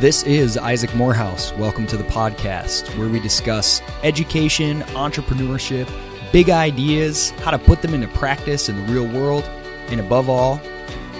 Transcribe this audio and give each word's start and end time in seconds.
This 0.00 0.22
is 0.22 0.56
Isaac 0.56 0.94
Morehouse. 0.94 1.52
Welcome 1.52 1.86
to 1.88 1.98
the 1.98 2.04
podcast 2.04 2.96
where 2.96 3.06
we 3.06 3.20
discuss 3.20 3.82
education, 4.02 4.80
entrepreneurship, 4.80 5.92
big 6.32 6.48
ideas, 6.48 7.28
how 7.42 7.50
to 7.50 7.58
put 7.58 7.82
them 7.82 7.92
into 7.92 8.08
practice 8.08 8.70
in 8.70 8.76
the 8.76 8.92
real 8.94 9.06
world, 9.06 9.44
and 9.88 10.00
above 10.00 10.30
all, 10.30 10.56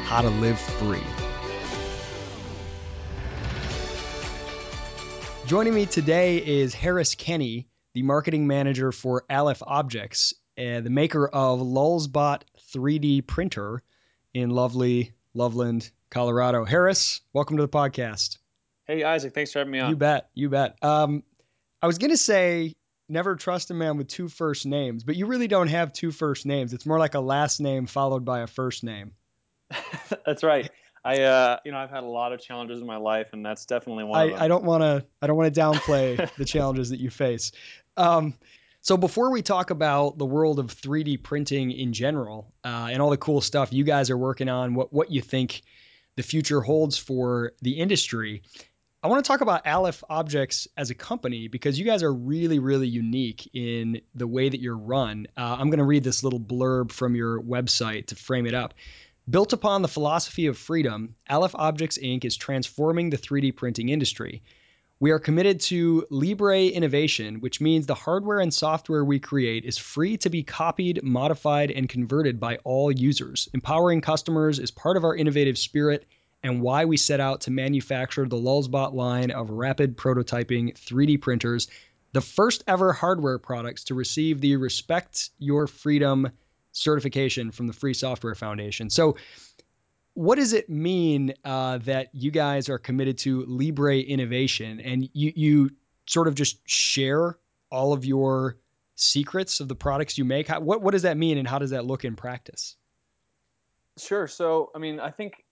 how 0.04 0.22
to 0.22 0.30
live 0.30 0.58
free. 0.58 1.02
Joining 5.44 5.74
me 5.74 5.84
today 5.84 6.38
is 6.38 6.72
Harris 6.72 7.14
Kenny, 7.14 7.68
the 7.92 8.02
marketing 8.02 8.46
manager 8.46 8.92
for 8.92 9.26
Aleph 9.28 9.62
Objects, 9.66 10.32
uh, 10.56 10.80
the 10.80 10.88
maker 10.88 11.28
of 11.28 11.60
Lulzbot 11.60 12.44
3D 12.74 13.26
printer 13.26 13.82
in 14.32 14.48
lovely 14.48 15.12
Loveland, 15.34 15.90
Colorado. 16.08 16.64
Harris, 16.64 17.20
welcome 17.34 17.58
to 17.58 17.62
the 17.62 17.68
podcast. 17.68 18.38
Hey 18.90 19.04
Isaac, 19.04 19.34
thanks 19.34 19.52
for 19.52 19.60
having 19.60 19.70
me 19.70 19.78
on. 19.78 19.90
You 19.90 19.94
bet, 19.94 20.30
you 20.34 20.48
bet. 20.48 20.76
Um, 20.82 21.22
I 21.80 21.86
was 21.86 21.98
gonna 21.98 22.16
say 22.16 22.74
never 23.08 23.36
trust 23.36 23.70
a 23.70 23.74
man 23.74 23.98
with 23.98 24.08
two 24.08 24.26
first 24.26 24.66
names, 24.66 25.04
but 25.04 25.14
you 25.14 25.26
really 25.26 25.46
don't 25.46 25.68
have 25.68 25.92
two 25.92 26.10
first 26.10 26.44
names. 26.44 26.72
It's 26.72 26.84
more 26.84 26.98
like 26.98 27.14
a 27.14 27.20
last 27.20 27.60
name 27.60 27.86
followed 27.86 28.24
by 28.24 28.40
a 28.40 28.48
first 28.48 28.82
name. 28.82 29.12
that's 30.26 30.42
right. 30.42 30.68
I, 31.04 31.20
uh, 31.20 31.58
you 31.64 31.70
know, 31.70 31.78
I've 31.78 31.90
had 31.90 32.02
a 32.02 32.08
lot 32.08 32.32
of 32.32 32.40
challenges 32.40 32.80
in 32.80 32.86
my 32.86 32.96
life, 32.96 33.28
and 33.32 33.46
that's 33.46 33.64
definitely 33.64 34.02
one 34.02 34.18
I, 34.18 34.24
of 34.24 34.30
them. 34.30 34.42
I 34.42 34.48
don't 34.48 34.64
want 34.64 34.82
to, 34.82 35.06
I 35.22 35.28
don't 35.28 35.36
want 35.36 35.54
to 35.54 35.60
downplay 35.60 36.34
the 36.36 36.44
challenges 36.44 36.90
that 36.90 36.98
you 36.98 37.10
face. 37.10 37.52
Um, 37.96 38.34
so 38.80 38.96
before 38.96 39.30
we 39.30 39.42
talk 39.42 39.70
about 39.70 40.18
the 40.18 40.26
world 40.26 40.58
of 40.58 40.66
3D 40.66 41.22
printing 41.22 41.70
in 41.70 41.92
general 41.92 42.52
uh, 42.64 42.88
and 42.90 43.00
all 43.00 43.10
the 43.10 43.16
cool 43.16 43.40
stuff 43.40 43.72
you 43.72 43.84
guys 43.84 44.10
are 44.10 44.18
working 44.18 44.48
on, 44.48 44.74
what 44.74 44.92
what 44.92 45.12
you 45.12 45.20
think 45.22 45.62
the 46.16 46.22
future 46.22 46.60
holds 46.60 46.98
for 46.98 47.52
the 47.62 47.78
industry, 47.78 48.42
I 49.02 49.08
want 49.08 49.24
to 49.24 49.28
talk 49.28 49.40
about 49.40 49.66
Aleph 49.66 50.04
Objects 50.10 50.68
as 50.76 50.90
a 50.90 50.94
company 50.94 51.48
because 51.48 51.78
you 51.78 51.86
guys 51.86 52.02
are 52.02 52.12
really, 52.12 52.58
really 52.58 52.86
unique 52.86 53.48
in 53.54 54.02
the 54.14 54.26
way 54.26 54.46
that 54.46 54.60
you're 54.60 54.76
run. 54.76 55.26
Uh, 55.38 55.56
I'm 55.58 55.70
going 55.70 55.78
to 55.78 55.84
read 55.84 56.04
this 56.04 56.22
little 56.22 56.38
blurb 56.38 56.92
from 56.92 57.14
your 57.14 57.40
website 57.40 58.08
to 58.08 58.14
frame 58.14 58.44
it 58.44 58.52
up. 58.52 58.74
Built 59.30 59.54
upon 59.54 59.80
the 59.80 59.88
philosophy 59.88 60.48
of 60.48 60.58
freedom, 60.58 61.14
Aleph 61.30 61.54
Objects 61.54 61.96
Inc. 61.96 62.26
is 62.26 62.36
transforming 62.36 63.08
the 63.08 63.16
3D 63.16 63.56
printing 63.56 63.88
industry. 63.88 64.42
We 64.98 65.12
are 65.12 65.18
committed 65.18 65.60
to 65.60 66.06
Libre 66.10 66.66
innovation, 66.66 67.40
which 67.40 67.58
means 67.58 67.86
the 67.86 67.94
hardware 67.94 68.40
and 68.40 68.52
software 68.52 69.02
we 69.02 69.18
create 69.18 69.64
is 69.64 69.78
free 69.78 70.18
to 70.18 70.28
be 70.28 70.42
copied, 70.42 71.02
modified, 71.02 71.70
and 71.70 71.88
converted 71.88 72.38
by 72.38 72.58
all 72.64 72.92
users. 72.92 73.48
Empowering 73.54 74.02
customers 74.02 74.58
is 74.58 74.70
part 74.70 74.98
of 74.98 75.04
our 75.04 75.16
innovative 75.16 75.56
spirit 75.56 76.04
and 76.42 76.62
why 76.62 76.84
we 76.84 76.96
set 76.96 77.20
out 77.20 77.42
to 77.42 77.50
manufacture 77.50 78.26
the 78.26 78.36
Lulzbot 78.36 78.94
line 78.94 79.30
of 79.30 79.50
rapid 79.50 79.96
prototyping 79.96 80.74
3D 80.74 81.20
printers, 81.20 81.68
the 82.12 82.20
first 82.20 82.64
ever 82.66 82.92
hardware 82.92 83.38
products 83.38 83.84
to 83.84 83.94
receive 83.94 84.40
the 84.40 84.56
Respect 84.56 85.30
Your 85.38 85.66
Freedom 85.66 86.30
certification 86.72 87.50
from 87.50 87.66
the 87.66 87.72
Free 87.72 87.94
Software 87.94 88.34
Foundation. 88.34 88.90
So, 88.90 89.16
what 90.14 90.36
does 90.36 90.52
it 90.52 90.68
mean 90.68 91.34
uh, 91.44 91.78
that 91.78 92.08
you 92.12 92.30
guys 92.30 92.68
are 92.68 92.78
committed 92.78 93.18
to 93.18 93.44
Libre 93.46 93.98
innovation 93.98 94.80
and 94.80 95.08
you, 95.12 95.32
you 95.36 95.70
sort 96.06 96.26
of 96.26 96.34
just 96.34 96.58
share 96.68 97.38
all 97.70 97.92
of 97.92 98.04
your 98.04 98.56
secrets 98.96 99.60
of 99.60 99.68
the 99.68 99.76
products 99.76 100.18
you 100.18 100.24
make? 100.24 100.48
How, 100.48 100.60
what, 100.60 100.82
what 100.82 100.92
does 100.92 101.02
that 101.02 101.16
mean 101.16 101.38
and 101.38 101.46
how 101.46 101.58
does 101.58 101.70
that 101.70 101.84
look 101.84 102.04
in 102.04 102.16
practice? 102.16 102.76
Sure. 103.98 104.26
So, 104.26 104.70
I 104.74 104.78
mean, 104.78 104.98
I 104.98 105.10
think 105.10 105.44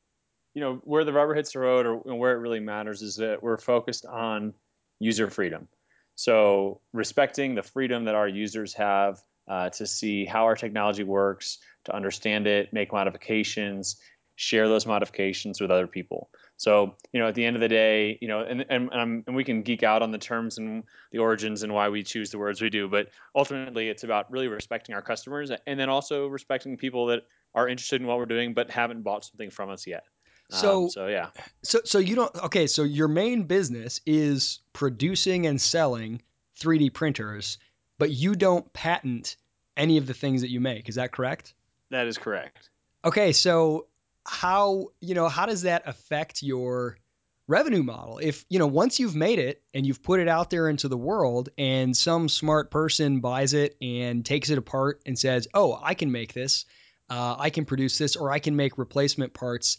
you 0.58 0.64
know 0.64 0.80
where 0.82 1.04
the 1.04 1.12
rubber 1.12 1.34
hits 1.34 1.52
the 1.52 1.60
road 1.60 1.86
or 1.86 1.98
where 2.16 2.32
it 2.32 2.40
really 2.40 2.58
matters 2.58 3.00
is 3.00 3.14
that 3.16 3.44
we're 3.44 3.58
focused 3.58 4.04
on 4.04 4.54
user 4.98 5.30
freedom. 5.30 5.68
So 6.16 6.80
respecting 6.92 7.54
the 7.54 7.62
freedom 7.62 8.06
that 8.06 8.16
our 8.16 8.26
users 8.26 8.74
have 8.74 9.22
uh, 9.46 9.70
to 9.70 9.86
see 9.86 10.24
how 10.24 10.46
our 10.46 10.56
technology 10.56 11.04
works 11.04 11.58
to 11.84 11.94
understand 11.94 12.48
it 12.48 12.72
make 12.72 12.92
modifications 12.92 14.00
share 14.34 14.68
those 14.68 14.84
modifications 14.84 15.60
with 15.60 15.70
other 15.70 15.86
people. 15.86 16.28
So 16.56 16.96
you 17.12 17.20
know 17.20 17.28
at 17.28 17.36
the 17.36 17.44
end 17.44 17.54
of 17.54 17.62
the 17.62 17.68
day 17.68 18.18
you 18.20 18.26
know 18.26 18.40
and, 18.40 18.66
and, 18.68 18.90
and, 18.92 19.24
and 19.28 19.36
we 19.36 19.44
can 19.44 19.62
geek 19.62 19.84
out 19.84 20.02
on 20.02 20.10
the 20.10 20.18
terms 20.18 20.58
and 20.58 20.82
the 21.12 21.18
origins 21.18 21.62
and 21.62 21.72
why 21.72 21.88
we 21.88 22.02
choose 22.02 22.32
the 22.32 22.38
words 22.38 22.60
we 22.60 22.68
do 22.68 22.88
but 22.88 23.10
ultimately 23.32 23.88
it's 23.88 24.02
about 24.02 24.32
really 24.32 24.48
respecting 24.48 24.96
our 24.96 25.02
customers 25.02 25.52
and 25.68 25.78
then 25.78 25.88
also 25.88 26.26
respecting 26.26 26.76
people 26.76 27.06
that 27.06 27.20
are 27.54 27.68
interested 27.68 28.00
in 28.00 28.08
what 28.08 28.18
we're 28.18 28.26
doing 28.26 28.54
but 28.54 28.70
haven't 28.70 29.02
bought 29.02 29.24
something 29.24 29.50
from 29.50 29.70
us 29.70 29.86
yet 29.86 30.02
so, 30.50 30.84
um, 30.84 30.90
so 30.90 31.06
yeah. 31.06 31.30
So, 31.62 31.80
so 31.84 31.98
you 31.98 32.14
don't. 32.14 32.34
Okay, 32.44 32.66
so 32.66 32.82
your 32.82 33.08
main 33.08 33.44
business 33.44 34.00
is 34.06 34.60
producing 34.72 35.46
and 35.46 35.60
selling 35.60 36.22
3D 36.60 36.92
printers, 36.92 37.58
but 37.98 38.10
you 38.10 38.34
don't 38.34 38.70
patent 38.72 39.36
any 39.76 39.98
of 39.98 40.06
the 40.06 40.14
things 40.14 40.40
that 40.40 40.50
you 40.50 40.60
make. 40.60 40.88
Is 40.88 40.94
that 40.94 41.12
correct? 41.12 41.54
That 41.90 42.06
is 42.06 42.18
correct. 42.18 42.70
Okay, 43.04 43.32
so 43.32 43.86
how 44.26 44.88
you 45.00 45.14
know 45.14 45.28
how 45.28 45.46
does 45.46 45.62
that 45.62 45.82
affect 45.86 46.42
your 46.42 46.98
revenue 47.46 47.82
model? 47.82 48.18
If 48.18 48.44
you 48.48 48.58
know 48.58 48.66
once 48.66 48.98
you've 48.98 49.16
made 49.16 49.38
it 49.38 49.62
and 49.74 49.86
you've 49.86 50.02
put 50.02 50.20
it 50.20 50.28
out 50.28 50.48
there 50.48 50.68
into 50.68 50.88
the 50.88 50.96
world, 50.96 51.50
and 51.58 51.94
some 51.94 52.28
smart 52.28 52.70
person 52.70 53.20
buys 53.20 53.52
it 53.52 53.76
and 53.82 54.24
takes 54.24 54.48
it 54.48 54.56
apart 54.56 55.02
and 55.04 55.18
says, 55.18 55.46
"Oh, 55.52 55.78
I 55.82 55.92
can 55.92 56.10
make 56.10 56.32
this." 56.32 56.64
Uh, 57.10 57.36
I 57.38 57.48
can 57.48 57.64
produce 57.64 57.96
this, 57.96 58.16
or 58.16 58.30
I 58.30 58.38
can 58.38 58.54
make 58.54 58.76
replacement 58.76 59.32
parts 59.32 59.78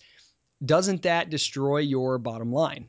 doesn't 0.63 1.03
that 1.03 1.29
destroy 1.29 1.79
your 1.79 2.17
bottom 2.17 2.51
line? 2.51 2.87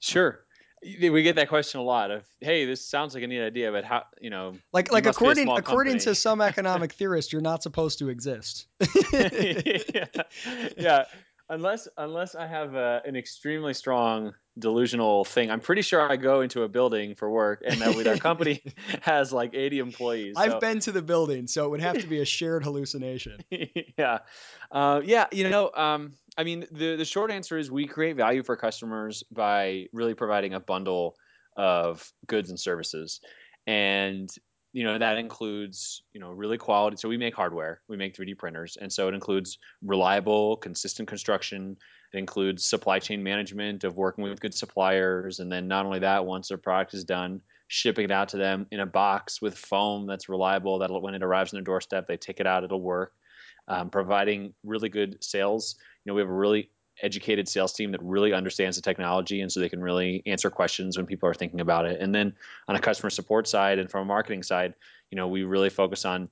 Sure. 0.00 0.40
We 0.82 1.22
get 1.24 1.34
that 1.36 1.48
question 1.48 1.80
a 1.80 1.82
lot 1.82 2.12
of, 2.12 2.24
hey, 2.40 2.64
this 2.64 2.84
sounds 2.84 3.12
like 3.12 3.24
a 3.24 3.26
neat 3.26 3.44
idea, 3.44 3.72
but 3.72 3.84
how, 3.84 4.04
you 4.20 4.30
know, 4.30 4.54
like 4.72 4.92
like 4.92 5.06
according 5.06 5.48
according 5.48 5.98
to 6.00 6.14
some 6.14 6.40
economic 6.40 6.92
theorists, 6.98 7.32
you're 7.32 7.42
not 7.42 7.64
supposed 7.64 7.98
to 7.98 8.08
exist. 8.08 8.68
yeah. 9.12 10.04
yeah, 10.76 11.04
unless 11.48 11.88
unless 11.96 12.36
I 12.36 12.46
have 12.46 12.74
a, 12.74 13.02
an 13.04 13.16
extremely 13.16 13.74
strong 13.74 14.34
delusional 14.58 15.24
thing. 15.24 15.50
I'm 15.50 15.60
pretty 15.60 15.82
sure 15.82 16.00
I 16.00 16.16
go 16.16 16.40
into 16.40 16.62
a 16.62 16.68
building 16.68 17.14
for 17.14 17.30
work, 17.30 17.62
and 17.66 17.80
that 17.80 18.06
our 18.06 18.16
company 18.16 18.62
has 19.02 19.32
like 19.32 19.54
80 19.54 19.78
employees. 19.78 20.34
I've 20.36 20.52
so. 20.52 20.60
been 20.60 20.80
to 20.80 20.92
the 20.92 21.02
building, 21.02 21.46
so 21.46 21.66
it 21.66 21.70
would 21.70 21.80
have 21.80 21.98
to 21.98 22.06
be 22.06 22.20
a 22.20 22.24
shared 22.36 22.64
hallucination. 22.64 23.38
yeah, 23.98 24.18
uh, 24.70 25.00
yeah. 25.04 25.26
You 25.32 25.48
know, 25.48 25.70
um, 25.74 26.14
I 26.36 26.44
mean, 26.44 26.66
the 26.70 26.96
the 26.96 27.04
short 27.04 27.30
answer 27.30 27.58
is 27.58 27.70
we 27.70 27.86
create 27.86 28.16
value 28.16 28.42
for 28.42 28.56
customers 28.56 29.22
by 29.30 29.86
really 29.92 30.14
providing 30.14 30.54
a 30.54 30.60
bundle 30.60 31.16
of 31.56 32.12
goods 32.26 32.50
and 32.50 32.58
services, 32.58 33.20
and 33.66 34.30
you 34.72 34.84
know 34.84 34.98
that 34.98 35.18
includes 35.18 36.02
you 36.12 36.20
know 36.20 36.30
really 36.30 36.58
quality 36.58 36.96
so 36.96 37.08
we 37.08 37.16
make 37.16 37.34
hardware 37.34 37.80
we 37.88 37.96
make 37.96 38.14
3d 38.14 38.36
printers 38.36 38.76
and 38.78 38.92
so 38.92 39.08
it 39.08 39.14
includes 39.14 39.58
reliable 39.82 40.58
consistent 40.58 41.08
construction 41.08 41.76
it 42.12 42.18
includes 42.18 42.64
supply 42.64 42.98
chain 42.98 43.22
management 43.22 43.84
of 43.84 43.96
working 43.96 44.24
with 44.24 44.40
good 44.40 44.54
suppliers 44.54 45.40
and 45.40 45.50
then 45.50 45.68
not 45.68 45.86
only 45.86 46.00
that 46.00 46.24
once 46.24 46.48
their 46.48 46.58
product 46.58 46.94
is 46.94 47.04
done 47.04 47.40
shipping 47.68 48.06
it 48.06 48.10
out 48.10 48.30
to 48.30 48.38
them 48.38 48.66
in 48.70 48.80
a 48.80 48.86
box 48.86 49.40
with 49.40 49.56
foam 49.56 50.06
that's 50.06 50.28
reliable 50.28 50.78
that 50.78 50.90
when 50.90 51.14
it 51.14 51.22
arrives 51.22 51.52
on 51.52 51.58
their 51.58 51.64
doorstep 51.64 52.08
they 52.08 52.16
take 52.16 52.40
it 52.40 52.46
out 52.46 52.64
it'll 52.64 52.80
work. 52.80 53.12
Um, 53.70 53.90
providing 53.90 54.54
really 54.64 54.88
good 54.88 55.22
sales. 55.22 55.76
You 56.04 56.10
know 56.10 56.14
we 56.14 56.22
have 56.22 56.30
a 56.30 56.32
really 56.32 56.70
educated 57.02 57.46
sales 57.46 57.74
team 57.74 57.92
that 57.92 58.02
really 58.02 58.32
understands 58.32 58.76
the 58.76 58.82
technology 58.82 59.42
and 59.42 59.52
so 59.52 59.60
they 59.60 59.68
can 59.68 59.82
really 59.82 60.22
answer 60.26 60.50
questions 60.50 60.96
when 60.96 61.06
people 61.06 61.28
are 61.28 61.34
thinking 61.34 61.60
about 61.60 61.84
it. 61.84 62.00
And 62.00 62.12
then 62.14 62.32
on 62.66 62.74
a 62.74 62.80
customer 62.80 63.10
support 63.10 63.46
side 63.46 63.78
and 63.78 63.90
from 63.90 64.02
a 64.02 64.04
marketing 64.06 64.42
side 64.42 64.74
you 65.10 65.16
know 65.16 65.28
we 65.28 65.44
really 65.44 65.70
focus 65.70 66.06
on 66.06 66.30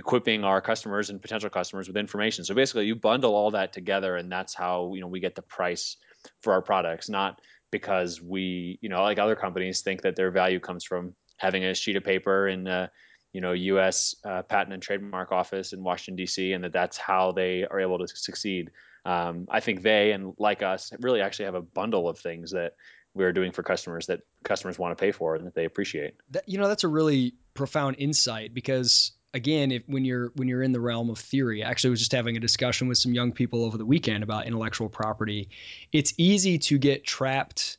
equipping 0.00 0.44
our 0.44 0.62
customers 0.62 1.10
and 1.10 1.20
potential 1.20 1.50
customers 1.50 1.86
with 1.86 1.96
information 1.96 2.42
so 2.42 2.54
basically 2.54 2.86
you 2.86 2.96
bundle 2.96 3.34
all 3.34 3.50
that 3.50 3.70
together 3.74 4.16
and 4.16 4.32
that's 4.32 4.54
how 4.54 4.92
you 4.94 5.00
know 5.02 5.06
we 5.06 5.20
get 5.20 5.34
the 5.34 5.42
price 5.42 5.98
for 6.40 6.54
our 6.54 6.62
products 6.62 7.10
not 7.10 7.38
because 7.70 8.20
we 8.20 8.78
you 8.80 8.88
know 8.88 9.02
like 9.02 9.18
other 9.18 9.36
companies 9.36 9.82
think 9.82 10.00
that 10.00 10.16
their 10.16 10.30
value 10.30 10.58
comes 10.58 10.84
from 10.84 11.14
having 11.36 11.64
a 11.64 11.74
sheet 11.74 11.96
of 11.96 12.02
paper 12.02 12.48
in 12.48 12.64
the 12.64 12.90
you 13.34 13.42
know 13.42 13.52
U.S. 13.52 14.14
Uh, 14.24 14.42
Patent 14.42 14.72
and 14.72 14.82
Trademark 14.82 15.32
Office 15.32 15.74
in 15.74 15.84
Washington 15.84 16.16
D.C. 16.16 16.54
and 16.54 16.64
that 16.64 16.72
that's 16.72 16.96
how 16.96 17.32
they 17.32 17.66
are 17.70 17.78
able 17.78 17.98
to 17.98 18.08
succeed 18.08 18.70
um, 19.04 19.46
I 19.50 19.60
think 19.60 19.82
they 19.82 20.12
and 20.12 20.34
like 20.38 20.62
us 20.62 20.92
really 21.00 21.20
actually 21.20 21.46
have 21.46 21.54
a 21.54 21.62
bundle 21.62 22.08
of 22.08 22.18
things 22.18 22.52
that 22.52 22.72
we're 23.14 23.32
doing 23.32 23.52
for 23.52 23.62
customers 23.62 24.06
that 24.06 24.20
customers 24.44 24.78
want 24.78 24.96
to 24.96 25.00
pay 25.00 25.12
for 25.12 25.34
and 25.34 25.46
that 25.46 25.54
they 25.54 25.64
appreciate. 25.64 26.14
That, 26.30 26.48
you 26.48 26.58
know, 26.58 26.68
that's 26.68 26.84
a 26.84 26.88
really 26.88 27.34
profound 27.54 27.96
insight 27.98 28.54
because 28.54 29.12
again, 29.34 29.70
if 29.70 29.82
when 29.86 30.04
you're 30.04 30.32
when 30.34 30.48
you're 30.48 30.62
in 30.62 30.72
the 30.72 30.80
realm 30.80 31.10
of 31.10 31.18
theory, 31.18 31.62
I 31.62 31.70
actually 31.70 31.90
was 31.90 32.00
just 32.00 32.12
having 32.12 32.36
a 32.36 32.40
discussion 32.40 32.88
with 32.88 32.98
some 32.98 33.14
young 33.14 33.32
people 33.32 33.64
over 33.64 33.78
the 33.78 33.86
weekend 33.86 34.22
about 34.22 34.46
intellectual 34.46 34.88
property. 34.88 35.48
It's 35.92 36.12
easy 36.16 36.58
to 36.58 36.78
get 36.78 37.04
trapped 37.04 37.78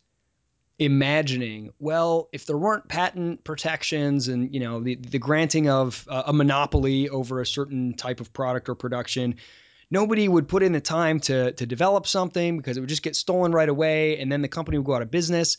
imagining, 0.79 1.71
well, 1.77 2.27
if 2.31 2.47
there 2.47 2.57
weren't 2.57 2.87
patent 2.87 3.43
protections 3.43 4.27
and 4.27 4.53
you 4.53 4.59
know 4.59 4.79
the 4.79 4.95
the 4.95 5.19
granting 5.19 5.69
of 5.69 6.07
uh, 6.09 6.23
a 6.25 6.33
monopoly 6.33 7.09
over 7.09 7.39
a 7.39 7.45
certain 7.45 7.93
type 7.93 8.19
of 8.19 8.33
product 8.33 8.67
or 8.67 8.75
production, 8.75 9.35
nobody 9.91 10.27
would 10.27 10.47
put 10.47 10.63
in 10.63 10.71
the 10.71 10.81
time 10.81 11.19
to 11.19 11.51
to 11.51 11.65
develop 11.65 12.07
something 12.07 12.57
because 12.57 12.77
it 12.77 12.79
would 12.79 12.89
just 12.89 13.03
get 13.03 13.15
stolen 13.15 13.51
right 13.51 13.69
away 13.69 14.19
and 14.19 14.31
then 14.31 14.41
the 14.41 14.47
company 14.47 14.77
would 14.77 14.85
go 14.85 14.95
out 14.95 15.01
of 15.01 15.11
business. 15.11 15.57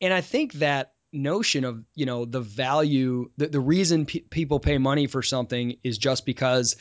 And 0.00 0.14
I 0.14 0.22
think 0.22 0.54
that 0.54 0.94
notion 1.12 1.64
of, 1.64 1.84
you 1.94 2.06
know, 2.06 2.24
the 2.24 2.40
value, 2.40 3.30
the, 3.36 3.48
the 3.48 3.60
reason 3.60 4.06
pe- 4.06 4.20
people 4.20 4.60
pay 4.60 4.78
money 4.78 5.06
for 5.06 5.22
something 5.22 5.76
is 5.82 5.98
just 5.98 6.26
because 6.26 6.76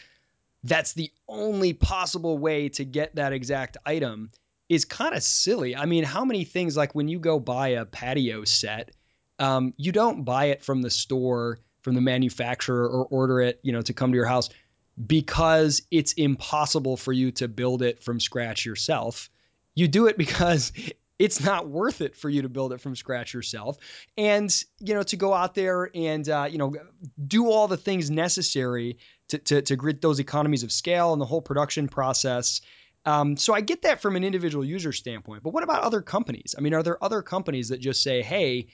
that's 0.63 0.93
the 0.93 1.11
only 1.27 1.73
possible 1.73 2.37
way 2.37 2.69
to 2.69 2.85
get 2.85 3.15
that 3.15 3.33
exact 3.33 3.77
item 3.85 4.31
is 4.67 4.85
kind 4.85 5.15
of 5.15 5.23
silly. 5.23 5.75
I 5.75 5.85
mean, 5.85 6.03
how 6.03 6.25
many 6.25 6.43
things 6.43 6.77
like 6.77 6.93
when 6.93 7.07
you 7.07 7.19
go 7.19 7.39
buy 7.39 7.69
a 7.69 7.85
patio 7.85 8.43
set, 8.43 8.91
um, 9.39 9.73
you 9.77 9.91
don't 9.91 10.23
buy 10.23 10.45
it 10.45 10.63
from 10.63 10.81
the 10.81 10.89
store, 10.89 11.59
from 11.81 11.95
the 11.95 12.01
manufacturer, 12.01 12.87
or 12.87 13.05
order 13.05 13.41
it, 13.41 13.59
you 13.63 13.71
know, 13.71 13.81
to 13.81 13.93
come 13.93 14.11
to 14.11 14.15
your 14.15 14.25
house 14.25 14.49
because 15.05 15.81
it's 15.91 16.13
impossible 16.13 16.97
for 16.97 17.13
you 17.13 17.31
to 17.31 17.47
build 17.47 17.81
it 17.81 18.03
from 18.03 18.19
scratch 18.19 18.65
yourself. 18.65 19.29
You 19.75 19.87
do 19.87 20.07
it 20.07 20.17
because 20.17 20.73
it's 21.19 21.43
not 21.43 21.67
worth 21.67 21.99
it 21.99 22.15
for 22.15 22.29
you 22.29 22.41
to 22.41 22.49
build 22.49 22.71
it 22.71 22.79
from 22.79 22.95
scratch 22.95 23.33
yourself. 23.33 23.77
And 24.17 24.51
you 24.79 24.93
know 24.93 25.03
to 25.03 25.17
go 25.17 25.33
out 25.33 25.53
there 25.53 25.91
and 25.93 26.27
uh, 26.27 26.47
you 26.49 26.57
know 26.57 26.73
do 27.27 27.49
all 27.49 27.67
the 27.67 27.77
things 27.77 28.09
necessary 28.09 28.97
to, 29.27 29.37
to, 29.37 29.61
to 29.61 29.75
grit 29.75 30.01
those 30.01 30.19
economies 30.19 30.63
of 30.63 30.71
scale 30.71 31.11
and 31.13 31.21
the 31.21 31.25
whole 31.25 31.41
production 31.41 31.87
process. 31.87 32.61
Um, 33.05 33.37
so 33.37 33.53
i 33.53 33.61
get 33.61 33.83
that 33.83 34.01
from 34.01 34.17
an 34.17 34.25
individual 34.25 34.65
user 34.65 34.91
standpoint 34.91 35.41
but 35.41 35.53
what 35.53 35.63
about 35.63 35.83
other 35.83 36.01
companies? 36.01 36.55
I 36.57 36.61
mean 36.61 36.73
are 36.73 36.83
there 36.83 37.01
other 37.03 37.21
companies 37.21 37.69
that 37.69 37.79
just 37.79 38.03
say 38.03 38.21
hey 38.21 38.67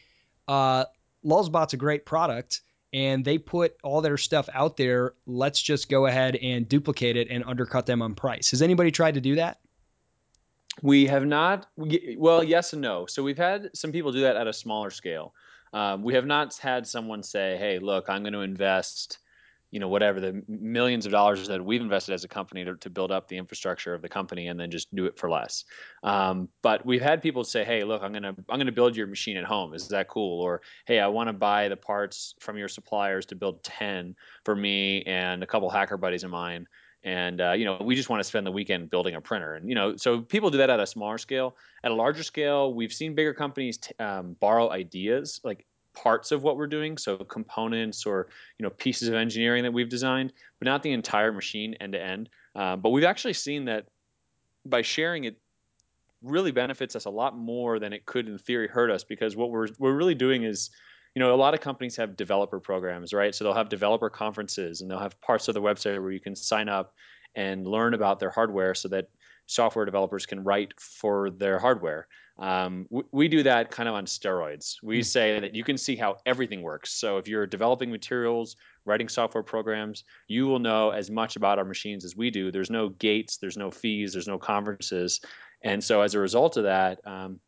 uh, 0.48 0.86
lulzbot's 1.24 1.74
a 1.74 1.78
great 1.78 2.06
product 2.06 2.62
and 2.92 3.24
they 3.24 3.38
put 3.38 3.76
all 3.84 4.02
their 4.02 4.18
stuff 4.18 4.50
out 4.54 4.78
there 4.78 5.14
let's 5.28 5.62
just 5.62 5.90
go 5.90 6.08
ahead 6.08 6.38
and 6.38 6.68
duplicate 6.68 7.18
it 7.18 7.28
and 7.30 7.44
undercut 7.46 7.86
them 7.86 8.02
on 8.02 8.16
price? 8.16 8.52
Has 8.52 8.62
anybody 8.64 8.90
tried 8.90 9.14
to 9.14 9.22
do 9.22 9.36
that 9.36 9.60
we 10.82 11.06
have 11.08 11.26
not. 11.26 11.68
Well, 12.18 12.44
yes 12.44 12.74
and 12.74 12.82
no. 12.82 13.06
So 13.06 13.24
we've 13.24 13.38
had 13.38 13.70
some 13.74 13.92
people 13.92 14.12
do 14.12 14.22
that 14.22 14.36
at 14.36 14.48
a 14.48 14.54
smaller 14.54 14.92
scale. 14.92 15.34
Um, 15.74 16.04
we 16.04 16.14
have 16.14 16.26
not 16.26 16.56
had 16.58 16.88
someone 16.88 17.24
say, 17.24 17.58
"Hey, 17.58 17.80
look, 17.80 18.10
I'm 18.10 18.24
going 18.24 18.34
to 18.34 18.42
invest." 18.42 19.20
you 19.76 19.80
know 19.80 19.90
whatever 19.90 20.22
the 20.22 20.42
millions 20.48 21.06
of 21.06 21.12
dollars 21.12 21.50
that 21.50 21.64
we've 21.64 21.82
invested 21.82 22.14
as 22.14 22.24
a 22.24 22.30
company 22.30 22.64
to, 22.64 22.78
to 22.78 22.90
build 22.90 23.12
up 23.12 23.28
the 23.28 23.38
infrastructure 23.38 23.94
of 23.94 24.02
the 24.02 24.08
company 24.08 24.48
and 24.48 24.58
then 24.58 24.72
just 24.72 24.94
do 24.96 25.06
it 25.06 25.18
for 25.18 25.30
less 25.30 25.66
um, 26.04 26.48
but 26.62 26.86
we've 26.86 27.02
had 27.02 27.22
people 27.22 27.44
say 27.44 27.66
hey 27.66 27.84
look 27.84 28.02
i'm 28.02 28.14
to 28.14 28.20
i'm 28.20 28.36
going 28.48 28.66
to 28.68 28.72
build 28.72 28.96
your 28.96 29.06
machine 29.06 29.36
at 29.36 29.44
home 29.44 29.74
is 29.74 29.90
that 29.90 30.08
cool 30.08 30.40
or 30.42 30.62
hey 30.86 31.02
i 31.02 31.08
want 31.08 31.28
to 31.28 31.34
buy 31.34 31.68
the 31.68 31.76
parts 31.76 32.36
from 32.40 32.58
your 32.58 32.70
suppliers 32.70 33.26
to 33.26 33.36
build 33.36 33.62
10 33.64 34.16
for 34.46 34.56
me 34.56 35.04
and 35.04 35.44
a 35.44 35.48
couple 35.48 35.70
hacker 35.70 35.98
buddies 35.98 36.24
of 36.24 36.32
mine 36.32 36.66
and 37.06 37.40
uh, 37.40 37.52
you 37.52 37.64
know 37.64 37.78
we 37.82 37.96
just 37.96 38.10
want 38.10 38.20
to 38.20 38.24
spend 38.24 38.46
the 38.46 38.52
weekend 38.52 38.90
building 38.90 39.16
a 39.16 39.22
printer 39.22 39.54
and 39.54 39.70
you 39.70 39.76
know 39.76 39.96
so 39.96 40.20
people 40.20 40.50
do 40.50 40.58
that 40.58 40.70
at 40.70 40.80
a 40.80 40.86
smaller 40.86 41.18
scale. 41.18 41.56
At 41.84 41.92
a 41.92 41.94
larger 41.94 42.24
scale 42.24 42.74
we've 42.74 42.92
seen 42.92 43.16
bigger 43.16 43.34
companies 43.34 43.78
t- 43.78 43.94
um, 44.00 44.36
borrow 44.40 44.72
ideas 44.72 45.40
like 45.44 45.66
parts 45.94 46.34
of 46.34 46.44
what 46.44 46.58
we're 46.58 46.68
doing 46.68 46.98
so 46.98 47.16
components 47.16 48.06
or 48.06 48.28
you 48.60 48.64
know 48.64 48.72
pieces 48.72 49.08
of 49.08 49.14
engineering 49.14 49.64
that 49.64 49.72
we've 49.72 49.88
designed 49.88 50.34
but 50.60 50.66
not 50.66 50.84
the 50.84 50.92
entire 50.92 51.32
machine 51.32 51.76
end 51.76 51.94
to 51.94 52.04
end. 52.04 52.30
Uh, 52.56 52.76
but 52.76 52.90
we've 52.90 53.06
actually 53.06 53.34
seen 53.34 53.66
that 53.66 53.86
by 54.66 54.82
sharing 54.82 55.26
it 55.26 55.38
really 56.24 56.52
benefits 56.52 56.96
us 56.96 57.06
a 57.06 57.10
lot 57.10 57.38
more 57.38 57.78
than 57.78 57.94
it 57.94 58.06
could 58.06 58.28
in 58.28 58.38
theory 58.40 58.68
hurt 58.68 58.90
us 58.90 59.04
because 59.04 59.36
what 59.36 59.52
we're 59.52 59.68
we're 59.78 59.94
really 59.94 60.16
doing 60.16 60.44
is 60.44 60.72
you 61.16 61.22
know, 61.22 61.34
a 61.34 61.38
lot 61.38 61.54
of 61.54 61.62
companies 61.62 61.96
have 61.96 62.18
developer 62.18 62.60
programs, 62.60 63.14
right? 63.14 63.34
So 63.34 63.46
they'll 63.46 63.54
have 63.54 63.70
developer 63.70 64.10
conferences 64.10 64.82
and 64.82 64.92
they'll 64.92 65.00
have 65.00 65.20
parts 65.22 65.48
of 65.48 65.54
the 65.54 65.62
website 65.62 66.00
where 66.02 66.12
you 66.12 66.20
can 66.20 66.36
sign 66.36 66.68
up 66.68 66.94
and 67.36 67.66
learn 67.66 67.94
about 67.94 68.20
their 68.20 68.30
hardware 68.30 68.76
so 68.76 68.90
that 68.90 69.10
software 69.48 69.86
developers 69.86 70.26
can 70.26 70.44
write 70.44 70.74
for 70.80 71.30
their 71.30 71.58
hardware. 71.58 72.08
Um, 72.38 72.88
we, 72.90 73.04
we, 73.12 73.28
do 73.30 73.44
that 73.44 73.72
kind 73.72 73.88
of 73.88 73.96
on 73.96 74.08
steroids. 74.08 74.76
We 74.84 75.00
mm. 75.00 75.06
say 75.06 75.40
that 75.40 75.56
you 75.56 75.64
can 75.64 75.78
see 75.78 75.96
how 75.96 76.18
everything 76.26 76.62
works. 76.62 76.92
So 76.94 77.18
if 77.18 77.30
you're 77.30 77.48
developing 77.48 77.92
materials, 77.92 78.58
writing 78.84 79.08
software 79.08 79.44
programs, 79.44 80.04
you 80.28 80.46
will 80.48 80.60
know 80.60 80.90
as 80.90 81.10
much 81.10 81.38
about 81.38 81.60
our 81.60 81.66
machines 81.66 82.04
as 82.04 82.14
we 82.14 82.32
do. 82.32 82.52
There's 82.52 82.70
no 82.70 82.90
gates, 82.90 83.38
there's 83.38 83.56
no 83.56 83.72
fees, 83.72 84.12
there's 84.12 84.28
no 84.28 84.38
conferences. 84.38 85.22
And 85.64 85.82
so 85.82 86.02
as 86.02 86.14
a 86.14 86.20
result 86.20 86.58
of 86.58 86.66
that, 86.66 87.00
um, 87.06 87.40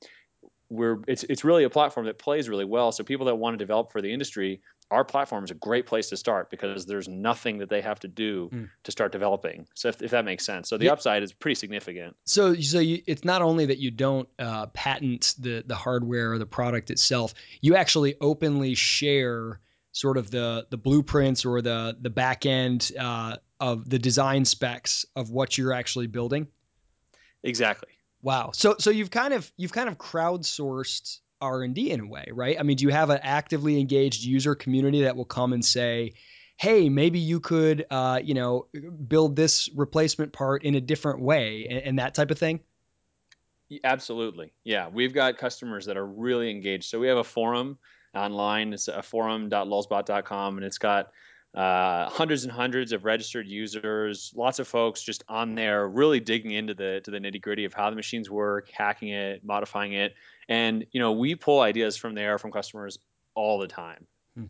we're 0.69 0.97
it's 1.07 1.23
it's 1.23 1.43
really 1.43 1.63
a 1.63 1.69
platform 1.69 2.07
that 2.07 2.19
plays 2.19 2.49
really 2.49 2.65
well. 2.65 2.91
So 2.91 3.03
people 3.03 3.27
that 3.27 3.35
want 3.35 3.53
to 3.53 3.57
develop 3.57 3.91
for 3.91 4.01
the 4.01 4.11
industry, 4.11 4.61
our 4.91 5.05
platform 5.05 5.43
is 5.43 5.51
a 5.51 5.55
great 5.55 5.85
place 5.85 6.09
to 6.09 6.17
start 6.17 6.49
because 6.49 6.85
there's 6.85 7.07
nothing 7.07 7.59
that 7.59 7.69
they 7.69 7.81
have 7.81 7.99
to 8.01 8.07
do 8.07 8.49
mm. 8.51 8.69
to 8.83 8.91
start 8.91 9.11
developing. 9.11 9.67
So 9.75 9.89
if, 9.89 10.01
if, 10.01 10.11
that 10.11 10.25
makes 10.25 10.45
sense, 10.45 10.69
so 10.69 10.77
the 10.77 10.85
yeah. 10.85 10.93
upside 10.93 11.23
is 11.23 11.33
pretty 11.33 11.55
significant. 11.55 12.15
So 12.25 12.55
so 12.55 12.79
you, 12.79 13.01
it's 13.07 13.23
not 13.23 13.41
only 13.41 13.67
that 13.67 13.77
you 13.77 13.91
don't 13.91 14.27
uh, 14.39 14.67
patent 14.67 15.35
the 15.39 15.63
the 15.65 15.75
hardware 15.75 16.33
or 16.33 16.37
the 16.37 16.45
product 16.45 16.91
itself, 16.91 17.33
you 17.61 17.75
actually 17.75 18.15
openly 18.19 18.75
share 18.75 19.59
sort 19.93 20.17
of 20.17 20.29
the 20.29 20.67
the 20.69 20.77
blueprints 20.77 21.45
or 21.45 21.61
the 21.61 21.97
the 21.99 22.09
back 22.09 22.45
end 22.45 22.91
uh, 22.99 23.37
of 23.59 23.89
the 23.89 23.99
design 23.99 24.45
specs 24.45 25.05
of 25.15 25.29
what 25.29 25.57
you're 25.57 25.73
actually 25.73 26.07
building. 26.07 26.47
Exactly. 27.43 27.96
Wow. 28.27 28.51
So 28.53 28.75
so 28.77 28.89
you've 28.89 29.09
kind 29.09 29.33
of 29.33 29.49
you've 29.55 29.71
kind 29.71 29.87
of 29.87 29.97
crowdsourced 29.97 31.19
R&D 31.39 31.91
in 31.91 32.01
a 32.01 32.05
way, 32.05 32.27
right? 32.33 32.59
I 32.59 32.63
mean, 32.63 32.75
do 32.75 32.83
you 32.83 32.89
have 32.89 33.09
an 33.09 33.21
actively 33.23 33.79
engaged 33.79 34.25
user 34.25 34.53
community 34.53 35.03
that 35.03 35.15
will 35.15 35.23
come 35.23 35.53
and 35.53 35.63
say, 35.63 36.11
"Hey, 36.57 36.89
maybe 36.89 37.19
you 37.19 37.39
could 37.39 37.85
uh, 37.89 38.19
you 38.21 38.33
know, 38.33 38.67
build 39.07 39.37
this 39.37 39.69
replacement 39.73 40.33
part 40.33 40.65
in 40.65 40.75
a 40.75 40.81
different 40.81 41.21
way," 41.21 41.67
and, 41.69 41.79
and 41.79 41.99
that 41.99 42.15
type 42.15 42.29
of 42.29 42.37
thing? 42.37 42.59
Absolutely. 43.85 44.51
Yeah, 44.65 44.89
we've 44.89 45.13
got 45.13 45.37
customers 45.37 45.85
that 45.85 45.95
are 45.95 46.05
really 46.05 46.51
engaged. 46.51 46.89
So 46.89 46.99
we 46.99 47.07
have 47.07 47.19
a 47.19 47.23
forum 47.23 47.77
online. 48.13 48.73
It's 48.73 48.89
a 48.89 49.01
forum.lulzbot.com 49.01 50.57
and 50.57 50.65
it's 50.65 50.79
got 50.79 51.11
uh, 51.55 52.09
hundreds 52.09 52.43
and 52.43 52.51
hundreds 52.51 52.91
of 52.91 53.05
registered 53.05 53.47
users, 53.47 54.31
lots 54.35 54.59
of 54.59 54.67
folks 54.67 55.01
just 55.01 55.23
on 55.27 55.55
there, 55.55 55.87
really 55.87 56.19
digging 56.19 56.51
into 56.51 56.73
the 56.73 57.01
to 57.03 57.11
the 57.11 57.19
nitty 57.19 57.41
gritty 57.41 57.65
of 57.65 57.73
how 57.73 57.89
the 57.89 57.95
machines 57.95 58.29
work, 58.29 58.69
hacking 58.71 59.09
it, 59.09 59.43
modifying 59.43 59.93
it, 59.93 60.13
and 60.47 60.85
you 60.91 60.99
know 60.99 61.13
we 61.13 61.35
pull 61.35 61.61
ideas 61.61 61.97
from 61.97 62.13
there 62.15 62.37
from 62.37 62.51
customers 62.51 62.99
all 63.33 63.59
the 63.59 63.67
time. 63.67 64.05
Hmm. 64.35 64.45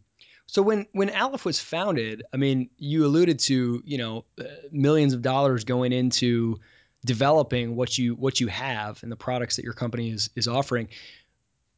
So 0.48 0.62
when 0.62 0.88
when 0.92 1.10
Aleph 1.10 1.46
was 1.46 1.60
founded, 1.60 2.24
I 2.34 2.38
mean, 2.38 2.70
you 2.78 3.06
alluded 3.06 3.39
to 3.39 3.82
you 3.86 3.98
know 3.98 4.25
uh, 4.39 4.46
millions 4.72 5.13
of 5.13 5.22
dollars 5.22 5.63
going 5.63 5.94
into 5.94 6.60
developing 7.06 7.75
what 7.75 7.98
you 7.98 8.16
what 8.16 8.39
you 8.42 8.48
have 8.48 9.01
and 9.04 9.12
the 9.12 9.16
products 9.16 9.56
that 9.58 9.63
your 9.63 9.74
company 9.74 10.10
is 10.10 10.30
is 10.36 10.48
offering. 10.48 10.89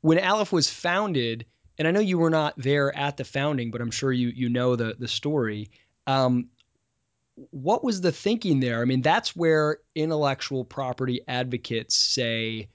When 0.02 0.18
Aleph 0.18 0.52
was 0.52 0.70
founded, 0.70 1.46
and 1.80 1.88
I 1.88 1.92
know 1.92 2.02
you 2.02 2.20
were 2.20 2.30
not 2.30 2.56
there 2.58 2.96
at 2.96 3.16
the 3.16 3.24
founding, 3.24 3.72
but 3.72 3.80
I'm 3.82 3.90
sure 3.90 4.12
you 4.12 4.28
you 4.28 4.50
know 4.50 4.76
the 4.76 4.96
the 5.00 5.08
story. 5.08 5.72
Um, 6.06 6.50
what 7.52 7.86
was 7.86 8.02
the 8.02 8.12
thinking 8.12 8.60
there? 8.60 8.82
I 8.82 8.86
mean, 8.86 9.02
that's 9.02 9.34
where 9.34 9.78
intellectual 9.96 10.66
property 10.66 11.22
advocates 11.26 11.98
say 11.98 12.68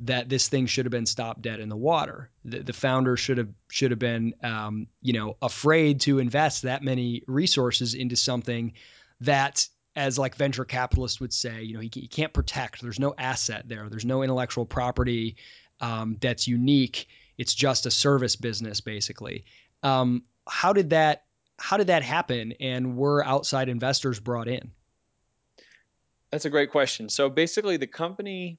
that 0.00 0.28
this 0.28 0.48
thing 0.48 0.66
should 0.66 0.84
have 0.84 0.90
been 0.90 1.06
stopped 1.06 1.42
dead 1.42 1.60
in 1.60 1.68
the 1.68 1.76
water. 1.76 2.28
The, 2.44 2.58
the 2.64 2.72
founder 2.72 3.16
should 3.16 3.38
have 3.38 3.50
should 3.70 3.92
have 3.92 4.00
been, 4.00 4.34
um, 4.42 4.88
you 5.00 5.12
know, 5.12 5.36
afraid 5.40 6.00
to 6.00 6.18
invest 6.18 6.62
that 6.62 6.82
many 6.82 7.22
resources 7.28 7.94
into 7.94 8.16
something 8.16 8.72
that, 9.20 9.68
as 9.94 10.18
like 10.18 10.34
venture 10.34 10.64
capitalists 10.64 11.20
would 11.20 11.32
say, 11.32 11.62
you 11.62 11.74
know, 11.74 11.80
he, 11.80 11.90
he 11.94 12.08
can't 12.08 12.32
protect. 12.32 12.82
There's 12.82 12.98
no 12.98 13.14
asset 13.16 13.68
there. 13.68 13.88
There's 13.88 14.04
no 14.04 14.24
intellectual 14.24 14.66
property 14.66 15.36
um, 15.80 16.16
that's 16.20 16.48
unique 16.48 17.06
it's 17.38 17.54
just 17.54 17.86
a 17.86 17.90
service 17.90 18.36
business 18.36 18.80
basically. 18.80 19.44
Um, 19.82 20.24
how 20.48 20.72
did 20.72 20.90
that 20.90 21.24
how 21.58 21.76
did 21.76 21.86
that 21.86 22.02
happen 22.02 22.52
and 22.60 22.96
were 22.96 23.24
outside 23.24 23.68
investors 23.68 24.18
brought 24.18 24.48
in? 24.48 24.70
That's 26.30 26.44
a 26.44 26.50
great 26.50 26.70
question. 26.70 27.08
So 27.08 27.30
basically 27.30 27.76
the 27.76 27.86
company 27.86 28.58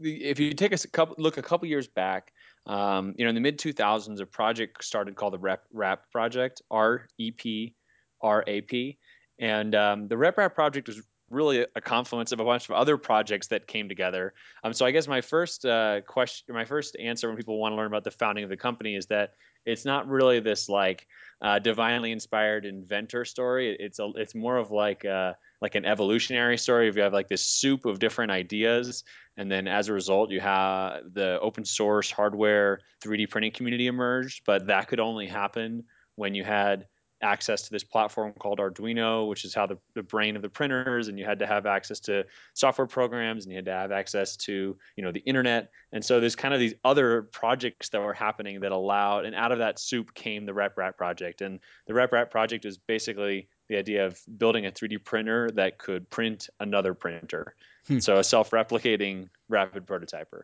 if 0.00 0.40
you 0.40 0.52
take 0.52 0.72
a 0.72 0.88
couple 0.88 1.14
look 1.18 1.36
a 1.36 1.42
couple 1.42 1.68
years 1.68 1.86
back, 1.86 2.32
um, 2.66 3.14
you 3.16 3.24
know, 3.24 3.28
in 3.28 3.34
the 3.34 3.40
mid 3.40 3.58
2000s, 3.58 4.20
a 4.20 4.26
project 4.26 4.84
started 4.84 5.16
called 5.16 5.34
the 5.34 5.38
RepRap 5.38 5.98
project, 6.10 6.62
R 6.70 7.06
E 7.18 7.30
P 7.30 7.74
R 8.20 8.44
A 8.46 8.60
P, 8.62 8.98
and 9.38 9.74
um, 9.74 10.08
the 10.08 10.14
RepRap 10.14 10.54
project 10.54 10.88
was 10.88 11.02
really 11.32 11.66
a 11.74 11.80
confluence 11.80 12.32
of 12.32 12.40
a 12.40 12.44
bunch 12.44 12.68
of 12.68 12.74
other 12.74 12.96
projects 12.96 13.48
that 13.48 13.66
came 13.66 13.88
together. 13.88 14.34
Um, 14.62 14.72
so 14.72 14.86
I 14.86 14.90
guess 14.90 15.08
my 15.08 15.20
first 15.20 15.64
uh, 15.64 16.02
question, 16.02 16.54
my 16.54 16.64
first 16.64 16.96
answer 16.98 17.28
when 17.28 17.36
people 17.36 17.58
want 17.58 17.72
to 17.72 17.76
learn 17.76 17.86
about 17.86 18.04
the 18.04 18.10
founding 18.10 18.44
of 18.44 18.50
the 18.50 18.56
company 18.56 18.94
is 18.94 19.06
that 19.06 19.32
it's 19.64 19.84
not 19.84 20.08
really 20.08 20.40
this 20.40 20.68
like 20.68 21.06
uh, 21.40 21.58
divinely 21.58 22.12
inspired 22.12 22.64
inventor 22.64 23.24
story. 23.24 23.76
It's 23.78 23.98
a, 23.98 24.10
it's 24.16 24.34
more 24.34 24.56
of 24.56 24.70
like 24.70 25.04
a, 25.04 25.10
uh, 25.10 25.32
like 25.60 25.74
an 25.76 25.84
evolutionary 25.84 26.58
story. 26.58 26.88
If 26.88 26.96
you 26.96 27.02
have 27.02 27.12
like 27.12 27.28
this 27.28 27.42
soup 27.42 27.86
of 27.86 28.00
different 28.00 28.32
ideas, 28.32 29.04
and 29.36 29.50
then 29.50 29.68
as 29.68 29.88
a 29.88 29.92
result, 29.92 30.30
you 30.30 30.40
have 30.40 31.02
the 31.12 31.38
open 31.40 31.64
source 31.64 32.10
hardware 32.10 32.80
3D 33.04 33.30
printing 33.30 33.52
community 33.52 33.86
emerged. 33.86 34.42
But 34.44 34.66
that 34.66 34.88
could 34.88 35.00
only 35.00 35.26
happen 35.26 35.84
when 36.16 36.34
you 36.34 36.44
had 36.44 36.86
access 37.22 37.62
to 37.62 37.70
this 37.70 37.84
platform 37.84 38.32
called 38.38 38.58
Arduino, 38.58 39.28
which 39.28 39.44
is 39.44 39.54
how 39.54 39.66
the, 39.66 39.78
the 39.94 40.02
brain 40.02 40.36
of 40.36 40.42
the 40.42 40.48
printers, 40.48 41.08
and 41.08 41.18
you 41.18 41.24
had 41.24 41.38
to 41.38 41.46
have 41.46 41.66
access 41.66 42.00
to 42.00 42.24
software 42.54 42.86
programs, 42.86 43.44
and 43.44 43.52
you 43.52 43.56
had 43.56 43.64
to 43.66 43.72
have 43.72 43.92
access 43.92 44.36
to 44.36 44.76
you 44.96 45.04
know 45.04 45.12
the 45.12 45.20
internet. 45.20 45.70
And 45.92 46.04
so 46.04 46.20
there's 46.20 46.36
kind 46.36 46.52
of 46.52 46.60
these 46.60 46.74
other 46.84 47.22
projects 47.22 47.90
that 47.90 48.00
were 48.00 48.14
happening 48.14 48.60
that 48.60 48.72
allowed, 48.72 49.24
and 49.24 49.34
out 49.34 49.52
of 49.52 49.58
that 49.58 49.78
soup 49.78 50.14
came 50.14 50.46
the 50.46 50.52
RepRap 50.52 50.96
project. 50.96 51.40
And 51.40 51.60
the 51.86 51.94
RepRap 51.94 52.30
project 52.30 52.64
is 52.64 52.78
basically 52.78 53.48
the 53.68 53.76
idea 53.76 54.06
of 54.06 54.20
building 54.36 54.66
a 54.66 54.70
3D 54.70 55.04
printer 55.04 55.50
that 55.54 55.78
could 55.78 56.08
print 56.10 56.50
another 56.60 56.94
printer. 56.94 57.54
Hmm. 57.88 57.98
So 57.98 58.18
a 58.18 58.24
self-replicating 58.24 59.28
rapid 59.48 59.86
prototyper, 59.86 60.42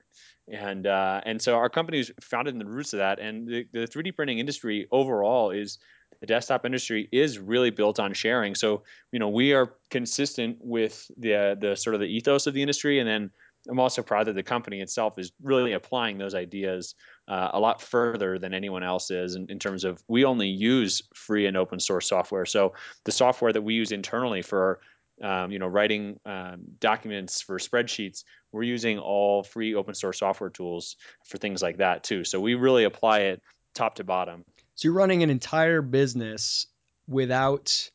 and 0.48 0.86
uh, 0.86 1.20
and 1.24 1.40
so 1.40 1.54
our 1.54 1.68
company 1.68 2.00
is 2.00 2.12
founded 2.20 2.54
in 2.54 2.58
the 2.58 2.66
roots 2.66 2.92
of 2.94 2.98
that. 2.98 3.20
And 3.20 3.46
the, 3.46 3.66
the 3.72 3.86
3D 3.86 4.16
printing 4.16 4.38
industry 4.38 4.88
overall 4.90 5.50
is 5.50 5.78
the 6.20 6.26
desktop 6.26 6.64
industry 6.64 7.08
is 7.12 7.38
really 7.38 7.70
built 7.70 8.00
on 8.00 8.12
sharing. 8.12 8.54
So 8.54 8.82
you 9.12 9.18
know 9.18 9.28
we 9.28 9.52
are 9.52 9.74
consistent 9.90 10.58
with 10.60 11.10
the 11.16 11.56
the 11.60 11.76
sort 11.76 11.94
of 11.94 12.00
the 12.00 12.06
ethos 12.06 12.46
of 12.46 12.54
the 12.54 12.62
industry, 12.62 12.98
and 12.98 13.08
then 13.08 13.30
I'm 13.68 13.80
also 13.80 14.02
proud 14.02 14.26
that 14.26 14.34
the 14.34 14.42
company 14.42 14.80
itself 14.80 15.18
is 15.18 15.32
really 15.42 15.72
applying 15.72 16.16
those 16.16 16.34
ideas 16.34 16.94
uh, 17.26 17.50
a 17.52 17.60
lot 17.60 17.82
further 17.82 18.38
than 18.38 18.54
anyone 18.54 18.82
else 18.82 19.10
is 19.10 19.34
in, 19.34 19.46
in, 19.50 19.58
terms 19.58 19.84
of 19.84 20.02
we 20.08 20.24
only 20.24 20.48
use 20.48 21.02
free 21.14 21.46
and 21.46 21.56
open 21.56 21.78
source 21.78 22.08
software. 22.08 22.46
So 22.46 22.72
the 23.04 23.12
software 23.12 23.52
that 23.52 23.60
we 23.60 23.74
use 23.74 23.92
internally 23.92 24.40
for 24.40 24.80
um, 25.22 25.50
you 25.50 25.58
know, 25.58 25.66
writing 25.66 26.18
um, 26.24 26.60
documents 26.78 27.42
for 27.42 27.58
spreadsheets, 27.58 28.24
we're 28.52 28.62
using 28.62 28.98
all 28.98 29.42
free 29.42 29.74
open 29.74 29.94
source 29.94 30.20
software 30.20 30.50
tools 30.50 30.96
for 31.24 31.38
things 31.38 31.62
like 31.62 31.78
that 31.78 32.04
too. 32.04 32.24
So 32.24 32.40
we 32.40 32.54
really 32.54 32.84
apply 32.84 33.20
it 33.20 33.42
top 33.74 33.96
to 33.96 34.04
bottom. 34.04 34.44
So 34.78 34.86
you're 34.86 34.94
running 34.94 35.24
an 35.24 35.30
entire 35.30 35.82
business 35.82 36.68
without 37.08 37.90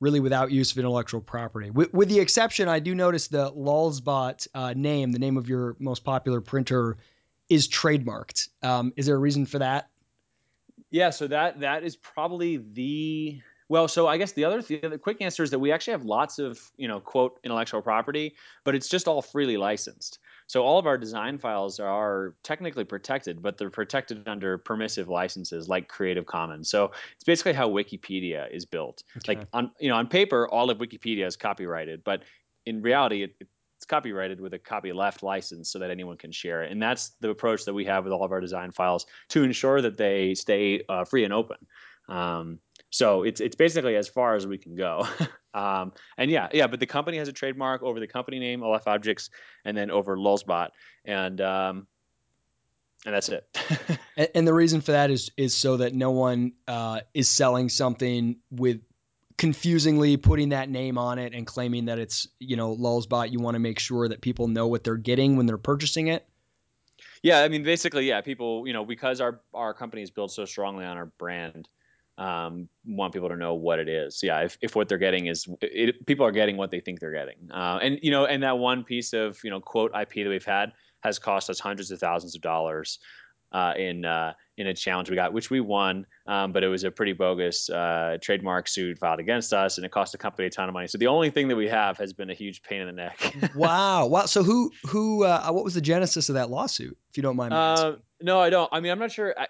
really 0.00 0.18
without 0.18 0.50
use 0.50 0.72
of 0.72 0.78
intellectual 0.78 1.20
property. 1.20 1.70
With, 1.70 1.94
with 1.94 2.08
the 2.08 2.18
exception, 2.18 2.68
I 2.68 2.80
do 2.80 2.96
notice 2.96 3.28
the 3.28 3.52
Lulzbot 3.52 4.48
uh, 4.52 4.74
name, 4.76 5.12
the 5.12 5.20
name 5.20 5.36
of 5.36 5.48
your 5.48 5.76
most 5.78 6.02
popular 6.02 6.40
printer, 6.40 6.96
is 7.48 7.68
trademarked. 7.68 8.48
Um, 8.60 8.92
is 8.96 9.06
there 9.06 9.14
a 9.14 9.18
reason 9.20 9.46
for 9.46 9.60
that? 9.60 9.88
Yeah, 10.90 11.10
so 11.10 11.28
that 11.28 11.60
that 11.60 11.84
is 11.84 11.94
probably 11.94 12.56
the 12.56 13.40
well, 13.68 13.86
so 13.86 14.08
I 14.08 14.16
guess 14.18 14.32
the 14.32 14.46
other 14.46 14.62
the, 14.62 14.78
the 14.78 14.98
quick 14.98 15.18
answer 15.20 15.44
is 15.44 15.50
that 15.50 15.60
we 15.60 15.70
actually 15.70 15.92
have 15.92 16.04
lots 16.04 16.40
of 16.40 16.58
you 16.76 16.88
know 16.88 16.98
quote 16.98 17.38
intellectual 17.44 17.82
property, 17.82 18.34
but 18.64 18.74
it's 18.74 18.88
just 18.88 19.06
all 19.06 19.22
freely 19.22 19.58
licensed. 19.58 20.18
So 20.46 20.62
all 20.64 20.78
of 20.78 20.86
our 20.86 20.96
design 20.96 21.38
files 21.38 21.80
are 21.80 22.34
technically 22.42 22.84
protected, 22.84 23.42
but 23.42 23.58
they're 23.58 23.70
protected 23.70 24.26
under 24.28 24.58
permissive 24.58 25.08
licenses 25.08 25.68
like 25.68 25.88
Creative 25.88 26.24
Commons. 26.24 26.70
So 26.70 26.92
it's 27.14 27.24
basically 27.24 27.52
how 27.52 27.68
Wikipedia 27.68 28.50
is 28.52 28.64
built. 28.64 29.02
Okay. 29.18 29.36
Like 29.36 29.48
on 29.52 29.72
you 29.80 29.88
know 29.88 29.96
on 29.96 30.06
paper, 30.06 30.48
all 30.48 30.70
of 30.70 30.78
Wikipedia 30.78 31.26
is 31.26 31.36
copyrighted, 31.36 32.04
but 32.04 32.22
in 32.64 32.82
reality, 32.82 33.24
it, 33.24 33.34
it's 33.40 33.86
copyrighted 33.86 34.40
with 34.40 34.54
a 34.54 34.58
copyleft 34.58 35.22
license 35.22 35.70
so 35.70 35.78
that 35.78 35.90
anyone 35.90 36.16
can 36.16 36.32
share 36.32 36.62
it. 36.62 36.72
And 36.72 36.82
that's 36.82 37.10
the 37.20 37.30
approach 37.30 37.64
that 37.64 37.74
we 37.74 37.84
have 37.84 38.04
with 38.04 38.12
all 38.12 38.24
of 38.24 38.32
our 38.32 38.40
design 38.40 38.72
files 38.72 39.06
to 39.28 39.42
ensure 39.42 39.82
that 39.82 39.96
they 39.96 40.34
stay 40.34 40.82
uh, 40.88 41.04
free 41.04 41.24
and 41.24 41.32
open. 41.32 41.58
Um, 42.08 42.60
so 42.90 43.24
it's 43.24 43.40
it's 43.40 43.56
basically 43.56 43.96
as 43.96 44.08
far 44.08 44.34
as 44.34 44.46
we 44.46 44.58
can 44.58 44.76
go. 44.76 45.06
um, 45.56 45.92
and 46.18 46.30
yeah, 46.30 46.48
yeah, 46.52 46.66
but 46.66 46.80
the 46.80 46.86
company 46.86 47.16
has 47.16 47.28
a 47.28 47.32
trademark 47.32 47.82
over 47.82 47.98
the 47.98 48.06
company 48.06 48.38
name, 48.38 48.62
Aleph 48.62 48.86
Objects, 48.86 49.30
and 49.64 49.74
then 49.74 49.90
over 49.90 50.14
Lulzbot, 50.14 50.68
and 51.06 51.40
um, 51.40 51.86
and 53.06 53.14
that's 53.14 53.30
it. 53.30 53.48
and, 54.18 54.28
and, 54.34 54.46
the 54.46 54.52
reason 54.52 54.82
for 54.82 54.92
that 54.92 55.10
is 55.10 55.30
is 55.38 55.56
so 55.56 55.78
that 55.78 55.94
no 55.94 56.10
one 56.10 56.52
uh, 56.68 57.00
is 57.14 57.30
selling 57.30 57.70
something 57.70 58.36
with 58.50 58.82
confusingly 59.38 60.18
putting 60.18 60.50
that 60.50 60.68
name 60.68 60.98
on 60.98 61.18
it 61.18 61.32
and 61.32 61.46
claiming 61.46 61.86
that 61.86 61.98
it's 61.98 62.28
you 62.38 62.56
know 62.56 62.76
Lulzbot. 62.76 63.32
You 63.32 63.38
want 63.38 63.54
to 63.54 63.60
make 63.60 63.78
sure 63.78 64.06
that 64.08 64.20
people 64.20 64.48
know 64.48 64.66
what 64.66 64.84
they're 64.84 64.96
getting 64.96 65.38
when 65.38 65.46
they're 65.46 65.56
purchasing 65.56 66.08
it. 66.08 66.28
Yeah, 67.22 67.40
I 67.40 67.48
mean, 67.48 67.62
basically, 67.62 68.06
yeah, 68.06 68.20
people, 68.20 68.66
you 68.66 68.74
know, 68.74 68.84
because 68.84 69.22
our 69.22 69.40
our 69.54 69.72
company 69.72 70.02
is 70.02 70.10
built 70.10 70.32
so 70.32 70.44
strongly 70.44 70.84
on 70.84 70.98
our 70.98 71.06
brand, 71.06 71.66
um, 72.18 72.68
want 72.86 73.12
people 73.12 73.28
to 73.28 73.36
know 73.36 73.54
what 73.54 73.78
it 73.78 73.88
is. 73.88 74.20
Yeah, 74.22 74.40
if, 74.40 74.56
if 74.60 74.74
what 74.74 74.88
they're 74.88 74.98
getting 74.98 75.26
is 75.26 75.46
it, 75.60 76.06
people 76.06 76.26
are 76.26 76.32
getting 76.32 76.56
what 76.56 76.70
they 76.70 76.80
think 76.80 77.00
they're 77.00 77.12
getting, 77.12 77.50
uh, 77.52 77.78
and 77.82 77.98
you 78.02 78.10
know, 78.10 78.24
and 78.24 78.42
that 78.42 78.58
one 78.58 78.84
piece 78.84 79.12
of 79.12 79.38
you 79.44 79.50
know 79.50 79.60
quote 79.60 79.92
IP 79.94 80.14
that 80.24 80.28
we've 80.28 80.44
had 80.44 80.72
has 81.00 81.18
cost 81.18 81.50
us 81.50 81.60
hundreds 81.60 81.90
of 81.90 81.98
thousands 81.98 82.34
of 82.34 82.40
dollars 82.40 82.98
uh, 83.52 83.74
in 83.76 84.04
uh, 84.04 84.32
in 84.56 84.66
a 84.66 84.74
challenge 84.74 85.10
we 85.10 85.16
got, 85.16 85.32
which 85.32 85.50
we 85.50 85.60
won, 85.60 86.06
um, 86.26 86.52
but 86.52 86.64
it 86.64 86.68
was 86.68 86.84
a 86.84 86.90
pretty 86.90 87.12
bogus 87.12 87.68
uh, 87.68 88.16
trademark 88.22 88.68
suit 88.68 88.98
filed 88.98 89.20
against 89.20 89.52
us, 89.52 89.76
and 89.76 89.84
it 89.84 89.90
cost 89.90 90.12
the 90.12 90.18
company 90.18 90.46
a 90.46 90.50
ton 90.50 90.68
of 90.68 90.72
money. 90.72 90.86
So 90.86 90.98
the 90.98 91.06
only 91.06 91.30
thing 91.30 91.48
that 91.48 91.56
we 91.56 91.68
have 91.68 91.98
has 91.98 92.12
been 92.12 92.30
a 92.30 92.34
huge 92.34 92.62
pain 92.62 92.80
in 92.80 92.86
the 92.86 92.92
neck. 92.92 93.34
wow, 93.54 94.06
wow. 94.06 94.26
So 94.26 94.42
who 94.42 94.72
who 94.86 95.24
uh, 95.24 95.50
what 95.50 95.64
was 95.64 95.74
the 95.74 95.80
genesis 95.80 96.28
of 96.28 96.34
that 96.34 96.50
lawsuit, 96.50 96.96
if 97.10 97.16
you 97.16 97.22
don't 97.22 97.36
mind? 97.36 97.52
Uh, 97.52 97.96
no, 98.20 98.40
I 98.40 98.50
don't. 98.50 98.68
I 98.72 98.80
mean, 98.80 98.92
I'm 98.92 98.98
not 98.98 99.12
sure. 99.12 99.34
I, 99.38 99.46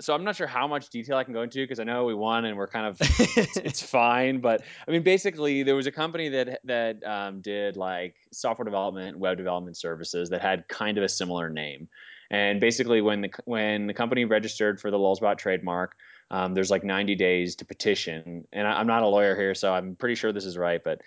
so 0.00 0.14
I'm 0.14 0.24
not 0.24 0.36
sure 0.36 0.46
how 0.46 0.66
much 0.66 0.90
detail 0.90 1.16
I 1.16 1.24
can 1.24 1.32
go 1.32 1.42
into 1.42 1.62
because 1.62 1.80
I 1.80 1.84
know 1.84 2.04
we 2.04 2.14
won 2.14 2.44
and 2.44 2.56
we're 2.56 2.66
kind 2.66 2.86
of 2.86 2.96
it's, 3.00 3.56
it's, 3.56 3.82
fine. 3.90 4.40
But 4.40 4.62
I 4.86 4.90
mean, 4.90 5.02
basically, 5.02 5.62
there 5.62 5.76
was 5.76 5.86
a 5.86 5.92
company 5.92 6.28
that 6.30 6.60
that 6.64 7.04
um, 7.04 7.40
did 7.40 7.76
like 7.76 8.16
software 8.32 8.64
development, 8.64 9.18
web 9.18 9.36
development 9.36 9.76
services 9.76 10.30
that 10.30 10.40
had 10.40 10.68
kind 10.68 10.98
of 10.98 11.04
a 11.04 11.08
similar 11.08 11.48
name. 11.48 11.88
And 12.30 12.60
basically, 12.60 13.00
when 13.00 13.22
the 13.22 13.30
when 13.44 13.86
the 13.86 13.94
company 13.94 14.24
registered 14.24 14.80
for 14.80 14.90
the 14.90 14.98
Lulzbot 14.98 15.38
trademark, 15.38 15.96
um, 16.30 16.54
there's 16.54 16.70
like 16.70 16.84
90 16.84 17.14
days 17.14 17.56
to 17.56 17.64
petition. 17.64 18.46
And 18.52 18.66
I, 18.66 18.80
I'm 18.80 18.86
not 18.86 19.02
a 19.02 19.06
lawyer 19.06 19.36
here, 19.36 19.54
so 19.54 19.72
I'm 19.72 19.94
pretty 19.94 20.16
sure 20.16 20.32
this 20.32 20.44
is 20.44 20.58
right, 20.58 20.82
but 20.82 21.00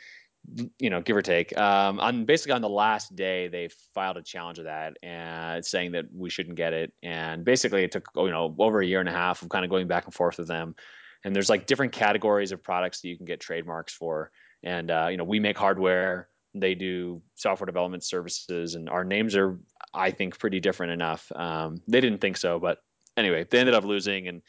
you 0.79 0.89
know, 0.89 1.01
give 1.01 1.15
or 1.15 1.21
take. 1.21 1.57
Um, 1.57 1.99
on 1.99 2.25
basically 2.25 2.53
on 2.53 2.61
the 2.61 2.69
last 2.69 3.15
day, 3.15 3.47
they 3.47 3.69
filed 3.93 4.17
a 4.17 4.21
challenge 4.21 4.59
of 4.59 4.65
that 4.65 4.97
and 5.03 5.65
saying 5.65 5.93
that 5.93 6.05
we 6.13 6.29
shouldn't 6.29 6.55
get 6.55 6.73
it. 6.73 6.93
And 7.03 7.43
basically, 7.45 7.83
it 7.83 7.91
took 7.91 8.07
you 8.15 8.31
know 8.31 8.55
over 8.59 8.81
a 8.81 8.85
year 8.85 8.99
and 8.99 9.09
a 9.09 9.13
half 9.13 9.41
of 9.41 9.49
kind 9.49 9.65
of 9.65 9.71
going 9.71 9.87
back 9.87 10.05
and 10.05 10.13
forth 10.13 10.37
with 10.37 10.47
them. 10.47 10.75
And 11.23 11.35
there's 11.35 11.49
like 11.49 11.67
different 11.67 11.91
categories 11.91 12.51
of 12.51 12.63
products 12.63 13.01
that 13.01 13.09
you 13.09 13.17
can 13.17 13.25
get 13.25 13.39
trademarks 13.39 13.93
for. 13.93 14.31
And 14.63 14.89
uh, 14.89 15.07
you 15.11 15.17
know, 15.17 15.23
we 15.23 15.39
make 15.39 15.57
hardware. 15.57 16.29
They 16.55 16.75
do 16.75 17.21
software 17.35 17.67
development 17.67 18.03
services, 18.03 18.75
and 18.75 18.89
our 18.89 19.03
names 19.03 19.35
are, 19.35 19.59
I 19.93 20.11
think, 20.11 20.39
pretty 20.39 20.59
different 20.59 20.93
enough. 20.93 21.31
Um, 21.35 21.81
they 21.87 22.01
didn't 22.01 22.21
think 22.21 22.37
so, 22.37 22.59
but 22.59 22.79
anyway, 23.15 23.45
they 23.49 23.59
ended 23.59 23.75
up 23.75 23.83
losing, 23.83 24.27
and 24.27 24.41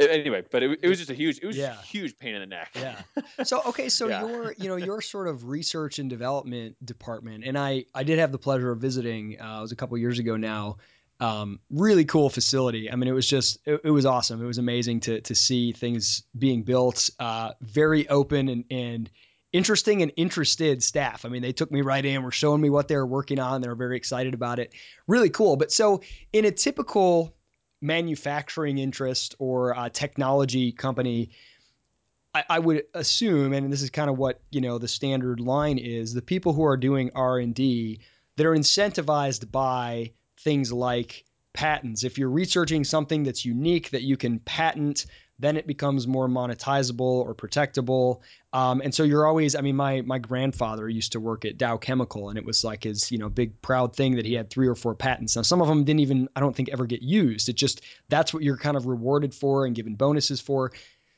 anyway, 0.00 0.44
but 0.50 0.62
it, 0.62 0.80
it 0.82 0.88
was 0.88 0.98
just 0.98 1.10
a 1.10 1.14
huge, 1.14 1.38
it 1.38 1.46
was 1.46 1.56
yeah. 1.56 1.78
a 1.78 1.82
huge 1.82 2.18
pain 2.18 2.34
in 2.34 2.40
the 2.40 2.46
neck. 2.46 2.70
Yeah. 2.74 3.00
So 3.44 3.62
okay, 3.66 3.88
so 3.88 4.08
yeah. 4.08 4.26
your, 4.26 4.54
you 4.58 4.68
know, 4.68 4.76
your 4.76 5.00
sort 5.00 5.26
of 5.26 5.48
research 5.48 5.98
and 5.98 6.08
development 6.08 6.76
department, 6.84 7.44
and 7.44 7.58
I, 7.58 7.86
I 7.94 8.04
did 8.04 8.18
have 8.18 8.30
the 8.30 8.38
pleasure 8.38 8.70
of 8.70 8.78
visiting. 8.78 9.40
Uh, 9.40 9.58
it 9.58 9.60
was 9.62 9.72
a 9.72 9.76
couple 9.76 9.96
years 9.98 10.18
ago 10.18 10.36
now. 10.36 10.76
Um, 11.18 11.60
really 11.70 12.04
cool 12.04 12.30
facility. 12.30 12.90
I 12.90 12.96
mean, 12.96 13.08
it 13.08 13.12
was 13.12 13.26
just, 13.26 13.58
it, 13.64 13.80
it, 13.84 13.90
was 13.90 14.06
awesome. 14.06 14.42
It 14.42 14.46
was 14.46 14.58
amazing 14.58 15.00
to 15.00 15.20
to 15.22 15.34
see 15.34 15.72
things 15.72 16.24
being 16.36 16.62
built. 16.62 17.10
Uh, 17.18 17.52
very 17.60 18.08
open 18.08 18.48
and 18.48 18.64
and 18.70 19.10
interesting 19.52 20.02
and 20.02 20.12
interested 20.16 20.82
staff. 20.82 21.24
I 21.24 21.28
mean, 21.28 21.42
they 21.42 21.52
took 21.52 21.70
me 21.70 21.82
right 21.82 22.04
in, 22.04 22.22
were 22.22 22.32
showing 22.32 22.60
me 22.60 22.70
what 22.70 22.88
they 22.88 22.96
were 22.96 23.06
working 23.06 23.38
on. 23.38 23.60
They 23.60 23.68
were 23.68 23.74
very 23.74 23.96
excited 23.96 24.34
about 24.34 24.58
it. 24.58 24.74
Really 25.06 25.30
cool. 25.30 25.56
But 25.56 25.70
so 25.72 26.02
in 26.32 26.44
a 26.44 26.50
typical 26.50 27.34
manufacturing 27.82 28.78
interest 28.78 29.34
or 29.38 29.74
a 29.76 29.90
technology 29.90 30.72
company, 30.72 31.30
I, 32.34 32.44
I, 32.48 32.58
would 32.58 32.84
assume, 32.94 33.52
and 33.52 33.72
this 33.72 33.82
is 33.82 33.90
kind 33.90 34.08
of 34.08 34.16
what 34.16 34.40
you 34.50 34.60
know 34.60 34.78
the 34.78 34.88
standard 34.88 35.40
line 35.40 35.78
is, 35.78 36.14
the 36.14 36.22
people 36.22 36.52
who 36.52 36.64
are 36.64 36.76
doing 36.76 37.10
R 37.14 37.38
and 37.38 37.54
D 37.54 38.00
that 38.36 38.46
are 38.46 38.56
incentivized 38.56 39.50
by 39.50 40.12
things 40.40 40.72
like 40.72 41.24
patents. 41.52 42.04
If 42.04 42.18
you're 42.18 42.30
researching 42.30 42.84
something 42.84 43.24
that's 43.24 43.44
unique 43.44 43.90
that 43.90 44.02
you 44.02 44.16
can 44.16 44.38
patent, 44.38 45.06
then 45.38 45.56
it 45.56 45.66
becomes 45.66 46.06
more 46.06 46.28
monetizable 46.28 47.00
or 47.00 47.34
protectable. 47.34 48.20
Um, 48.52 48.80
and 48.82 48.94
so 48.94 49.02
you're 49.02 49.26
always, 49.26 49.54
I 49.56 49.60
mean, 49.60 49.76
my 49.76 50.02
my 50.02 50.18
grandfather 50.18 50.88
used 50.88 51.12
to 51.12 51.20
work 51.20 51.44
at 51.44 51.58
Dow 51.58 51.76
Chemical, 51.76 52.28
and 52.28 52.38
it 52.38 52.44
was 52.44 52.64
like 52.64 52.84
his, 52.84 53.10
you 53.10 53.18
know, 53.18 53.28
big 53.28 53.60
proud 53.62 53.96
thing 53.96 54.16
that 54.16 54.26
he 54.26 54.34
had 54.34 54.50
three 54.50 54.68
or 54.68 54.74
four 54.74 54.94
patents. 54.94 55.36
Now 55.36 55.42
some 55.42 55.60
of 55.60 55.68
them 55.68 55.84
didn't 55.84 56.00
even, 56.00 56.28
I 56.36 56.40
don't 56.40 56.54
think, 56.54 56.68
ever 56.70 56.86
get 56.86 57.02
used. 57.02 57.48
It 57.48 57.54
just 57.54 57.80
that's 58.08 58.32
what 58.32 58.42
you're 58.42 58.56
kind 58.56 58.76
of 58.76 58.86
rewarded 58.86 59.34
for 59.34 59.66
and 59.66 59.74
given 59.74 59.94
bonuses 59.94 60.40
for. 60.40 60.72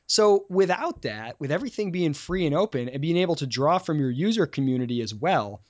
So 0.07 0.45
without 0.51 1.03
that, 1.03 1.41
with 1.41 1.51
everything 1.51 1.91
being 1.91 2.15
free 2.15 2.47
and 2.47 2.55
open 2.55 2.89
and 2.89 3.01
being 3.01 3.17
able 3.17 3.37
to 3.37 3.47
draw 3.47 3.79
from 3.79 3.99
your 3.99 4.11
user 4.11 4.47
community 4.47 5.01
as 5.01 5.15
well, 5.15 5.63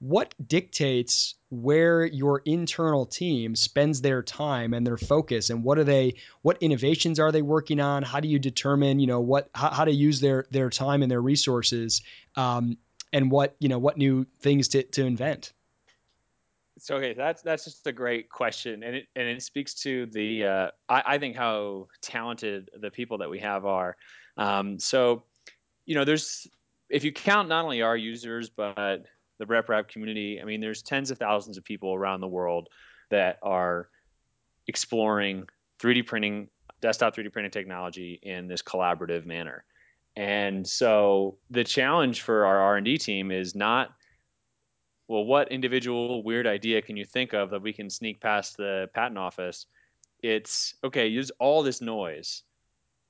what 0.00 0.32
dictates 0.46 1.34
where 1.50 2.04
your 2.04 2.40
internal 2.44 3.04
team 3.04 3.56
spends 3.56 4.00
their 4.00 4.22
time 4.22 4.72
and 4.72 4.86
their 4.86 4.96
focus 4.96 5.50
and 5.50 5.64
what 5.64 5.78
are 5.78 5.84
they 5.84 6.14
what 6.42 6.56
innovations 6.60 7.18
are 7.18 7.32
they 7.32 7.42
working 7.42 7.80
on 7.80 8.02
how 8.02 8.20
do 8.20 8.28
you 8.28 8.38
determine 8.38 9.00
you 9.00 9.06
know 9.06 9.20
what 9.20 9.50
how, 9.54 9.70
how 9.70 9.84
to 9.84 9.92
use 9.92 10.20
their 10.20 10.46
their 10.50 10.70
time 10.70 11.02
and 11.02 11.10
their 11.10 11.20
resources 11.20 12.02
um, 12.36 12.76
and 13.12 13.30
what 13.30 13.56
you 13.58 13.68
know 13.68 13.78
what 13.78 13.96
new 13.96 14.24
things 14.40 14.68
to, 14.68 14.82
to 14.84 15.04
invent 15.04 15.52
So 16.78 16.96
okay, 16.96 17.12
that's 17.12 17.42
that's 17.42 17.64
just 17.64 17.86
a 17.88 17.92
great 17.92 18.28
question, 18.28 18.84
and 18.84 18.94
it 18.94 19.06
and 19.16 19.26
it 19.26 19.42
speaks 19.42 19.74
to 19.82 20.06
the 20.06 20.44
uh, 20.44 20.70
I, 20.88 21.02
I 21.14 21.18
think 21.18 21.34
how 21.34 21.88
talented 22.02 22.70
the 22.78 22.90
people 22.90 23.18
that 23.18 23.30
we 23.30 23.40
have 23.40 23.66
are. 23.66 23.96
Um, 24.36 24.78
so, 24.78 25.24
you 25.86 25.96
know, 25.96 26.04
there's 26.04 26.46
if 26.88 27.02
you 27.02 27.12
count 27.12 27.48
not 27.48 27.64
only 27.64 27.82
our 27.82 27.96
users 27.96 28.48
but 28.48 29.06
the 29.38 29.44
RepRap 29.44 29.88
community, 29.88 30.40
I 30.40 30.44
mean, 30.44 30.60
there's 30.60 30.82
tens 30.82 31.10
of 31.10 31.18
thousands 31.18 31.56
of 31.56 31.64
people 31.64 31.94
around 31.94 32.20
the 32.20 32.28
world 32.28 32.68
that 33.10 33.38
are 33.42 33.88
exploring 34.66 35.48
3D 35.80 36.06
printing, 36.06 36.48
desktop 36.80 37.14
3D 37.16 37.32
printing 37.32 37.50
technology 37.50 38.18
in 38.22 38.48
this 38.48 38.62
collaborative 38.62 39.26
manner. 39.26 39.64
And 40.16 40.66
so 40.66 41.38
the 41.50 41.64
challenge 41.64 42.22
for 42.22 42.44
our 42.44 42.58
R&D 42.58 42.98
team 42.98 43.30
is 43.30 43.54
not 43.54 43.90
well, 45.08 45.24
what 45.24 45.50
individual 45.50 46.22
weird 46.22 46.46
idea 46.46 46.82
can 46.82 46.96
you 46.96 47.04
think 47.04 47.32
of 47.32 47.50
that 47.50 47.62
we 47.62 47.72
can 47.72 47.88
sneak 47.88 48.20
past 48.20 48.58
the 48.58 48.90
patent 48.92 49.16
office? 49.16 49.66
It's 50.22 50.74
okay, 50.84 51.06
use 51.06 51.30
all 51.38 51.62
this 51.62 51.80
noise. 51.80 52.42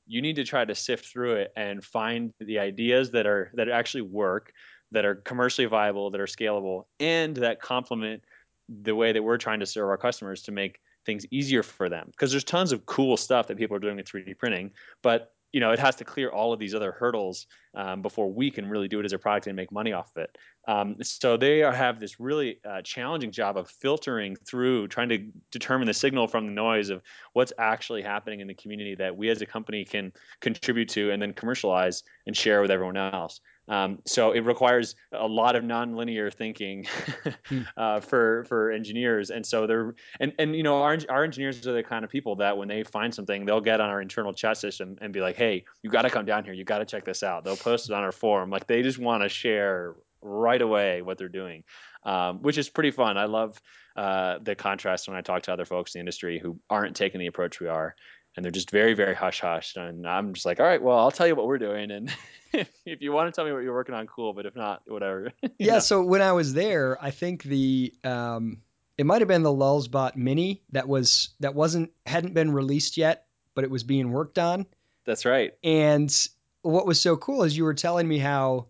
You 0.07 0.23
need 0.23 0.37
to 0.37 0.45
try 0.45 0.65
to 0.65 0.75
sift 0.75 1.07
through 1.07 1.37
it 1.37 1.53
and 1.57 1.85
find 1.85 2.33
the 2.39 2.61
ideas 2.61 3.11
that 3.11 3.27
are 3.27 3.51
that 3.55 3.69
actually 3.69 4.03
work, 4.03 4.53
that 4.93 5.05
are 5.05 5.17
commercially 5.17 5.67
viable, 5.67 6.11
that 6.11 6.21
are 6.21 6.27
scalable, 6.27 6.85
and 7.01 7.37
that 7.37 7.61
complement 7.61 8.23
the 8.69 8.95
way 8.95 9.13
that 9.13 9.23
we're 9.23 9.39
trying 9.39 9.61
to 9.61 9.67
serve 9.67 9.89
our 9.89 9.97
customers 9.97 10.43
to 10.43 10.53
make 10.53 10.81
things 11.07 11.25
easier 11.31 11.63
for 11.63 11.89
them. 11.89 12.07
Because 12.11 12.31
there's 12.31 12.45
tons 12.45 12.73
of 12.73 12.85
cool 12.87 13.17
stuff 13.17 13.47
that 13.49 13.57
people 13.57 13.77
are 13.77 13.81
doing 13.81 13.97
with 13.97 14.07
3D 14.07 14.37
printing, 14.39 14.73
but 15.03 15.33
you 15.53 15.61
know 15.61 15.71
it 15.71 15.79
has 15.79 15.97
to 15.97 16.05
clear 16.05 16.31
all 16.31 16.53
of 16.53 16.59
these 16.59 16.75
other 16.75 16.93
hurdles 16.93 17.47
um, 17.75 18.03
before 18.03 18.31
we 18.31 18.51
can 18.51 18.69
really 18.69 18.89
do 18.89 19.01
it 19.01 19.05
as 19.05 19.13
a 19.13 19.19
product 19.19 19.47
and 19.47 19.57
make 19.57 19.73
money 19.73 19.93
off 19.93 20.11
of 20.15 20.23
it 20.23 20.39
um, 20.67 20.97
so 21.03 21.37
they 21.37 21.63
are, 21.63 21.73
have 21.73 21.99
this 21.99 22.21
really 22.21 22.61
uh, 22.69 22.83
challenging 22.83 23.31
job 23.31 23.57
of 23.57 23.71
filtering 23.71 24.37
through 24.37 24.89
trying 24.89 25.09
to 25.09 25.19
determine 25.51 25.87
the 25.87 25.95
signal 25.95 26.29
from 26.29 26.47
the 26.47 26.53
noise 26.53 26.91
of 26.91 27.03
what's 27.33 27.53
actually 27.59 28.03
happening 28.03 28.41
in 28.41 28.47
the 28.47 28.55
community 28.55 28.95
that 28.95 29.17
we 29.17 29.31
as 29.31 29.41
a 29.41 29.47
company 29.47 29.85
can 29.85 30.13
contribute 30.41 30.89
to 30.89 31.11
and 31.11 31.23
then 31.23 31.33
commercialize 31.33 32.03
and 32.27 32.37
share 32.37 32.61
with 32.61 32.71
everyone 32.71 32.97
else 32.97 33.41
um, 33.69 33.99
so 34.07 34.33
it 34.33 34.41
requires 34.41 34.95
a 35.13 35.27
lot 35.27 35.55
of 35.55 35.63
nonlinear 35.63 36.33
thinking 36.33 36.87
hmm. 37.47 37.61
uh, 37.77 38.01
for 38.01 38.45
for 38.45 38.71
engineers, 38.71 39.31
and 39.31 39.45
so 39.45 39.67
they're 39.67 39.95
and 40.21 40.33
and 40.39 40.57
you 40.57 40.63
know 40.63 40.83
our 40.83 40.99
our 41.09 41.25
engineers 41.25 41.67
are 41.67 41.73
the 41.73 41.83
kind 41.83 42.05
of 42.05 42.11
people 42.11 42.37
that 42.37 42.57
when 42.57 42.69
they 42.69 42.83
find 42.83 43.15
something, 43.15 43.45
they'll 43.45 43.61
get 43.61 43.81
on 43.81 43.91
our 43.91 44.01
internal 44.01 44.33
chat 44.33 44.57
system 44.57 44.97
and 45.01 45.13
be 45.13 45.21
like, 45.21 45.37
"Hey, 45.37 45.65
you 45.83 45.91
got 45.91 46.03
to 46.03 46.11
come 46.11 46.25
down 46.25 46.45
here. 46.45 46.55
You 46.55 46.65
got 46.65 46.79
to 46.79 46.87
check 46.87 47.05
this 47.05 47.23
out." 47.23 47.45
They'll 47.45 47.57
post 47.57 47.91
it 47.91 47.95
on 47.95 48.03
our 48.03 48.13
forum. 48.13 48.51
Like 48.51 48.67
they 48.67 48.83
just 48.83 48.99
want 48.99 49.23
to 49.23 49.29
share 49.29 49.95
right 50.23 50.61
away 50.61 51.03
what 51.03 51.19
they're 51.19 51.29
doing, 51.29 51.65
um, 52.05 52.43
which 52.43 52.59
is 52.59 52.69
pretty 52.69 52.91
fun. 52.91 53.17
I 53.17 53.27
love 53.27 53.61
uh, 53.97 54.39
the 54.41 54.55
contrast 54.55 55.09
when 55.09 55.17
I 55.17 55.23
talk 55.23 55.43
to 55.43 55.53
other 55.53 55.65
folks 55.65 55.95
in 55.95 55.99
the 55.99 56.01
industry 56.01 56.39
who 56.39 56.59
aren't 56.71 56.97
taking 56.97 57.21
the 57.21 57.27
approach 57.27 57.61
we 57.61 57.67
are 57.67 57.97
and 58.39 58.45
they're 58.45 58.53
just 58.53 58.71
very 58.71 58.95
very 58.95 59.15
hush 59.15 59.41
hush 59.41 59.77
and 59.77 60.07
i'm 60.07 60.33
just 60.33 60.47
like 60.47 60.61
all 60.61 60.67
right 60.67 60.81
well 60.81 60.97
i'll 60.97 61.11
tell 61.11 61.27
you 61.27 61.35
what 61.35 61.47
we're 61.47 61.59
doing 61.59 61.91
and 61.91 62.15
if 62.87 63.03
you 63.03 63.13
want 63.13 63.27
to 63.27 63.37
tell 63.37 63.45
me 63.45 63.53
what 63.53 63.65
you're 63.65 63.75
working 63.75 63.95
on 63.95 64.07
cool 64.07 64.33
but 64.33 64.47
if 64.47 64.57
not 64.57 64.81
whatever. 64.87 65.33
Yeah 65.59 65.75
know? 65.75 65.79
so 65.81 66.03
when 66.03 66.23
i 66.23 66.33
was 66.33 66.55
there 66.55 66.97
i 67.03 67.11
think 67.11 67.43
the 67.43 67.93
um 68.05 68.63
it 68.97 69.07
might 69.07 69.21
have 69.21 69.29
been 69.29 69.43
the 69.43 69.51
lulzbot 69.51 70.17
mini 70.17 70.63
that 70.71 70.89
was 70.89 71.31
that 71.41 71.55
wasn't 71.55 71.91
hadn't 72.07 72.33
been 72.33 72.53
released 72.53 72.97
yet 72.97 73.27
but 73.59 73.65
it 73.65 73.73
was 73.73 73.83
being 73.83 74.13
worked 74.13 74.39
on. 74.39 74.67
That's 75.05 75.25
right. 75.25 75.53
And 75.65 76.15
what 76.63 76.87
was 76.87 77.01
so 77.01 77.17
cool 77.17 77.43
is 77.43 77.57
you 77.57 77.65
were 77.65 77.75
telling 77.75 78.07
me 78.07 78.19
how 78.19 78.67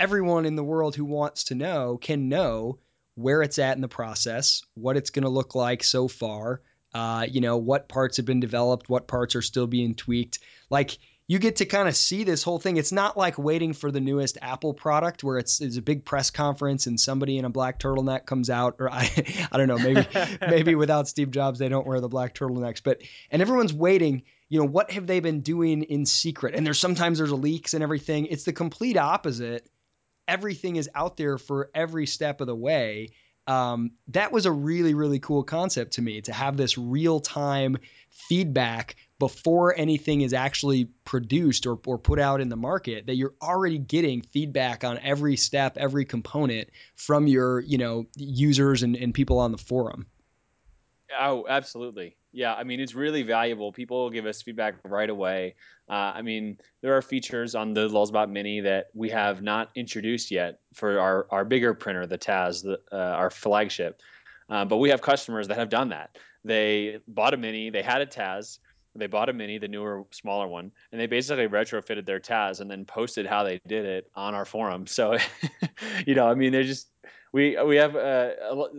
everyone 0.00 0.46
in 0.46 0.56
the 0.56 0.64
world 0.64 0.96
who 0.96 1.04
wants 1.04 1.44
to 1.44 1.54
know 1.54 1.98
can 1.98 2.30
know 2.30 2.78
where 3.14 3.42
it's 3.42 3.58
at 3.58 3.76
in 3.76 3.82
the 3.82 3.88
process 3.88 4.62
what 4.72 4.96
it's 4.96 5.10
going 5.10 5.24
to 5.24 5.28
look 5.28 5.54
like 5.54 5.84
so 5.84 6.08
far 6.08 6.62
uh, 6.96 7.26
you 7.30 7.42
know, 7.42 7.58
what 7.58 7.88
parts 7.88 8.16
have 8.16 8.24
been 8.24 8.40
developed, 8.40 8.88
what 8.88 9.06
parts 9.06 9.36
are 9.36 9.42
still 9.42 9.66
being 9.66 9.94
tweaked. 9.94 10.38
Like 10.70 10.96
you 11.26 11.38
get 11.38 11.56
to 11.56 11.66
kind 11.66 11.88
of 11.88 11.94
see 11.94 12.24
this 12.24 12.42
whole 12.42 12.58
thing. 12.58 12.78
It's 12.78 12.90
not 12.90 13.18
like 13.18 13.36
waiting 13.36 13.74
for 13.74 13.90
the 13.90 14.00
newest 14.00 14.38
Apple 14.40 14.72
product 14.72 15.22
where 15.22 15.36
it's, 15.36 15.60
it's 15.60 15.76
a 15.76 15.82
big 15.82 16.06
press 16.06 16.30
conference 16.30 16.86
and 16.86 16.98
somebody 16.98 17.36
in 17.36 17.44
a 17.44 17.50
black 17.50 17.78
turtleneck 17.78 18.24
comes 18.24 18.48
out, 18.48 18.76
or 18.78 18.90
I, 18.92 19.10
I 19.52 19.58
don't 19.58 19.68
know, 19.68 19.78
maybe 19.78 20.06
maybe 20.40 20.74
without 20.74 21.06
Steve 21.06 21.30
Jobs 21.30 21.58
they 21.58 21.68
don't 21.68 21.86
wear 21.86 22.00
the 22.00 22.08
black 22.08 22.34
turtlenecks, 22.34 22.82
but 22.82 23.02
and 23.30 23.42
everyone's 23.42 23.74
waiting. 23.74 24.22
You 24.48 24.60
know, 24.60 24.66
what 24.66 24.90
have 24.92 25.06
they 25.06 25.20
been 25.20 25.42
doing 25.42 25.82
in 25.82 26.06
secret? 26.06 26.54
And 26.54 26.64
there's 26.64 26.78
sometimes 26.78 27.18
there's 27.18 27.32
leaks 27.32 27.74
and 27.74 27.82
everything. 27.82 28.24
It's 28.26 28.44
the 28.44 28.54
complete 28.54 28.96
opposite. 28.96 29.68
Everything 30.26 30.76
is 30.76 30.88
out 30.94 31.18
there 31.18 31.36
for 31.36 31.68
every 31.74 32.06
step 32.06 32.40
of 32.40 32.46
the 32.46 32.56
way 32.56 33.10
um, 33.46 33.92
that 34.08 34.32
was 34.32 34.46
a 34.46 34.52
really 34.52 34.94
really 34.94 35.18
cool 35.18 35.42
concept 35.42 35.94
to 35.94 36.02
me 36.02 36.20
to 36.22 36.32
have 36.32 36.56
this 36.56 36.76
real 36.76 37.20
time 37.20 37.76
feedback 38.10 38.96
before 39.18 39.74
anything 39.76 40.20
is 40.20 40.32
actually 40.32 40.86
produced 41.04 41.66
or, 41.66 41.78
or 41.86 41.98
put 41.98 42.18
out 42.18 42.40
in 42.40 42.48
the 42.48 42.56
market 42.56 43.06
that 43.06 43.14
you're 43.14 43.34
already 43.40 43.78
getting 43.78 44.22
feedback 44.22 44.84
on 44.84 44.98
every 44.98 45.36
step 45.36 45.76
every 45.76 46.04
component 46.04 46.68
from 46.94 47.26
your 47.26 47.60
you 47.60 47.78
know 47.78 48.06
users 48.16 48.82
and, 48.82 48.96
and 48.96 49.14
people 49.14 49.38
on 49.38 49.52
the 49.52 49.58
forum. 49.58 50.06
Oh 51.18 51.46
absolutely 51.48 52.16
yeah, 52.36 52.52
I 52.52 52.64
mean, 52.64 52.80
it's 52.80 52.94
really 52.94 53.22
valuable. 53.22 53.72
People 53.72 54.02
will 54.02 54.10
give 54.10 54.26
us 54.26 54.42
feedback 54.42 54.74
right 54.84 55.08
away. 55.08 55.54
Uh, 55.88 56.12
I 56.14 56.20
mean, 56.20 56.58
there 56.82 56.94
are 56.94 57.00
features 57.00 57.54
on 57.54 57.72
the 57.72 57.88
Lulzbot 57.88 58.28
Mini 58.28 58.60
that 58.60 58.88
we 58.92 59.08
have 59.08 59.40
not 59.40 59.70
introduced 59.74 60.30
yet 60.30 60.60
for 60.74 61.00
our, 61.00 61.26
our 61.30 61.46
bigger 61.46 61.72
printer, 61.72 62.06
the 62.06 62.18
Taz, 62.18 62.62
the, 62.62 62.78
uh, 62.92 62.96
our 62.96 63.30
flagship. 63.30 64.02
Uh, 64.50 64.66
but 64.66 64.76
we 64.76 64.90
have 64.90 65.00
customers 65.00 65.48
that 65.48 65.56
have 65.56 65.70
done 65.70 65.88
that. 65.88 66.18
They 66.44 66.98
bought 67.08 67.32
a 67.32 67.38
Mini, 67.38 67.70
they 67.70 67.80
had 67.80 68.02
a 68.02 68.06
Taz, 68.06 68.58
they 68.94 69.06
bought 69.06 69.30
a 69.30 69.32
Mini, 69.32 69.56
the 69.56 69.68
newer, 69.68 70.04
smaller 70.10 70.46
one, 70.46 70.70
and 70.92 71.00
they 71.00 71.06
basically 71.06 71.48
retrofitted 71.48 72.04
their 72.04 72.20
Taz 72.20 72.60
and 72.60 72.70
then 72.70 72.84
posted 72.84 73.24
how 73.24 73.44
they 73.44 73.62
did 73.66 73.86
it 73.86 74.10
on 74.14 74.34
our 74.34 74.44
forum. 74.44 74.86
So, 74.86 75.16
you 76.06 76.14
know, 76.14 76.28
I 76.28 76.34
mean, 76.34 76.52
they're 76.52 76.64
just 76.64 76.88
we 77.36 77.62
we 77.62 77.76
have 77.76 77.94
uh, 77.94 78.30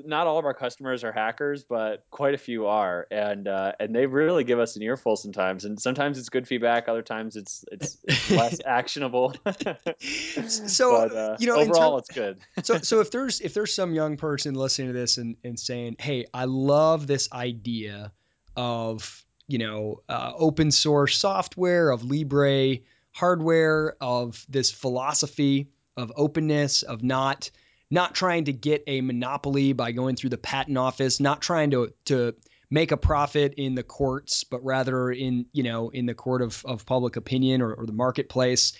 not 0.04 0.26
all 0.26 0.39
of 0.39 0.46
our 0.46 0.54
customers 0.56 1.04
are 1.04 1.12
hackers, 1.12 1.63
but 1.63 2.04
quite 2.10 2.34
a 2.34 2.39
few 2.39 2.65
are, 2.65 3.06
and 3.12 3.48
uh, 3.48 3.74
and 3.80 3.96
they 3.96 4.08
really 4.08 4.43
give 4.43 4.58
us 4.58 4.76
an 4.76 4.82
earful 4.82 5.15
sometimes. 5.15 5.63
And 5.63 5.80
sometimes 5.80 6.17
it's 6.17 6.30
good 6.30 6.48
feedback, 6.48 6.89
other 6.89 7.04
times 7.04 7.36
it's 7.36 7.63
it's, 7.72 8.00
it's 8.04 8.32
less 8.32 8.60
actionable. 8.65 9.36
so 10.48 11.08
but, 11.08 11.15
uh, 11.15 11.38
you 11.39 11.46
know, 11.46 11.58
overall, 11.58 12.00
it's 12.00 12.10
good. 12.10 12.39
so 12.63 12.80
so 12.80 13.00
if 13.00 13.12
there's 13.12 13.41
if 13.41 13.54
there's 13.54 13.76
some 13.76 13.93
young 13.93 14.17
person 14.17 14.56
listening 14.56 14.88
to 14.88 14.93
this 14.93 15.17
and 15.17 15.36
and 15.43 15.60
saying, 15.60 15.98
hey, 16.00 16.26
I 16.34 16.46
love 16.46 17.06
this 17.06 17.32
idea 17.32 18.12
of 18.56 19.24
you 19.48 19.60
know 19.60 20.02
uh, 20.10 20.32
open 20.36 20.72
source 20.72 21.15
software 21.15 21.91
of 21.91 22.04
Libre 22.04 22.78
hardware 23.12 23.96
of 24.02 24.43
this 24.50 24.72
philosophy 24.72 25.70
of 25.96 26.12
openness 26.15 26.82
of 26.82 27.04
not 27.04 27.52
not 27.89 28.13
trying 28.13 28.45
to 28.45 28.54
get 28.54 28.84
a 28.88 29.02
monopoly 29.02 29.73
by 29.73 29.91
going 29.91 30.15
through 30.15 30.32
the 30.32 30.38
patent 30.38 30.78
office, 30.78 31.19
not 31.19 31.41
trying 31.41 31.71
to 31.71 31.93
to 32.06 32.36
make 32.69 32.91
a 32.91 32.97
profit 32.97 33.54
in 33.56 33.76
the 33.76 33.84
courts, 33.84 34.43
but 34.43 34.63
rather 34.63 35.12
in 35.12 35.45
you 35.54 35.63
know 35.63 35.89
in 35.89 36.06
the 36.06 36.13
court 36.13 36.41
of, 36.41 36.63
of 36.65 36.86
public 36.86 37.15
opinion 37.15 37.62
or, 37.62 37.73
or 37.73 37.86
the 37.86 37.93
marketplace. 37.93 38.73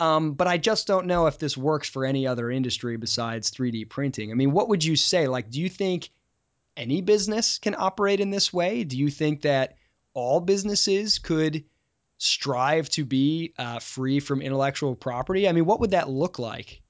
Um, 0.00 0.34
but 0.34 0.46
I 0.46 0.58
just 0.58 0.86
don't 0.86 1.06
know 1.06 1.26
if 1.26 1.38
this 1.38 1.56
works 1.56 1.88
for 1.88 2.04
any 2.04 2.26
other 2.26 2.50
industry 2.50 2.96
besides 2.96 3.50
3D 3.50 3.88
printing. 3.88 4.30
I 4.30 4.34
mean, 4.34 4.52
what 4.52 4.68
would 4.68 4.84
you 4.84 4.94
say? 4.94 5.26
Like, 5.26 5.50
do 5.50 5.60
you 5.60 5.68
think 5.68 6.10
any 6.76 7.00
business 7.00 7.58
can 7.58 7.74
operate 7.76 8.20
in 8.20 8.30
this 8.30 8.52
way? 8.52 8.84
Do 8.84 8.96
you 8.96 9.10
think 9.10 9.42
that 9.42 9.76
all 10.14 10.40
businesses 10.40 11.18
could 11.18 11.64
strive 12.18 12.88
to 12.90 13.04
be 13.04 13.54
uh, 13.58 13.80
free 13.80 14.20
from 14.20 14.40
intellectual 14.40 14.94
property? 14.94 15.48
I 15.48 15.52
mean, 15.52 15.66
what 15.66 15.80
would 15.80 15.90
that 15.90 16.08
look 16.08 16.38
like? 16.38 16.80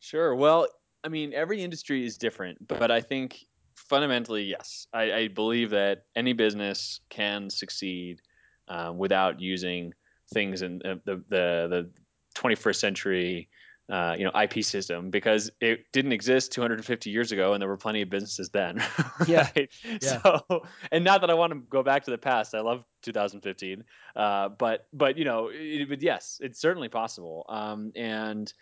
Sure. 0.00 0.34
Well, 0.34 0.66
I 1.04 1.08
mean, 1.08 1.32
every 1.32 1.62
industry 1.62 2.04
is 2.04 2.18
different, 2.18 2.66
but 2.66 2.90
I 2.90 3.00
think 3.00 3.44
fundamentally, 3.74 4.44
yes, 4.44 4.86
I, 4.92 5.12
I 5.12 5.28
believe 5.28 5.70
that 5.70 6.04
any 6.16 6.32
business 6.32 7.00
can 7.08 7.50
succeed 7.50 8.20
uh, 8.68 8.92
without 8.96 9.40
using 9.40 9.92
things 10.32 10.62
in 10.62 10.78
the 10.78 11.00
the, 11.06 11.22
the 11.28 11.90
21st 12.36 12.76
century. 12.76 13.48
Uh, 13.88 14.14
you 14.16 14.24
know, 14.24 14.30
IP 14.40 14.62
system 14.62 15.10
because 15.10 15.50
it 15.60 15.80
didn't 15.92 16.12
exist 16.12 16.52
250 16.52 17.10
years 17.10 17.32
ago, 17.32 17.54
and 17.54 17.60
there 17.60 17.68
were 17.68 17.76
plenty 17.76 18.02
of 18.02 18.08
businesses 18.08 18.48
then. 18.50 18.76
right? 19.18 19.28
Yeah. 19.28 19.48
yeah. 19.84 19.98
So, 20.22 20.62
and 20.92 21.02
not 21.02 21.22
that 21.22 21.30
I 21.30 21.34
want 21.34 21.52
to 21.54 21.58
go 21.58 21.82
back 21.82 22.04
to 22.04 22.12
the 22.12 22.16
past. 22.16 22.54
I 22.54 22.60
love 22.60 22.84
2015, 23.02 23.82
uh, 24.14 24.50
but 24.50 24.86
but 24.92 25.18
you 25.18 25.24
know, 25.24 25.50
it, 25.52 25.88
but 25.88 26.02
yes, 26.02 26.38
it's 26.40 26.60
certainly 26.60 26.88
possible. 26.88 27.44
Um, 27.48 27.90
and 27.96 28.52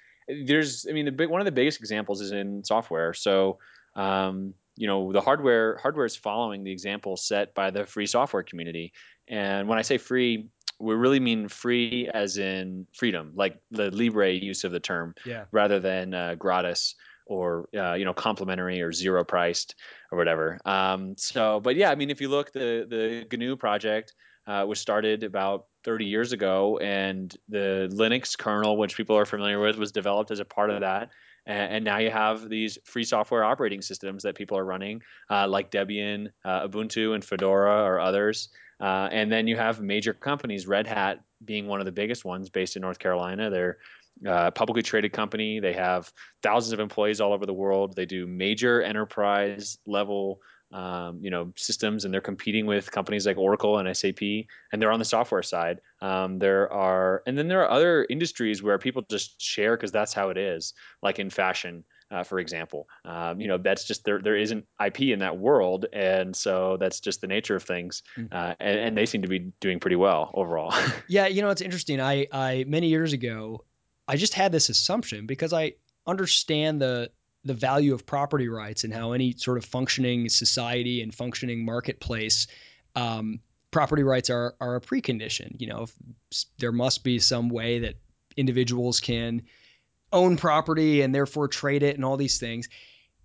there's 0.45 0.87
i 0.89 0.93
mean 0.93 1.05
the 1.05 1.13
big 1.13 1.29
one 1.29 1.41
of 1.41 1.45
the 1.45 1.53
biggest 1.53 1.81
examples 1.81 2.21
is 2.21 2.33
in 2.33 2.65
software 2.65 3.15
so 3.15 3.59
um, 3.97 4.55
you 4.77 4.87
know 4.87 5.13
the 5.13 5.21
hardware 5.21 5.79
hardware 5.79 6.07
is 6.07 6.17
following 6.17 6.65
the 6.65 6.73
example 6.73 7.17
set 7.17 7.55
by 7.55 7.71
the 7.71 7.85
free 7.85 8.07
software 8.07 8.43
community 8.43 8.93
and 9.27 9.69
when 9.69 9.79
i 9.79 9.83
say 9.83 9.99
free 9.99 10.49
we 10.81 10.95
really 10.95 11.21
mean 11.21 11.49
free 11.49 12.09
as 12.13 12.39
in 12.39 12.87
freedom 12.93 13.33
like 13.35 13.61
the 13.71 13.91
libre 13.91 14.31
use 14.31 14.65
of 14.65 14.73
the 14.73 14.81
term 14.81 15.15
yeah. 15.27 15.45
rather 15.51 15.81
than 15.81 16.15
uh, 16.15 16.35
gratis 16.37 16.95
or 17.29 17.69
uh, 17.77 17.95
you 17.95 18.05
know 18.05 18.15
complimentary 18.15 18.81
or 18.81 18.93
zero 18.93 19.23
priced 19.23 19.75
or 20.11 20.19
whatever. 20.19 20.59
Um, 20.65 21.17
so, 21.17 21.61
but 21.61 21.77
yeah, 21.77 21.91
I 21.91 21.95
mean, 21.95 22.11
if 22.11 22.21
you 22.21 22.29
look, 22.29 22.53
the 22.53 22.87
the 23.31 23.37
GNU 23.37 23.57
project 23.57 24.15
uh, 24.49 24.65
was 24.67 24.81
started 24.81 25.23
about 25.25 25.67
30 25.85 26.07
years 26.07 26.33
ago, 26.33 26.79
and 26.79 27.37
the 27.49 27.91
Linux 27.93 28.37
kernel, 28.37 28.79
which 28.79 28.97
people 28.97 29.17
are 29.17 29.27
familiar 29.27 29.61
with, 29.61 29.77
was 29.77 29.93
developed 29.93 30.31
as 30.31 30.41
a 30.41 30.45
part 30.45 30.71
of 30.71 30.81
that. 30.81 31.11
And, 31.45 31.85
now 31.85 31.99
you 31.99 32.11
have 32.11 32.49
these 32.49 32.77
free 32.85 33.05
software 33.05 33.43
operating 33.43 33.81
systems 33.81 34.23
that 34.25 34.35
people 34.35 34.59
are 34.59 34.65
running, 34.65 35.03
uh, 35.31 35.49
like 35.49 35.71
Debian, 35.71 36.29
uh, 36.45 36.69
Ubuntu, 36.69 37.15
and 37.15 37.25
Fedora, 37.25 37.85
or 37.85 38.01
others. 38.01 38.51
Uh, 38.81 39.09
and 39.11 39.33
then 39.33 39.47
you 39.47 39.57
have 39.57 39.81
major 39.81 40.13
companies, 40.13 40.67
Red 40.67 40.87
Hat 40.87 41.21
being 41.45 41.67
one 41.67 41.81
of 41.81 41.87
the 41.87 41.93
biggest 41.93 42.25
ones, 42.25 42.51
based 42.51 42.77
in 42.77 42.83
North 42.83 42.99
Carolina. 42.99 43.49
They're 43.49 43.79
uh, 44.27 44.51
publicly 44.51 44.83
traded 44.83 45.13
company. 45.13 45.61
They 45.61 45.73
have 45.73 46.13
thousands 46.43 46.73
of 46.73 46.81
employees 46.81 47.21
all 47.21 47.33
over 47.33 47.47
the 47.47 47.55
world. 47.55 47.97
They 47.97 48.07
do 48.07 48.27
major 48.27 48.83
enterprise 48.83 49.79
level 49.87 50.41
um, 50.73 51.19
you 51.23 51.31
know 51.31 51.53
systems 51.57 52.05
and 52.05 52.13
they're 52.13 52.21
competing 52.21 52.67
with 52.67 52.91
companies 52.91 53.27
like 53.27 53.39
oracle 53.39 53.79
and 53.79 53.97
sap 53.97 54.21
and 54.21 54.83
they're 54.83 54.93
on 54.93 54.99
the 54.99 55.05
software 55.05 55.43
side. 55.43 55.81
Um, 56.01 56.39
there 56.39 56.73
are 56.73 57.23
and 57.27 57.37
then 57.39 57.49
there 57.49 57.63
are 57.63 57.71
other 57.71 58.07
industries 58.09 58.63
where 58.63 58.79
people 58.79 59.03
just 59.09 59.41
share 59.41 59.77
because 59.77 59.93
that's 59.93 60.13
how 60.13 60.31
it 60.31 60.39
is 60.39 60.75
like 61.03 61.19
in 61.19 61.31
fashion 61.31 61.85
uh, 62.11 62.23
for 62.23 62.39
example. 62.39 62.89
Um, 63.05 63.41
you 63.41 63.49
know 63.49 63.59
that's 63.59 63.85
just 63.85 64.05
there 64.05 64.21
there 64.21 64.37
isn't 64.37 64.67
ip 64.85 65.01
in 65.01 65.21
that 65.21 65.39
world 65.39 65.87
and 65.93 66.35
so 66.35 66.77
that's 66.79 67.01
just 67.01 67.21
the 67.21 67.27
nature 67.27 67.57
of 67.57 67.63
things 67.63 68.03
mm. 68.17 68.33
uh, 68.33 68.55
and, 68.61 68.79
and 68.79 68.97
they 68.97 69.07
seem 69.07 69.23
to 69.23 69.29
be 69.29 69.53
doing 69.61 69.81
pretty 69.81 69.97
well 69.97 70.31
overall. 70.35 70.75
Yeah 71.09 71.27
you 71.27 71.43
know 71.43 71.51
it's 71.51 71.63
interesting. 71.63 72.01
I 72.01 72.27
i 72.33 72.65
many 72.69 72.89
years 72.89 73.13
ago 73.13 73.65
i 74.07 74.17
just 74.17 74.35
had 74.35 74.53
this 74.53 74.69
assumption 74.69 75.27
because 75.27 75.53
i 75.53 75.73
understand 76.07 76.81
the 76.81 77.11
the 77.49 77.55
value 77.55 77.95
of 77.95 78.07
property 78.07 78.49
rights 78.49 78.85
and 78.85 78.95
how 78.95 79.13
any 79.13 79.33
sort 79.33 79.59
of 79.59 79.65
functioning 79.65 80.29
society 80.29 81.03
and 81.03 81.13
functioning 81.15 81.65
marketplace 81.65 82.47
um, 82.95 83.41
property 83.71 84.03
rights 84.03 84.31
are 84.31 84.55
are 84.61 84.77
a 84.77 84.81
precondition. 84.81 85.61
You 85.61 85.69
know, 85.69 85.87
there 86.59 86.73
must 86.73 87.03
be 87.03 87.19
some 87.19 87.49
way 87.49 87.81
that 87.81 87.95
individuals 88.37 89.01
can 89.01 89.43
own 90.13 90.37
property 90.37 91.03
and 91.03 91.15
therefore 91.15 91.49
trade 91.49 91.83
it 91.83 91.97
and 91.97 92.05
all 92.05 92.17
these 92.17 92.39
things. 92.39 92.69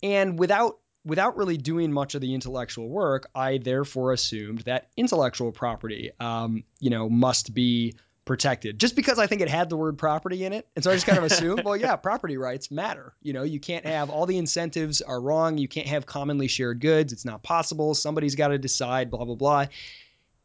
And 0.01 0.39
without 0.39 0.79
without 1.05 1.37
really 1.37 1.57
doing 1.57 1.91
much 1.91 2.15
of 2.15 2.21
the 2.21 2.33
intellectual 2.33 2.89
work, 2.89 3.29
I 3.35 3.57
therefore 3.57 4.13
assumed 4.13 4.59
that 4.61 4.87
intellectual 4.95 5.51
property, 5.51 6.11
um, 6.19 6.63
you 6.79 6.89
know, 6.89 7.09
must 7.09 7.53
be 7.53 7.95
protected 8.25 8.79
just 8.79 8.95
because 8.95 9.19
I 9.19 9.27
think 9.27 9.41
it 9.41 9.49
had 9.49 9.69
the 9.69 9.75
word 9.75 9.97
property 9.97 10.45
in 10.45 10.53
it. 10.53 10.67
And 10.75 10.83
so 10.83 10.91
I 10.91 10.93
just 10.93 11.05
kind 11.05 11.17
of 11.17 11.25
assumed, 11.25 11.63
well, 11.65 11.75
yeah, 11.75 11.95
property 11.95 12.37
rights 12.37 12.71
matter. 12.71 13.13
You 13.21 13.33
know, 13.33 13.43
you 13.43 13.59
can't 13.59 13.85
have 13.85 14.09
all 14.09 14.25
the 14.25 14.37
incentives 14.37 15.01
are 15.01 15.19
wrong. 15.19 15.57
You 15.57 15.67
can't 15.67 15.87
have 15.87 16.05
commonly 16.05 16.47
shared 16.47 16.79
goods. 16.79 17.11
It's 17.11 17.25
not 17.25 17.43
possible. 17.43 17.93
Somebody's 17.95 18.35
got 18.35 18.49
to 18.49 18.57
decide, 18.57 19.11
blah, 19.11 19.25
blah, 19.25 19.35
blah. 19.35 19.65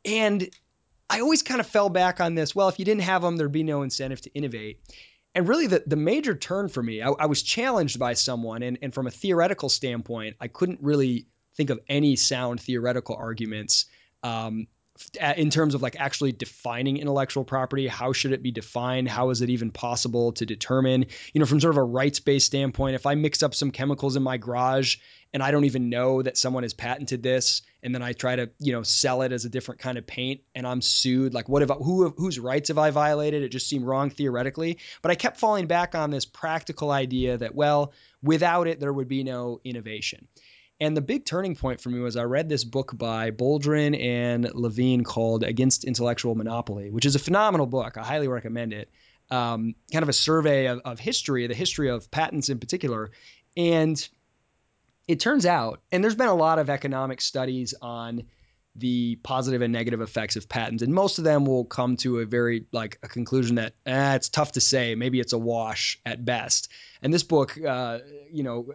And 0.05 0.49
I 1.09 1.21
always 1.21 1.43
kind 1.43 1.61
of 1.61 1.67
fell 1.67 1.89
back 1.89 2.21
on 2.21 2.35
this. 2.35 2.55
Well, 2.55 2.69
if 2.69 2.79
you 2.79 2.85
didn't 2.85 3.03
have 3.03 3.23
them, 3.23 3.37
there'd 3.37 3.53
be 3.53 3.63
no 3.63 3.83
incentive 3.83 4.21
to 4.23 4.35
innovate. 4.35 4.81
And 5.35 5.47
really, 5.47 5.69
the, 5.69 5.85
the 5.87 5.97
major 5.97 6.35
turn 6.35 6.69
for 6.69 6.83
me, 6.83 7.01
I, 7.03 7.11
I 7.11 7.27
was 7.27 7.43
challenged 7.43 7.99
by 7.99 8.15
someone. 8.15 8.63
And, 8.63 8.79
and 8.83 8.93
from 8.93 9.07
a 9.07 9.11
theoretical 9.11 9.69
standpoint, 9.69 10.37
I 10.41 10.49
couldn't 10.49 10.81
really 10.83 11.27
think 11.55 11.71
of 11.71 11.81
any 11.89 12.17
sound 12.17 12.61
theoretical 12.61 13.15
arguments 13.17 13.87
um, 14.23 14.67
in 15.37 15.51
terms 15.51 15.75
of 15.75 15.83
like 15.83 15.97
actually 15.99 16.33
defining 16.33 16.97
intellectual 16.97 17.45
property 17.45 17.87
how 17.87 18.13
should 18.13 18.33
it 18.33 18.43
be 18.43 18.51
defined? 18.51 19.09
How 19.09 19.31
is 19.31 19.43
it 19.43 19.51
even 19.51 19.71
possible 19.71 20.33
to 20.33 20.47
determine? 20.47 21.07
You 21.33 21.41
know 21.41 21.47
from 21.47 21.61
sort 21.61 21.75
of 21.75 21.79
a 21.79 21.85
rights-based 21.85 22.47
standpoint 22.47 22.95
if 22.95 23.07
i 23.07 23.15
mix 23.15 23.43
up 23.43 23.55
some 23.55 23.71
chemicals 23.71 24.17
in 24.17 24.23
my 24.23 24.37
garage 24.37 24.97
and 25.33 25.43
i 25.43 25.51
don't 25.51 25.65
even 25.65 25.89
know 25.89 26.23
that 26.23 26.37
someone 26.37 26.63
has 26.63 26.75
patented 26.75 27.23
this 27.23 27.63
and 27.83 27.95
then 27.95 28.03
i 28.03 28.13
try 28.13 28.37
to 28.37 28.51
you 28.59 28.73
know 28.73 28.83
sell 28.83 29.23
it 29.23 29.33
as 29.33 29.45
a 29.45 29.49
different 29.49 29.81
kind 29.81 29.99
of 29.99 30.07
paint 30.07 30.41
and 30.55 30.67
i'm 30.67 30.81
sued 30.81 31.35
like 31.35 31.49
what 31.49 31.63
have 31.63 31.71
I, 31.71 31.75
who 31.75 32.11
whose 32.11 32.39
rights 32.39 32.69
have 32.69 32.79
i 32.79 32.91
violated? 32.91 33.43
It 33.43 33.51
just 33.51 33.69
seemed 33.69 33.85
wrong 33.85 34.11
theoretically. 34.11 34.79
But 35.03 35.11
i 35.11 35.15
kept 35.15 35.39
falling 35.39 35.67
back 35.67 35.95
on 35.95 36.11
this 36.11 36.25
practical 36.25 36.91
idea 36.91 37.39
that 37.39 37.55
well 37.55 37.93
without 38.23 38.67
it 38.67 38.81
there 38.81 38.93
would 38.93 39.09
be 39.09 39.25
no 39.25 39.61
innovation 39.65 40.27
and 40.81 40.97
the 40.97 41.01
big 41.01 41.25
turning 41.25 41.57
point 41.57 41.81
for 41.81 41.91
me 41.91 41.99
was 41.99 42.17
I 42.17 42.23
read 42.25 42.49
this 42.49 42.65
book 42.65 42.97
by 42.97 43.31
Boldrin 43.31 44.01
and 44.01 44.53
Levine 44.55 45.03
called 45.03 45.43
Against 45.43 45.85
Intellectual 45.85 46.35
Monopoly, 46.35 46.91
which 46.91 47.05
is 47.05 47.17
a 47.17 47.19
phenomenal 47.19 47.67
book. 47.67 47.97
I 47.97 48.05
highly 48.05 48.29
recommend 48.29 48.73
it. 48.73 48.91
Um, 49.31 49.75
kind 49.93 50.03
of 50.03 50.09
a 50.09 50.15
survey 50.15 50.67
of, 50.67 50.81
of 50.85 51.01
history, 51.01 51.47
the 51.47 51.55
history 51.55 51.91
of 51.91 52.11
patents 52.11 52.49
in 52.49 52.59
particular. 52.61 53.11
And 53.57 54.09
it 55.09 55.21
turns 55.21 55.47
out, 55.47 55.81
and 55.91 56.03
there's 56.03 56.15
been 56.15 56.29
a 56.29 56.35
lot 56.35 56.59
of 56.59 56.71
economic 56.71 57.21
studies 57.21 57.75
on 57.83 58.23
the 58.77 59.17
positive 59.17 59.63
and 59.63 59.73
negative 59.73 60.01
effects 60.01 60.37
of 60.37 60.49
patents, 60.49 60.85
and 60.85 60.95
most 60.95 61.19
of 61.19 61.25
them 61.25 61.45
will 61.45 61.65
come 61.65 61.97
to 61.97 62.21
a 62.21 62.27
very 62.27 62.67
like 62.71 62.99
a 63.03 63.09
conclusion 63.09 63.57
that 63.57 63.75
eh, 63.85 64.15
it's 64.15 64.29
tough 64.29 64.53
to 64.53 64.61
say. 64.61 64.95
Maybe 64.95 65.19
it's 65.19 65.33
a 65.33 65.39
wash 65.39 66.01
at 66.07 66.25
best. 66.25 66.69
And 67.03 67.13
this 67.13 67.25
book, 67.25 67.59
uh, 67.61 67.99
you 68.31 68.45
know, 68.45 68.75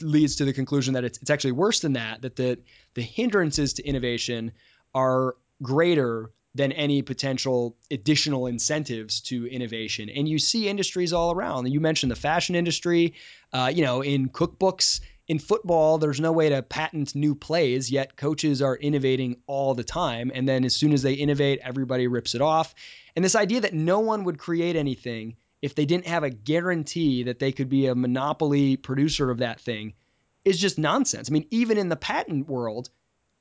leads 0.00 0.36
to 0.36 0.44
the 0.44 0.52
conclusion 0.52 0.94
that 0.94 1.04
it's, 1.04 1.18
it's 1.18 1.30
actually 1.30 1.52
worse 1.52 1.80
than 1.80 1.94
that, 1.94 2.22
that 2.22 2.36
the, 2.36 2.58
the 2.94 3.02
hindrances 3.02 3.74
to 3.74 3.86
innovation 3.86 4.52
are 4.94 5.36
greater 5.62 6.30
than 6.54 6.70
any 6.72 7.02
potential 7.02 7.76
additional 7.90 8.46
incentives 8.46 9.20
to 9.20 9.46
innovation. 9.46 10.08
And 10.08 10.28
you 10.28 10.38
see 10.38 10.68
industries 10.68 11.12
all 11.12 11.32
around. 11.32 11.66
You 11.72 11.80
mentioned 11.80 12.12
the 12.12 12.16
fashion 12.16 12.54
industry, 12.54 13.14
uh, 13.52 13.72
you 13.74 13.82
know, 13.82 14.02
in 14.02 14.28
cookbooks, 14.28 15.00
in 15.26 15.38
football, 15.38 15.98
there's 15.98 16.20
no 16.20 16.32
way 16.32 16.50
to 16.50 16.62
patent 16.62 17.14
new 17.14 17.34
plays, 17.34 17.90
yet 17.90 18.16
coaches 18.16 18.60
are 18.60 18.76
innovating 18.76 19.36
all 19.46 19.74
the 19.74 19.82
time. 19.82 20.30
And 20.34 20.46
then 20.48 20.64
as 20.64 20.76
soon 20.76 20.92
as 20.92 21.02
they 21.02 21.14
innovate, 21.14 21.60
everybody 21.62 22.06
rips 22.06 22.34
it 22.34 22.42
off. 22.42 22.74
And 23.16 23.24
this 23.24 23.34
idea 23.34 23.62
that 23.62 23.72
no 23.74 24.00
one 24.00 24.24
would 24.24 24.38
create 24.38 24.76
anything 24.76 25.36
if 25.64 25.74
they 25.74 25.86
didn't 25.86 26.06
have 26.06 26.24
a 26.24 26.30
guarantee 26.30 27.22
that 27.22 27.38
they 27.38 27.50
could 27.50 27.70
be 27.70 27.86
a 27.86 27.94
monopoly 27.94 28.76
producer 28.76 29.30
of 29.30 29.38
that 29.38 29.58
thing 29.58 29.94
is 30.44 30.60
just 30.60 30.78
nonsense. 30.78 31.30
I 31.30 31.32
mean, 31.32 31.46
even 31.50 31.78
in 31.78 31.88
the 31.88 31.96
patent 31.96 32.46
world, 32.46 32.90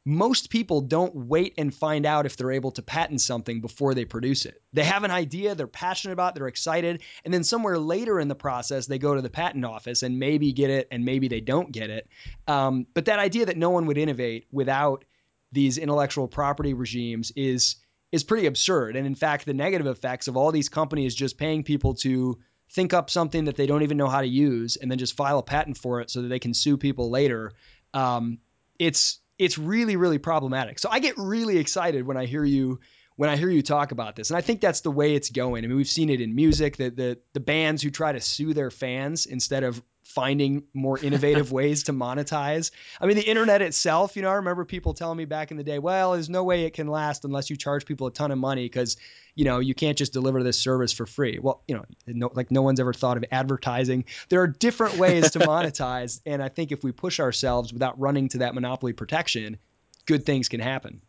most 0.05 0.49
people 0.49 0.79
don't 0.79 1.13
wait 1.13 1.53
and 1.57 1.75
find 1.75 2.05
out 2.05 2.25
if 2.25 2.37
they're 2.37 2.53
able 2.53 2.71
to 2.71 2.81
patent 2.81 3.19
something 3.19 3.59
before 3.59 3.93
they 3.93 4.05
produce 4.05 4.45
it. 4.45 4.61
They 4.71 4.85
have 4.85 5.03
an 5.03 5.11
idea, 5.11 5.53
they're 5.53 5.67
passionate 5.67 6.13
about, 6.13 6.33
they're 6.33 6.47
excited, 6.47 7.01
and 7.25 7.33
then 7.33 7.43
somewhere 7.43 7.77
later 7.77 8.21
in 8.21 8.29
the 8.29 8.35
process, 8.35 8.85
they 8.85 8.99
go 8.99 9.15
to 9.15 9.21
the 9.21 9.29
patent 9.29 9.65
office 9.65 10.01
and 10.01 10.17
maybe 10.17 10.53
get 10.53 10.69
it, 10.69 10.87
and 10.91 11.03
maybe 11.03 11.27
they 11.27 11.41
don't 11.41 11.73
get 11.73 11.89
it. 11.89 12.07
Um, 12.47 12.87
but 12.93 13.03
that 13.05 13.19
idea 13.19 13.47
that 13.47 13.57
no 13.57 13.71
one 13.71 13.85
would 13.87 13.97
innovate 13.97 14.47
without 14.49 15.03
these 15.51 15.77
intellectual 15.77 16.29
property 16.29 16.73
regimes 16.73 17.33
is 17.35 17.75
is 18.13 18.23
pretty 18.23 18.45
absurd. 18.45 18.95
And 18.95 19.07
in 19.07 19.15
fact, 19.15 19.45
the 19.47 19.55
negative 19.55 19.87
effects 19.87 20.27
of 20.27 20.37
all 20.37 20.51
these 20.51 20.69
companies 20.69 21.15
just 21.15 21.35
paying 21.35 21.63
people 21.63 21.95
to 21.95 22.37
think 22.69 22.93
up 22.93 23.09
something 23.09 23.45
that 23.45 23.55
they 23.55 23.65
don't 23.65 23.81
even 23.81 23.97
know 23.97 24.07
how 24.07 24.21
to 24.21 24.27
use 24.27 24.77
and 24.77 24.89
then 24.89 24.99
just 24.99 25.15
file 25.15 25.39
a 25.39 25.43
patent 25.43 25.77
for 25.77 25.99
it 25.99 26.11
so 26.11 26.21
that 26.21 26.27
they 26.27 26.37
can 26.37 26.53
sue 26.53 26.77
people 26.77 27.09
later. 27.09 27.51
Um, 27.91 28.37
it's 28.77 29.19
it's 29.39 29.57
really 29.57 29.95
really 29.95 30.19
problematic. 30.19 30.77
So 30.77 30.89
I 30.91 30.99
get 30.99 31.17
really 31.17 31.57
excited 31.57 32.05
when 32.05 32.15
I 32.15 32.27
hear 32.27 32.45
you 32.45 32.79
when 33.15 33.31
I 33.31 33.35
hear 33.35 33.49
you 33.49 33.63
talk 33.63 33.91
about 33.91 34.15
this. 34.15 34.29
And 34.29 34.37
I 34.37 34.41
think 34.41 34.61
that's 34.61 34.81
the 34.81 34.91
way 34.91 35.15
it's 35.15 35.31
going. 35.31 35.63
I 35.63 35.67
mean, 35.67 35.77
we've 35.77 35.87
seen 35.87 36.11
it 36.11 36.21
in 36.21 36.35
music, 36.35 36.77
that 36.77 36.95
the 36.95 37.17
the 37.33 37.39
bands 37.39 37.81
who 37.81 37.89
try 37.89 38.11
to 38.11 38.21
sue 38.21 38.53
their 38.53 38.69
fans 38.69 39.25
instead 39.25 39.63
of 39.63 39.81
finding 40.03 40.63
more 40.73 40.99
innovative 40.99 41.51
ways 41.53 41.83
to 41.83 41.93
monetize. 41.93 42.71
I 42.99 43.05
mean, 43.05 43.15
the 43.15 43.27
internet 43.27 43.61
itself, 43.61 44.15
you 44.15 44.21
know, 44.21 44.29
I 44.29 44.35
remember 44.35 44.65
people 44.65 44.93
telling 44.93 45.17
me 45.17 45.25
back 45.25 45.51
in 45.51 45.57
the 45.57 45.63
day, 45.63 45.79
well, 45.79 46.13
there's 46.13 46.29
no 46.29 46.43
way 46.43 46.65
it 46.65 46.73
can 46.73 46.87
last 46.87 47.25
unless 47.25 47.49
you 47.49 47.55
charge 47.55 47.85
people 47.85 48.07
a 48.07 48.11
ton 48.11 48.31
of 48.31 48.37
money 48.37 48.65
because, 48.65 48.97
you 49.35 49.45
know, 49.45 49.59
you 49.59 49.73
can't 49.73 49.97
just 49.97 50.13
deliver 50.13 50.43
this 50.43 50.59
service 50.59 50.93
for 50.93 51.05
free. 51.05 51.39
Well, 51.39 51.61
you 51.67 51.75
know, 51.75 51.85
no, 52.07 52.29
like 52.33 52.51
no 52.51 52.61
one's 52.61 52.79
ever 52.79 52.93
thought 52.93 53.17
of 53.17 53.25
advertising. 53.31 54.05
There 54.29 54.41
are 54.41 54.47
different 54.47 54.97
ways 54.97 55.31
to 55.31 55.39
monetize. 55.39 56.21
And 56.25 56.43
I 56.43 56.49
think 56.49 56.71
if 56.71 56.83
we 56.83 56.91
push 56.91 57.19
ourselves 57.19 57.73
without 57.73 57.99
running 57.99 58.29
to 58.29 58.39
that 58.39 58.53
monopoly 58.53 58.93
protection, 58.93 59.57
good 60.05 60.25
things 60.25 60.49
can 60.49 60.59
happen. 60.59 61.01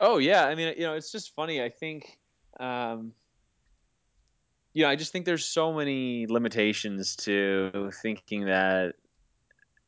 Oh 0.00 0.18
yeah, 0.18 0.44
I 0.46 0.56
mean, 0.56 0.74
you 0.76 0.82
know, 0.82 0.94
it's 0.94 1.12
just 1.12 1.32
funny. 1.36 1.62
I 1.62 1.68
think, 1.68 2.18
um, 2.58 3.12
you 4.74 4.82
know, 4.82 4.88
I 4.88 4.96
just 4.96 5.12
think 5.12 5.24
there's 5.24 5.44
so 5.44 5.72
many 5.72 6.26
limitations 6.26 7.16
to 7.16 7.90
thinking 8.02 8.46
that 8.46 8.94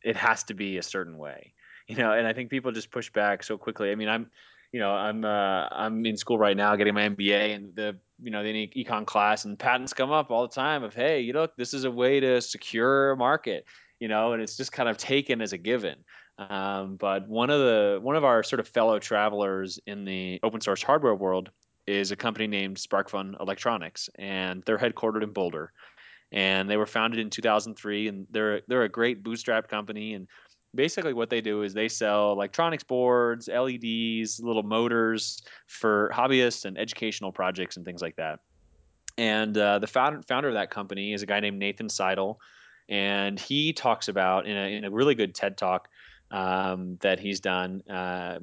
it 0.03 0.17
has 0.17 0.45
to 0.45 0.55
be 0.55 0.77
a 0.77 0.83
certain 0.83 1.17
way, 1.17 1.55
you 1.89 1.97
know. 1.97 2.13
And 2.13 2.27
I 2.27 2.33
think 2.33 2.51
people 2.51 2.73
just 2.73 2.91
push 2.91 3.11
back 3.11 3.43
so 3.43 3.57
quickly. 3.57 3.91
I 3.91 3.95
mean, 3.95 4.09
I'm, 4.09 4.31
you 4.73 4.81
know, 4.81 4.91
I'm 4.91 5.25
uh, 5.25 5.69
I'm 5.71 6.05
in 6.05 6.17
school 6.17 6.39
right 6.39 6.57
now 6.57 6.77
getting 6.77 6.95
my 6.95 7.09
MBA, 7.09 7.55
and 7.55 7.75
the 7.75 7.97
you 8.23 8.31
know 8.31 8.43
the 8.43 8.69
econ 8.77 9.07
class 9.07 9.45
and 9.45 9.59
patents 9.59 9.93
come 9.93 10.13
up 10.13 10.31
all 10.31 10.43
the 10.43 10.55
time 10.55 10.83
of 10.83 10.95
hey, 10.95 11.21
you 11.21 11.33
look, 11.33 11.57
this 11.57 11.75
is 11.75 11.85
a 11.85 11.91
way 11.91 12.21
to 12.21 12.41
secure 12.41 13.13
a 13.13 13.17
market, 13.17 13.65
you 14.01 14.09
know, 14.09 14.33
and 14.33 14.43
it's 14.43 14.57
just 14.57 14.73
kind 14.73 14.89
of 14.89 14.99
taken 14.99 15.41
as 15.41 15.53
a 15.53 15.59
given. 15.59 15.97
Um, 16.37 16.97
but 16.97 17.29
one 17.29 17.51
of 17.51 17.61
the 17.61 18.01
one 18.03 18.17
of 18.17 18.25
our 18.25 18.43
sort 18.43 18.61
of 18.61 18.69
fellow 18.69 18.99
travelers 18.99 19.79
in 19.87 20.05
the 20.05 20.41
open 20.43 20.61
source 20.61 20.83
hardware 20.83 21.15
world 21.15 21.51
is 21.87 22.11
a 22.11 22.17
company 22.17 22.47
named 22.47 22.77
SparkFun 22.77 23.41
Electronics, 23.41 24.09
and 24.17 24.63
they're 24.65 24.79
headquartered 24.79 25.23
in 25.23 25.31
Boulder. 25.31 25.73
and 26.33 26.69
they 26.69 26.77
were 26.77 26.87
founded 26.87 27.21
in 27.21 27.31
2003, 27.31 28.09
and 28.09 28.27
they're 28.31 28.63
they're 28.67 28.83
a 28.83 28.89
great 28.89 29.23
bootstrap 29.23 29.69
company, 29.69 30.15
and 30.15 30.27
basically 30.75 31.13
what 31.13 31.31
they 31.31 31.41
do 31.41 31.63
is 31.63 31.75
they 31.75 31.89
sell 31.89 32.33
electronics 32.33 32.85
boards, 32.85 33.49
LEDs, 33.49 34.41
little 34.41 34.63
motors 34.63 35.43
for 35.67 36.11
hobbyists 36.13 36.65
and 36.65 36.79
educational 36.79 37.33
projects 37.33 37.77
and 37.77 37.85
things 37.85 38.03
like 38.03 38.17
that. 38.17 38.41
And 39.17 39.57
uh, 39.57 39.79
the 39.79 39.87
founder, 39.87 40.23
founder 40.23 40.49
of 40.49 40.55
that 40.55 40.71
company 40.71 41.13
is 41.13 41.23
a 41.23 41.27
guy 41.27 41.41
named 41.41 41.59
Nathan 41.59 41.89
Seidle, 41.89 42.41
and 42.89 43.39
he 43.39 43.73
talks 43.73 44.09
about 44.09 44.47
in 44.47 44.57
a, 44.57 44.77
in 44.77 44.85
a 44.85 44.91
really 44.91 45.15
good 45.15 45.35
TED 45.35 45.57
talk 45.57 45.89
um, 46.31 46.99
that 47.01 47.21
he's 47.21 47.41
done. 47.41 47.83
Uh, 47.89 48.41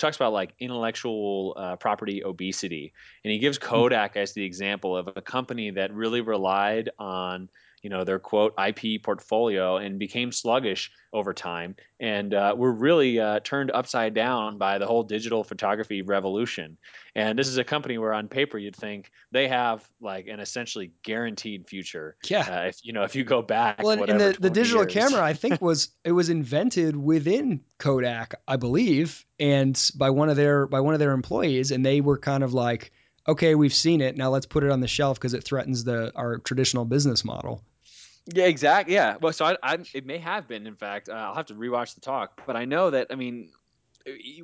talks 0.00 0.16
about 0.16 0.32
like 0.32 0.54
intellectual 0.58 1.54
uh, 1.56 1.76
property 1.76 2.24
obesity, 2.24 2.92
and 3.24 3.32
he 3.32 3.38
gives 3.38 3.58
hmm. 3.58 3.64
Kodak 3.64 4.16
as 4.16 4.32
the 4.32 4.44
example 4.44 4.96
of 4.96 5.08
a 5.14 5.22
company 5.22 5.70
that 5.70 5.92
really 5.92 6.20
relied 6.20 6.90
on 6.98 7.48
you 7.82 7.90
know 7.90 8.04
their 8.04 8.18
quote 8.18 8.54
IP 8.58 9.02
portfolio 9.02 9.76
and 9.76 9.98
became 9.98 10.32
sluggish 10.32 10.90
over 11.12 11.34
time, 11.34 11.74
and 12.00 12.32
uh, 12.32 12.54
were 12.56 12.72
really 12.72 13.18
uh, 13.18 13.40
turned 13.40 13.70
upside 13.72 14.14
down 14.14 14.56
by 14.56 14.78
the 14.78 14.86
whole 14.86 15.02
digital 15.02 15.44
photography 15.44 16.00
revolution. 16.02 16.78
And 17.14 17.38
this 17.38 17.48
is 17.48 17.58
a 17.58 17.64
company 17.64 17.98
where, 17.98 18.14
on 18.14 18.28
paper, 18.28 18.56
you'd 18.56 18.76
think 18.76 19.10
they 19.32 19.48
have 19.48 19.86
like 20.00 20.28
an 20.28 20.40
essentially 20.40 20.92
guaranteed 21.02 21.68
future. 21.68 22.16
Yeah. 22.28 22.40
Uh, 22.48 22.68
if 22.68 22.78
you 22.84 22.92
know, 22.92 23.02
if 23.02 23.16
you 23.16 23.24
go 23.24 23.42
back, 23.42 23.82
well, 23.82 24.00
and, 24.00 24.10
and 24.10 24.20
the, 24.20 24.36
the 24.40 24.50
digital 24.50 24.82
years. 24.82 24.92
camera, 24.92 25.22
I 25.22 25.34
think 25.34 25.60
was 25.60 25.90
it 26.04 26.12
was 26.12 26.30
invented 26.30 26.96
within 26.96 27.60
Kodak, 27.78 28.36
I 28.46 28.56
believe, 28.56 29.26
and 29.40 29.78
by 29.96 30.10
one 30.10 30.30
of 30.30 30.36
their 30.36 30.66
by 30.66 30.80
one 30.80 30.94
of 30.94 31.00
their 31.00 31.12
employees, 31.12 31.72
and 31.72 31.84
they 31.84 32.00
were 32.00 32.18
kind 32.18 32.44
of 32.44 32.54
like 32.54 32.92
okay, 33.26 33.54
we've 33.54 33.74
seen 33.74 34.00
it. 34.00 34.16
Now 34.16 34.30
let's 34.30 34.46
put 34.46 34.64
it 34.64 34.70
on 34.70 34.80
the 34.80 34.88
shelf 34.88 35.18
because 35.18 35.34
it 35.34 35.44
threatens 35.44 35.84
the 35.84 36.12
our 36.14 36.38
traditional 36.38 36.84
business 36.84 37.24
model. 37.24 37.62
Yeah, 38.26 38.44
exactly. 38.44 38.94
Yeah. 38.94 39.16
Well, 39.20 39.32
so 39.32 39.46
I, 39.46 39.56
I, 39.62 39.78
it 39.94 40.06
may 40.06 40.18
have 40.18 40.46
been, 40.46 40.66
in 40.66 40.76
fact, 40.76 41.08
uh, 41.08 41.12
I'll 41.12 41.34
have 41.34 41.46
to 41.46 41.54
rewatch 41.54 41.94
the 41.94 42.00
talk, 42.00 42.42
but 42.46 42.56
I 42.56 42.64
know 42.64 42.90
that, 42.90 43.08
I 43.10 43.16
mean, 43.16 43.50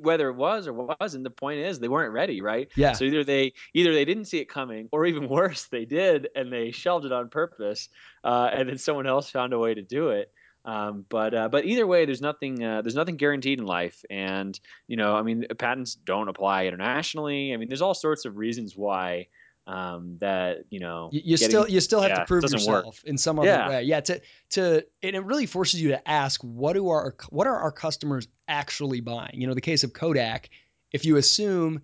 whether 0.01 0.29
it 0.29 0.35
was 0.35 0.67
or 0.67 0.73
wasn't, 0.73 1.23
the 1.23 1.29
point 1.29 1.59
is 1.59 1.79
they 1.79 1.87
weren't 1.87 2.13
ready, 2.13 2.41
right? 2.41 2.69
Yeah. 2.75 2.93
So 2.93 3.05
either 3.05 3.23
they 3.23 3.53
either 3.73 3.93
they 3.93 4.05
didn't 4.05 4.25
see 4.25 4.39
it 4.39 4.49
coming, 4.49 4.89
or 4.91 5.05
even 5.05 5.27
worse, 5.29 5.65
they 5.65 5.85
did 5.85 6.29
and 6.35 6.51
they 6.51 6.71
shelved 6.71 7.05
it 7.05 7.11
on 7.11 7.29
purpose, 7.29 7.89
uh, 8.23 8.49
and 8.53 8.69
then 8.69 8.77
someone 8.77 9.07
else 9.07 9.29
found 9.29 9.53
a 9.53 9.59
way 9.59 9.73
to 9.73 9.81
do 9.81 10.09
it. 10.09 10.31
Um, 10.65 11.05
but 11.09 11.33
uh, 11.33 11.49
but 11.49 11.65
either 11.65 11.87
way, 11.87 12.05
there's 12.05 12.21
nothing 12.21 12.63
uh, 12.63 12.81
there's 12.81 12.95
nothing 12.95 13.17
guaranteed 13.17 13.59
in 13.59 13.65
life, 13.65 14.03
and 14.09 14.59
you 14.87 14.97
know, 14.97 15.15
I 15.15 15.23
mean, 15.23 15.45
patents 15.57 15.95
don't 15.95 16.27
apply 16.27 16.65
internationally. 16.65 17.53
I 17.53 17.57
mean, 17.57 17.69
there's 17.69 17.81
all 17.81 17.93
sorts 17.93 18.25
of 18.25 18.37
reasons 18.37 18.75
why 18.75 19.27
um, 19.69 20.17
that 20.19 20.65
you 20.71 20.79
know 20.79 21.09
you, 21.11 21.21
you 21.23 21.37
getting, 21.37 21.49
still 21.49 21.69
you 21.69 21.79
still 21.79 22.01
have 22.01 22.09
yeah, 22.09 22.19
to 22.19 22.25
prove 22.25 22.43
yourself 22.43 22.85
work. 22.85 22.95
in 23.05 23.17
some 23.19 23.37
other 23.37 23.47
yeah. 23.47 23.69
way 23.69 23.83
yeah 23.83 23.99
to 23.99 24.19
to 24.49 24.83
and 25.03 25.15
it 25.15 25.23
really 25.23 25.45
forces 25.45 25.79
you 25.79 25.89
to 25.89 26.09
ask 26.09 26.41
what 26.41 26.73
do 26.73 26.89
our 26.89 27.15
what 27.29 27.45
are 27.45 27.55
our 27.55 27.71
customers 27.71 28.27
actually 28.47 28.99
buying 28.99 29.39
you 29.39 29.47
know 29.47 29.53
the 29.53 29.61
case 29.61 29.83
of 29.83 29.93
kodak 29.93 30.49
if 30.91 31.05
you 31.05 31.17
assume 31.17 31.83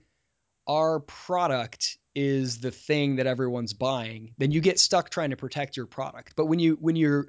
our 0.67 0.99
product 1.01 1.99
is 2.15 2.59
the 2.59 2.71
thing 2.71 3.17
that 3.17 3.27
everyone's 3.27 3.73
buying 3.73 4.33
then 4.39 4.51
you 4.51 4.61
get 4.61 4.79
stuck 4.79 5.11
trying 5.11 5.29
to 5.29 5.37
protect 5.37 5.77
your 5.77 5.85
product 5.85 6.33
but 6.35 6.47
when 6.47 6.57
you 6.57 6.77
when 6.81 6.95
you're 6.95 7.27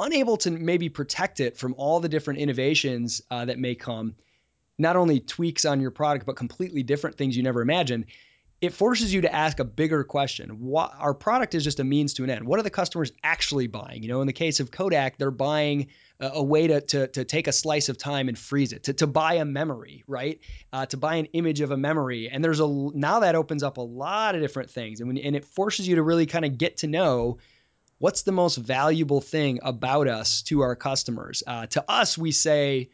unable 0.00 0.36
to 0.36 0.50
maybe 0.50 0.88
protect 0.88 1.38
it 1.38 1.56
from 1.56 1.74
all 1.78 2.00
the 2.00 2.08
different 2.08 2.40
innovations 2.40 3.22
uh, 3.30 3.44
that 3.44 3.58
may 3.58 3.76
come 3.76 4.16
not 4.78 4.96
only 4.96 5.20
tweaks 5.20 5.64
on 5.64 5.80
your 5.80 5.92
product 5.92 6.26
but 6.26 6.34
completely 6.34 6.82
different 6.82 7.16
things 7.16 7.36
you 7.36 7.42
never 7.44 7.62
imagined 7.62 8.06
it 8.62 8.72
forces 8.72 9.12
you 9.12 9.22
to 9.22 9.34
ask 9.34 9.58
a 9.58 9.64
bigger 9.64 10.04
question. 10.04 10.60
What, 10.60 10.92
our 10.96 11.14
product 11.14 11.56
is 11.56 11.64
just 11.64 11.80
a 11.80 11.84
means 11.84 12.14
to 12.14 12.24
an 12.24 12.30
end. 12.30 12.46
What 12.46 12.60
are 12.60 12.62
the 12.62 12.70
customers 12.70 13.10
actually 13.24 13.66
buying? 13.66 14.04
You 14.04 14.08
know, 14.08 14.20
in 14.20 14.28
the 14.28 14.32
case 14.32 14.60
of 14.60 14.70
Kodak, 14.70 15.18
they're 15.18 15.32
buying 15.32 15.88
a, 16.20 16.28
a 16.34 16.42
way 16.42 16.68
to, 16.68 16.80
to, 16.80 17.08
to 17.08 17.24
take 17.24 17.48
a 17.48 17.52
slice 17.52 17.88
of 17.88 17.98
time 17.98 18.28
and 18.28 18.38
freeze 18.38 18.72
it, 18.72 18.84
to, 18.84 18.92
to 18.92 19.08
buy 19.08 19.34
a 19.34 19.44
memory, 19.44 20.04
right? 20.06 20.38
Uh, 20.72 20.86
to 20.86 20.96
buy 20.96 21.16
an 21.16 21.26
image 21.32 21.60
of 21.60 21.72
a 21.72 21.76
memory. 21.76 22.30
And 22.30 22.42
there's 22.42 22.60
a 22.60 22.68
now 22.68 23.20
that 23.20 23.34
opens 23.34 23.64
up 23.64 23.78
a 23.78 23.82
lot 23.82 24.36
of 24.36 24.40
different 24.40 24.70
things, 24.70 25.00
and 25.00 25.08
when, 25.08 25.18
and 25.18 25.34
it 25.34 25.44
forces 25.44 25.88
you 25.88 25.96
to 25.96 26.02
really 26.04 26.26
kind 26.26 26.44
of 26.44 26.56
get 26.56 26.78
to 26.78 26.86
know 26.86 27.38
what's 27.98 28.22
the 28.22 28.32
most 28.32 28.56
valuable 28.56 29.20
thing 29.20 29.58
about 29.64 30.06
us 30.06 30.42
to 30.42 30.60
our 30.60 30.76
customers. 30.76 31.42
Uh, 31.44 31.66
to 31.66 31.84
us, 31.90 32.16
we 32.16 32.30
say, 32.30 32.90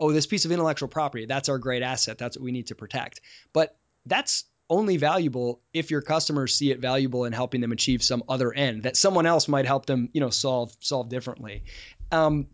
oh, 0.00 0.10
this 0.10 0.26
piece 0.26 0.46
of 0.46 0.50
intellectual 0.50 0.88
property, 0.88 1.26
that's 1.26 1.48
our 1.48 1.58
great 1.58 1.84
asset. 1.84 2.18
That's 2.18 2.36
what 2.36 2.44
we 2.44 2.50
need 2.50 2.66
to 2.68 2.74
protect. 2.74 3.20
But 3.52 3.76
that's 4.04 4.44
only 4.68 4.96
valuable 4.96 5.60
if 5.72 5.90
your 5.90 6.00
customers 6.00 6.54
see 6.54 6.70
it 6.70 6.80
valuable 6.80 7.24
in 7.24 7.32
helping 7.32 7.60
them 7.60 7.72
achieve 7.72 8.02
some 8.02 8.22
other 8.28 8.52
end 8.52 8.84
that 8.84 8.96
someone 8.96 9.26
else 9.26 9.48
might 9.48 9.66
help 9.66 9.86
them, 9.86 10.08
you 10.12 10.20
know, 10.20 10.30
solve 10.30 10.74
solve 10.80 11.08
differently. 11.08 11.64
Um, 12.10 12.46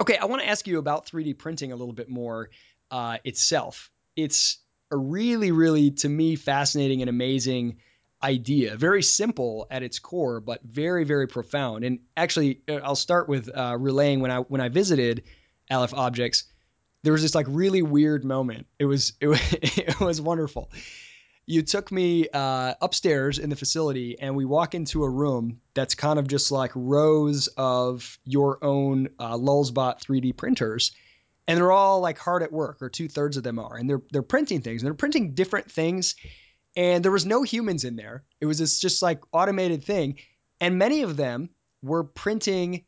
okay, 0.00 0.16
I 0.16 0.26
want 0.26 0.42
to 0.42 0.48
ask 0.48 0.66
you 0.66 0.78
about 0.78 1.06
3D 1.06 1.38
printing 1.38 1.72
a 1.72 1.76
little 1.76 1.94
bit 1.94 2.08
more 2.08 2.50
uh, 2.90 3.18
itself. 3.24 3.90
It's 4.16 4.58
a 4.90 4.96
really, 4.96 5.52
really, 5.52 5.92
to 5.92 6.08
me, 6.08 6.36
fascinating 6.36 7.00
and 7.00 7.08
amazing 7.08 7.78
idea. 8.22 8.76
Very 8.76 9.02
simple 9.02 9.66
at 9.70 9.82
its 9.82 9.98
core, 9.98 10.40
but 10.40 10.62
very, 10.62 11.04
very 11.04 11.26
profound. 11.26 11.84
And 11.84 12.00
actually, 12.16 12.60
uh, 12.68 12.74
I'll 12.82 12.96
start 12.96 13.28
with 13.28 13.48
uh, 13.48 13.76
relaying 13.78 14.20
when 14.20 14.30
I 14.30 14.38
when 14.40 14.60
I 14.60 14.68
visited 14.68 15.24
Aleph 15.70 15.94
Objects. 15.94 16.44
There 17.02 17.14
was 17.14 17.22
this 17.22 17.34
like 17.34 17.46
really 17.48 17.80
weird 17.80 18.24
moment. 18.24 18.66
It 18.78 18.84
was 18.84 19.14
it 19.20 19.26
was, 19.28 19.40
it 19.52 20.00
was 20.00 20.20
wonderful 20.20 20.70
you 21.50 21.62
took 21.62 21.90
me 21.90 22.28
uh, 22.32 22.74
upstairs 22.80 23.40
in 23.40 23.50
the 23.50 23.56
facility 23.56 24.16
and 24.20 24.36
we 24.36 24.44
walk 24.44 24.76
into 24.76 25.02
a 25.02 25.10
room 25.10 25.60
that's 25.74 25.96
kind 25.96 26.20
of 26.20 26.28
just 26.28 26.52
like 26.52 26.70
rows 26.76 27.48
of 27.56 28.20
your 28.24 28.64
own 28.64 29.08
uh, 29.18 29.36
Lulzbot 29.36 30.00
3D 30.00 30.36
printers. 30.36 30.92
And 31.48 31.58
they're 31.58 31.72
all 31.72 32.00
like 32.00 32.18
hard 32.18 32.44
at 32.44 32.52
work, 32.52 32.80
or 32.80 32.88
two 32.88 33.08
thirds 33.08 33.36
of 33.36 33.42
them 33.42 33.58
are. 33.58 33.76
And 33.76 33.90
they're, 33.90 34.02
they're 34.12 34.22
printing 34.22 34.60
things 34.60 34.80
and 34.80 34.86
they're 34.86 34.94
printing 34.94 35.34
different 35.34 35.68
things. 35.68 36.14
And 36.76 37.04
there 37.04 37.10
was 37.10 37.26
no 37.26 37.42
humans 37.42 37.82
in 37.82 37.96
there. 37.96 38.22
It 38.40 38.46
was 38.46 38.60
this 38.60 38.78
just 38.78 39.02
like 39.02 39.20
automated 39.32 39.82
thing. 39.82 40.18
And 40.60 40.78
many 40.78 41.02
of 41.02 41.16
them 41.16 41.50
were 41.82 42.04
printing 42.04 42.84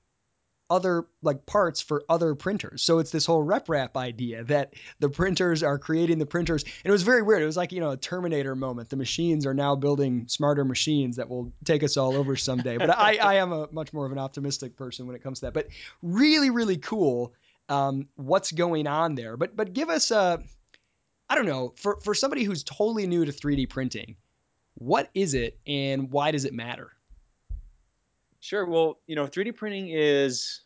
other 0.73 1.05
like 1.21 1.45
parts 1.45 1.83
for 1.83 2.03
other 2.09 2.35
printers. 2.35 2.83
So 2.83 2.99
it's 2.99 3.11
this 3.11 3.27
whole 3.27 3.45
RepRap 3.45 3.95
idea 3.97 4.45
that 4.45 4.73
the 5.01 5.11
printers 5.11 5.63
are 5.63 5.79
creating 5.79 6.19
the 6.19 6.27
printers. 6.27 6.65
And 6.65 6.87
it 6.87 6.91
was 6.91 7.03
very 7.03 7.21
weird. 7.21 7.43
It 7.43 7.47
was 7.47 7.59
like, 7.59 7.73
you 7.73 7.81
know, 7.81 7.91
a 7.91 7.97
Terminator 7.99 8.57
moment. 8.57 8.89
The 8.89 8.97
machines 8.97 9.45
are 9.45 9.53
now 9.53 9.77
building 9.77 10.29
smarter 10.29 10.65
machines 10.65 11.17
that 11.17 11.29
will 11.29 11.53
take 11.65 11.83
us 11.83 11.99
all 11.99 12.17
over 12.17 12.37
someday. 12.37 12.79
But 12.79 12.91
I, 12.91 13.17
I 13.17 13.35
am 13.35 13.53
a 13.53 13.69
much 13.71 13.93
more 13.93 14.07
of 14.07 14.13
an 14.13 14.19
optimistic 14.19 14.77
person 14.77 15.07
when 15.07 15.15
it 15.15 15.23
comes 15.23 15.41
to 15.41 15.47
that. 15.47 15.53
But 15.53 15.69
really, 16.01 16.49
really 16.49 16.79
cool 16.79 17.35
um, 17.69 18.09
what's 18.17 18.51
going 18.51 18.87
on 18.87 19.15
there. 19.15 19.37
But 19.37 19.55
but 19.55 19.75
give 19.75 19.91
us 19.91 20.11
a 20.11 20.43
I 21.29 21.35
don't 21.35 21.47
know, 21.47 21.73
for, 21.77 21.99
for 22.03 22.15
somebody 22.15 22.45
who's 22.45 22.63
totally 22.63 23.07
new 23.07 23.25
to 23.25 23.33
3D 23.33 23.71
printing, 23.71 24.17
what 24.75 25.09
is 25.15 25.33
it 25.35 25.59
and 25.67 26.11
why 26.11 26.31
does 26.31 26.45
it 26.45 26.53
matter? 26.53 26.93
Sure. 28.43 28.67
Well, 28.67 28.99
you 29.07 29.15
know, 29.15 29.29
3D 29.29 29.55
printing 29.55 29.91
is 29.91 30.63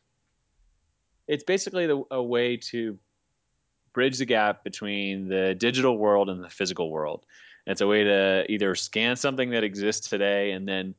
it's 1.28 1.44
basically 1.44 1.86
the, 1.86 2.02
a 2.10 2.22
way 2.22 2.56
to 2.56 2.98
bridge 3.92 4.16
the 4.16 4.24
gap 4.24 4.64
between 4.64 5.28
the 5.28 5.54
digital 5.54 5.98
world 5.98 6.30
and 6.30 6.42
the 6.42 6.48
physical 6.48 6.90
world. 6.90 7.26
And 7.66 7.72
it's 7.72 7.82
a 7.82 7.86
way 7.86 8.02
to 8.02 8.50
either 8.50 8.74
scan 8.74 9.14
something 9.14 9.50
that 9.50 9.62
exists 9.62 10.08
today 10.08 10.52
and 10.52 10.66
then 10.66 10.94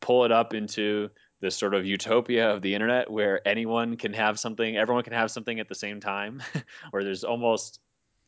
pull 0.00 0.24
it 0.24 0.32
up 0.32 0.54
into 0.54 1.10
this 1.42 1.54
sort 1.54 1.74
of 1.74 1.84
utopia 1.84 2.50
of 2.50 2.62
the 2.62 2.74
internet 2.74 3.10
where 3.10 3.46
anyone 3.46 3.98
can 3.98 4.14
have 4.14 4.40
something, 4.40 4.74
everyone 4.74 5.04
can 5.04 5.12
have 5.12 5.30
something 5.30 5.60
at 5.60 5.68
the 5.68 5.74
same 5.74 6.00
time, 6.00 6.42
where 6.92 7.04
there's 7.04 7.24
almost 7.24 7.78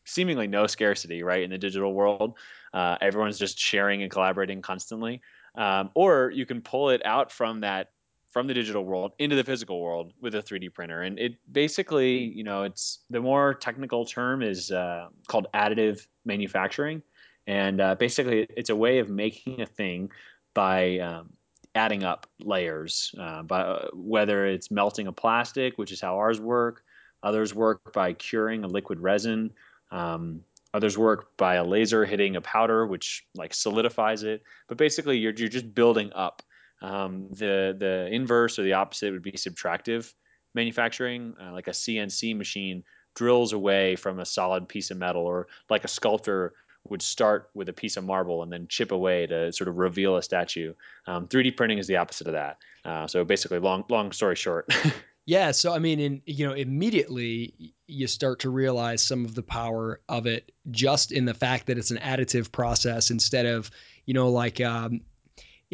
seemingly 0.05 0.47
no 0.47 0.67
scarcity, 0.67 1.23
right, 1.23 1.43
in 1.43 1.49
the 1.49 1.57
digital 1.57 1.95
world. 1.95 2.37
Uh, 2.75 2.99
everyone's 3.01 3.39
just 3.39 3.59
sharing 3.59 4.03
and 4.03 4.11
collaborating 4.11 4.61
constantly. 4.61 5.23
Um, 5.55 5.91
or 5.95 6.31
you 6.35 6.45
can 6.45 6.61
pull 6.61 6.91
it 6.91 7.01
out 7.07 7.33
from 7.33 7.61
that 7.61 7.94
from 8.35 8.49
the 8.49 8.53
digital 8.53 8.85
world 8.85 9.13
into 9.21 9.37
the 9.37 9.45
physical 9.45 9.81
world 9.81 10.13
with 10.21 10.35
a 10.35 10.43
3D 10.43 10.75
printer. 10.75 11.03
And 11.03 11.21
it 11.21 11.37
basically, 11.51 12.19
you 12.19 12.43
know, 12.43 12.65
it's 12.65 12.99
the 13.09 13.21
more 13.21 13.55
technical 13.55 14.05
term 14.05 14.43
is 14.43 14.73
uh, 14.73 15.07
called 15.29 15.47
additive 15.55 16.05
manufacturing. 16.25 17.01
And 17.47 17.81
uh, 17.81 17.95
basically, 17.95 18.49
it's 18.57 18.71
a 18.71 18.77
way 18.77 18.99
of 18.99 19.09
making 19.09 19.61
a 19.61 19.67
thing 19.67 20.11
by 20.53 20.99
um, 20.99 21.33
adding 21.77 22.03
up 22.03 22.27
layers, 22.41 23.15
uh, 23.21 23.45
by 23.45 23.61
uh, 23.61 23.87
whether 23.93 24.47
it's 24.47 24.69
melting 24.69 25.07
a 25.07 25.13
plastic, 25.13 25.79
which 25.79 25.93
is 25.93 26.01
how 26.01 26.17
ours 26.17 26.41
work. 26.41 26.83
Others 27.23 27.55
work 27.55 27.93
by 27.93 28.15
curing 28.15 28.65
a 28.65 28.67
liquid 28.67 28.99
resin. 28.99 29.53
Um, 29.93 30.41
others 30.73 30.99
work 30.99 31.37
by 31.37 31.55
a 31.55 31.65
laser 31.65 32.05
hitting 32.05 32.35
a 32.35 32.41
powder, 32.41 32.85
which 32.85 33.25
like 33.37 33.55
solidifies 33.55 34.25
it. 34.25 34.43
But 34.67 34.77
basically, 34.77 35.19
you're 35.19 35.35
you're 35.37 35.49
just 35.49 35.73
building 35.73 36.11
up 36.15 36.43
um, 36.85 37.29
the 37.31 37.75
the 37.79 38.09
inverse 38.13 38.59
or 38.59 38.63
the 38.63 38.75
opposite 38.75 39.13
would 39.13 39.23
be 39.23 39.33
subtractive 39.33 40.13
manufacturing, 40.55 41.35
uh, 41.43 41.53
like 41.53 41.67
a 41.67 41.73
CNC 41.73 42.37
machine 42.37 42.85
drills 43.17 43.53
away 43.53 43.97
from 43.97 44.21
a 44.21 44.27
solid 44.27 44.69
piece 44.69 44.91
of 44.91 44.99
metal, 44.99 45.23
or 45.23 45.49
like 45.71 45.85
a 45.85 45.89
sculptor 45.89 46.53
would 46.91 47.01
start 47.01 47.49
with 47.55 47.71
a 47.71 47.73
piece 47.73 47.97
of 47.97 48.05
marble 48.05 48.43
and 48.43 48.53
then 48.53 48.67
chip 48.69 48.93
away 48.93 49.27
to 49.27 49.51
sort 49.53 49.69
of 49.69 49.77
reveal 49.77 50.17
a 50.17 50.23
statue. 50.23 50.75
Um, 51.07 51.27
3D 51.27 51.57
printing 51.57 51.79
is 51.79 51.87
the 51.87 51.97
opposite 51.97 52.27
of 52.27 52.35
that. 52.35 52.59
Uh, 52.85 53.07
so 53.07 53.25
basically, 53.25 53.61
long 53.61 53.85
long 53.89 54.13
story 54.13 54.37
short. 54.37 54.71
yeah. 55.25 55.53
So 55.53 55.73
I 55.73 55.79
mean, 55.79 56.01
in 56.01 56.23
you 56.27 56.47
know, 56.47 56.53
immediately 56.53 57.75
you 57.87 58.07
start 58.09 58.41
to 58.41 58.51
realize 58.51 59.01
some 59.01 59.25
of 59.25 59.35
the 59.35 59.43
power 59.43 60.03
of 60.07 60.27
it 60.27 60.53
just 60.71 61.13
in 61.13 61.25
the 61.25 61.35
fact 61.35 61.67
that 61.69 61.79
it's 61.79 61.91
an 61.91 61.99
additive 61.99 62.53
process 62.53 63.11
instead 63.11 63.47
of 63.47 63.71
you 64.05 64.13
know 64.13 64.29
like 64.29 64.61
um, 64.61 65.01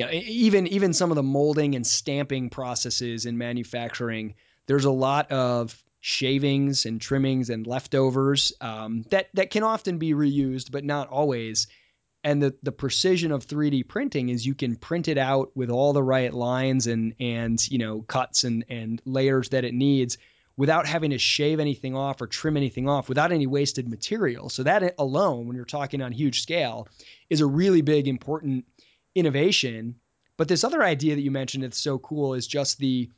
you 0.01 0.07
know, 0.07 0.13
even 0.13 0.67
even 0.69 0.95
some 0.95 1.11
of 1.11 1.17
the 1.17 1.23
molding 1.23 1.75
and 1.75 1.87
stamping 1.87 2.49
processes 2.49 3.27
in 3.27 3.37
manufacturing. 3.37 4.35
There's 4.67 4.87
a 4.87 4.91
lot 4.91 5.31
of 5.31 5.77
shavings 6.01 6.87
and 6.87 6.99
trimmings 6.99 7.51
and 7.51 7.67
leftovers 7.67 8.55
um, 8.63 9.05
that 9.11 9.29
that 9.35 9.51
can 9.51 9.63
often 9.63 9.99
be 9.99 10.15
reused, 10.15 10.71
but 10.71 10.85
not 10.85 11.09
always. 11.09 11.67
And 12.25 12.43
the 12.43 12.55
the 12.63 12.73
precision 12.73 13.31
of 13.31 13.47
3D 13.47 13.89
printing 13.89 14.31
is 14.31 14.47
you 14.47 14.55
can 14.55 14.77
print 14.77 15.07
it 15.07 15.19
out 15.19 15.55
with 15.55 15.69
all 15.69 15.93
the 15.93 16.03
right 16.03 16.33
lines 16.33 16.87
and 16.87 17.15
and 17.21 17.61
you 17.71 17.77
know 17.77 18.01
cuts 18.01 18.45
and 18.45 18.65
and 18.71 19.03
layers 19.05 19.51
that 19.51 19.65
it 19.65 19.75
needs 19.75 20.17
without 20.57 20.87
having 20.87 21.11
to 21.11 21.19
shave 21.19 21.61
anything 21.61 21.95
off 21.95 22.23
or 22.23 22.27
trim 22.27 22.57
anything 22.57 22.89
off 22.89 23.11
without 23.11 23.33
any 23.33 23.47
wasted 23.47 23.87
material. 23.87 24.49
So 24.49 24.63
that 24.63 24.95
alone, 24.99 25.47
when 25.47 25.57
you're 25.57 25.65
talking 25.67 26.01
on 26.01 26.13
huge 26.13 26.41
scale, 26.41 26.89
is 27.29 27.43
a 27.43 27.47
really 27.47 27.83
big 27.83 28.09
important 28.09 28.65
innovation. 29.15 29.97
But 30.37 30.49
this 30.49 30.65
other 30.65 30.83
idea 30.83 31.15
that 31.15 31.21
you 31.21 31.31
mentioned 31.31 31.65
that's 31.65 31.79
so 31.79 31.99
cool 31.99 32.35
is 32.35 32.47
just 32.47 32.79
the 32.79 33.11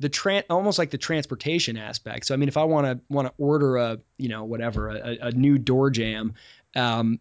the 0.00 0.10
tran 0.10 0.42
almost 0.50 0.78
like 0.78 0.90
the 0.90 0.98
transportation 0.98 1.76
aspect. 1.76 2.26
So 2.26 2.34
I 2.34 2.36
mean, 2.36 2.48
if 2.48 2.56
I 2.56 2.64
want 2.64 2.86
to 2.86 3.00
want 3.08 3.28
to 3.28 3.34
order 3.38 3.76
a 3.76 3.98
you 4.18 4.28
know 4.28 4.44
whatever 4.44 4.90
a, 4.90 5.18
a 5.22 5.32
new 5.32 5.58
door 5.58 5.90
jamb, 5.90 6.34
um, 6.74 7.20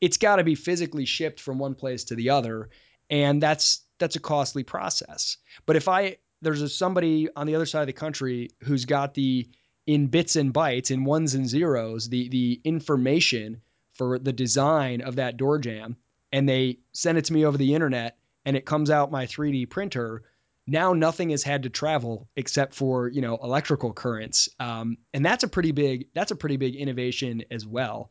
it's 0.00 0.16
got 0.16 0.36
to 0.36 0.44
be 0.44 0.54
physically 0.54 1.04
shipped 1.04 1.40
from 1.40 1.58
one 1.58 1.74
place 1.74 2.04
to 2.04 2.14
the 2.14 2.30
other, 2.30 2.70
and 3.10 3.42
that's 3.42 3.82
that's 3.98 4.16
a 4.16 4.20
costly 4.20 4.64
process. 4.64 5.36
But 5.66 5.76
if 5.76 5.88
I 5.88 6.16
there's 6.42 6.62
a, 6.62 6.68
somebody 6.68 7.28
on 7.36 7.46
the 7.46 7.54
other 7.54 7.66
side 7.66 7.82
of 7.82 7.86
the 7.86 7.92
country 7.92 8.50
who's 8.62 8.84
got 8.84 9.14
the 9.14 9.48
in 9.86 10.06
bits 10.06 10.36
and 10.36 10.52
bytes, 10.52 10.90
in 10.90 11.04
ones 11.04 11.34
and 11.34 11.48
zeros, 11.48 12.08
the 12.08 12.28
the 12.28 12.60
information 12.64 13.60
for 13.92 14.18
the 14.18 14.32
design 14.32 15.02
of 15.02 15.16
that 15.16 15.36
door 15.36 15.58
jamb, 15.58 15.96
and 16.34 16.48
they 16.48 16.78
send 16.92 17.16
it 17.16 17.26
to 17.26 17.32
me 17.32 17.46
over 17.46 17.56
the 17.56 17.74
internet, 17.76 18.18
and 18.44 18.56
it 18.56 18.66
comes 18.66 18.90
out 18.90 19.12
my 19.12 19.24
3D 19.24 19.70
printer. 19.70 20.24
Now 20.66 20.92
nothing 20.92 21.30
has 21.30 21.44
had 21.44 21.62
to 21.62 21.70
travel 21.70 22.28
except 22.34 22.74
for 22.74 23.08
you 23.08 23.20
know 23.20 23.38
electrical 23.40 23.92
currents. 23.92 24.48
Um, 24.58 24.98
and 25.14 25.24
that's 25.24 25.44
a 25.44 25.48
pretty 25.48 25.70
big 25.70 26.08
that's 26.12 26.32
a 26.32 26.36
pretty 26.36 26.56
big 26.56 26.74
innovation 26.74 27.44
as 27.52 27.64
well. 27.64 28.10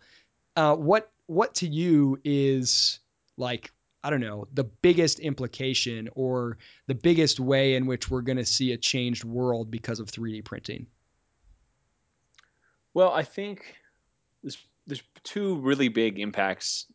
Uh, 0.55 0.73
what 0.73 1.11
what 1.25 1.55
to 1.55 1.67
you 1.67 2.17
is 2.23 2.99
like 3.37 3.71
i 4.03 4.09
don't 4.09 4.19
know 4.19 4.47
the 4.53 4.63
biggest 4.63 5.19
implication 5.19 6.09
or 6.15 6.57
the 6.87 6.95
biggest 6.95 7.39
way 7.39 7.75
in 7.75 7.85
which 7.85 8.09
we're 8.09 8.21
going 8.21 8.37
to 8.37 8.45
see 8.45 8.71
a 8.71 8.77
changed 8.77 9.23
world 9.23 9.69
because 9.69 9.99
of 9.99 10.11
3d 10.11 10.45
printing? 10.45 10.87
Well 12.93 13.11
i 13.11 13.23
think 13.23 13.75
there's 14.43 14.57
there's 14.85 15.03
two 15.23 15.55
really 15.59 15.87
big 15.87 16.19
impacts 16.19 16.85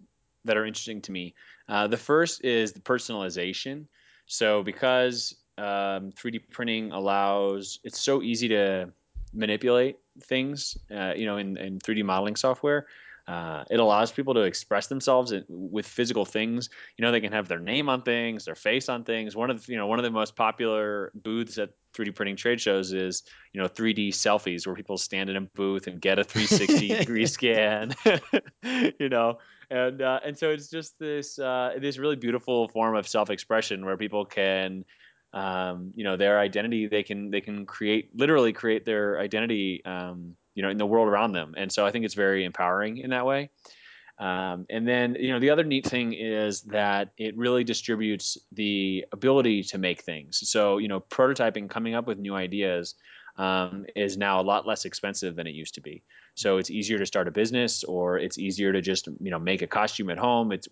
that 0.49 0.57
are 0.57 0.67
interesting 0.67 1.01
to 1.01 1.13
me 1.13 1.35
uh, 1.69 1.87
the 1.87 1.97
first 1.97 2.45
is 2.45 2.73
the 2.73 2.81
personalization 2.81 3.85
so 4.27 4.63
because 4.63 5.37
um, 5.57 6.13
3D 6.13 6.51
printing 6.51 6.93
allows 6.93 7.81
it's 7.85 8.01
so 8.01 8.23
easy 8.23 8.49
to 8.49 8.93
manipulate 9.33 9.97
things, 10.23 10.79
uh, 10.95 11.13
you 11.17 11.27
know, 11.27 11.37
in, 11.37 11.57
in 11.57 11.79
3D 11.79 12.05
modeling 12.05 12.37
software. 12.37 12.87
Uh, 13.27 13.63
it 13.71 13.79
allows 13.79 14.11
people 14.11 14.33
to 14.33 14.41
express 14.41 14.87
themselves 14.87 15.35
with 15.49 15.87
physical 15.87 16.25
things. 16.25 16.71
You 16.97 17.05
know, 17.05 17.13
they 17.13 17.21
can 17.21 17.33
have 17.33 17.47
their 17.47 17.59
name 17.59 17.91
on 17.91 18.01
things, 18.01 18.47
their 18.47 18.55
face 18.55 18.89
on 18.89 19.05
things. 19.05 19.37
One 19.37 19.51
of 19.51 19.67
the, 19.67 19.73
you 19.73 19.77
know 19.77 19.87
one 19.87 19.99
of 19.99 20.03
the 20.03 20.11
most 20.11 20.35
popular 20.35 21.13
booths 21.15 21.59
at 21.59 21.71
3D 21.95 22.15
printing 22.15 22.37
trade 22.37 22.59
shows 22.59 22.95
is 22.95 23.25
you 23.53 23.61
know 23.61 23.69
3D 23.69 24.11
selfies, 24.11 24.67
where 24.67 24.75
people 24.75 24.97
stand 24.97 25.29
in 25.29 25.37
a 25.37 25.43
booth 25.43 25.89
and 25.89 26.01
get 26.01 26.19
a 26.19 26.25
360 26.25 26.89
degree 27.01 27.27
scan. 27.27 27.95
you 28.99 29.11
know, 29.11 29.39
and 29.71 30.01
uh, 30.03 30.21
and 30.25 30.39
so 30.39 30.51
it's 30.51 30.69
just 30.69 30.99
this 30.99 31.39
uh, 31.39 31.73
this 31.81 31.99
really 31.99 32.17
beautiful 32.17 32.69
form 32.69 32.97
of 32.97 33.07
self 33.07 33.31
expression 33.31 33.85
where 33.85 33.97
people 33.97 34.25
can 34.25 34.85
um, 35.33 35.93
you 35.95 36.05
know 36.05 36.17
their 36.17 36.39
identity 36.39 36.87
they 36.87 37.03
can 37.03 37.31
they 37.31 37.41
can 37.41 37.67
create 37.67 38.11
literally 38.15 38.53
create 38.53 38.85
their 38.85 39.19
identity 39.21 39.83
um, 39.85 40.35
you 40.55 40.63
know 40.63 40.71
in 40.71 40.79
the 40.79 40.87
world 40.87 41.09
around 41.09 41.33
them. 41.33 41.55
And 41.57 41.71
so 41.71 41.85
i 41.85 41.91
think 41.91 42.05
it's 42.05 42.15
very 42.15 42.45
empowering 42.45 42.99
in 42.99 43.11
that 43.11 43.27
way. 43.27 43.51
Um, 44.19 44.67
and 44.69 44.89
then 44.89 45.17
you 45.21 45.33
know 45.33 45.39
the 45.39 45.51
other 45.51 45.65
neat 45.65 45.87
thing 45.87 46.13
is 46.13 46.63
that 46.63 47.11
it 47.19 47.37
really 47.37 47.63
distributes 47.63 48.37
the 48.53 49.05
ability 49.13 49.63
to 49.65 49.79
make 49.79 50.03
things. 50.03 50.41
So 50.51 50.79
you 50.79 50.89
know 50.89 51.01
prototyping 51.01 51.69
coming 51.69 51.95
up 51.95 52.07
with 52.07 52.19
new 52.19 52.35
ideas 52.35 52.95
um, 53.39 53.87
is 53.97 54.17
now 54.17 54.41
a 54.41 54.43
lot 54.43 54.67
less 54.67 54.85
expensive 54.85 55.37
than 55.37 55.47
it 55.47 55.55
used 55.55 55.75
to 55.75 55.81
be. 55.81 56.03
So 56.35 56.59
it's 56.59 56.71
easier 56.71 56.99
to 56.99 57.07
start 57.07 57.29
a 57.29 57.31
business, 57.31 57.85
or 57.85 58.19
it's 58.19 58.39
easier 58.39 58.73
to 58.73 58.81
just 58.81 59.07
you 59.21 59.31
know 59.31 59.39
make 59.39 59.63
a 59.63 59.67
costume 59.67 60.11
at 60.11 60.19
home. 60.19 60.53
It's 60.53 60.69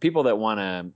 people 0.00 0.22
that 0.24 0.38
want 0.38 0.60
to 0.60 0.90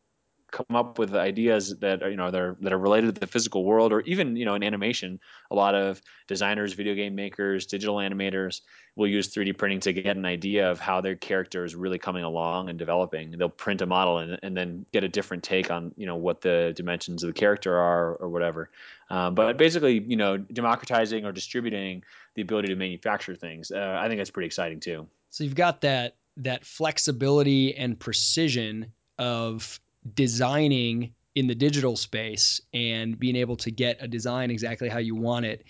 come 0.52 0.76
up 0.76 0.98
with 0.98 1.14
ideas 1.14 1.74
that 1.80 2.02
are 2.02 2.10
you 2.10 2.16
know 2.16 2.30
that 2.30 2.40
are, 2.40 2.56
that 2.60 2.72
are 2.72 2.78
related 2.78 3.14
to 3.14 3.20
the 3.20 3.26
physical 3.26 3.64
world 3.64 3.92
or 3.92 4.02
even 4.02 4.36
you 4.36 4.44
know 4.44 4.54
in 4.54 4.62
animation. 4.62 5.18
A 5.50 5.54
lot 5.54 5.74
of 5.74 6.00
designers 6.28 6.74
video 6.74 6.94
game 6.94 7.14
makers 7.14 7.66
digital 7.66 7.96
animators 7.96 8.60
will 8.94 9.08
use 9.08 9.34
3d 9.34 9.56
printing 9.56 9.80
to 9.80 9.92
get 9.92 10.16
an 10.16 10.26
idea 10.26 10.70
of 10.70 10.78
how 10.78 11.00
their 11.00 11.16
character 11.16 11.64
is 11.64 11.74
really 11.74 11.98
coming 11.98 12.22
along 12.22 12.68
and 12.68 12.78
developing. 12.78 13.32
They'll 13.32 13.48
print 13.48 13.80
a 13.80 13.86
model 13.86 14.18
and, 14.18 14.38
and 14.42 14.56
then 14.56 14.86
get 14.92 15.02
a 15.02 15.08
different 15.08 15.42
take 15.42 15.70
on 15.70 15.92
you 15.96 16.06
know 16.06 16.16
what 16.16 16.42
the 16.42 16.72
dimensions 16.76 17.24
of 17.24 17.28
the 17.28 17.38
character 17.38 17.76
are 17.76 18.14
or 18.14 18.28
whatever. 18.28 18.70
Um, 19.10 19.34
but 19.34 19.56
basically 19.56 19.98
you 19.98 20.16
know 20.16 20.36
democratizing 20.36 21.24
or 21.24 21.32
distributing 21.32 22.04
the 22.34 22.42
ability 22.42 22.68
to 22.68 22.76
manufacture 22.76 23.36
things 23.36 23.70
uh, 23.70 23.98
i 24.00 24.08
think 24.08 24.18
that's 24.18 24.30
pretty 24.30 24.46
exciting 24.46 24.80
too. 24.80 25.06
So 25.30 25.44
you've 25.44 25.54
got 25.54 25.80
that 25.82 26.16
that 26.38 26.64
flexibility 26.64 27.74
and 27.76 27.98
precision 27.98 28.92
of 29.18 29.80
designing 30.14 31.14
in 31.34 31.46
the 31.46 31.54
digital 31.54 31.96
space 31.96 32.60
and 32.74 33.18
being 33.18 33.36
able 33.36 33.56
to 33.56 33.70
get 33.70 33.98
a 34.00 34.08
design 34.08 34.50
exactly 34.50 34.88
how 34.88 34.98
you 34.98 35.14
want 35.14 35.46
it. 35.46 35.64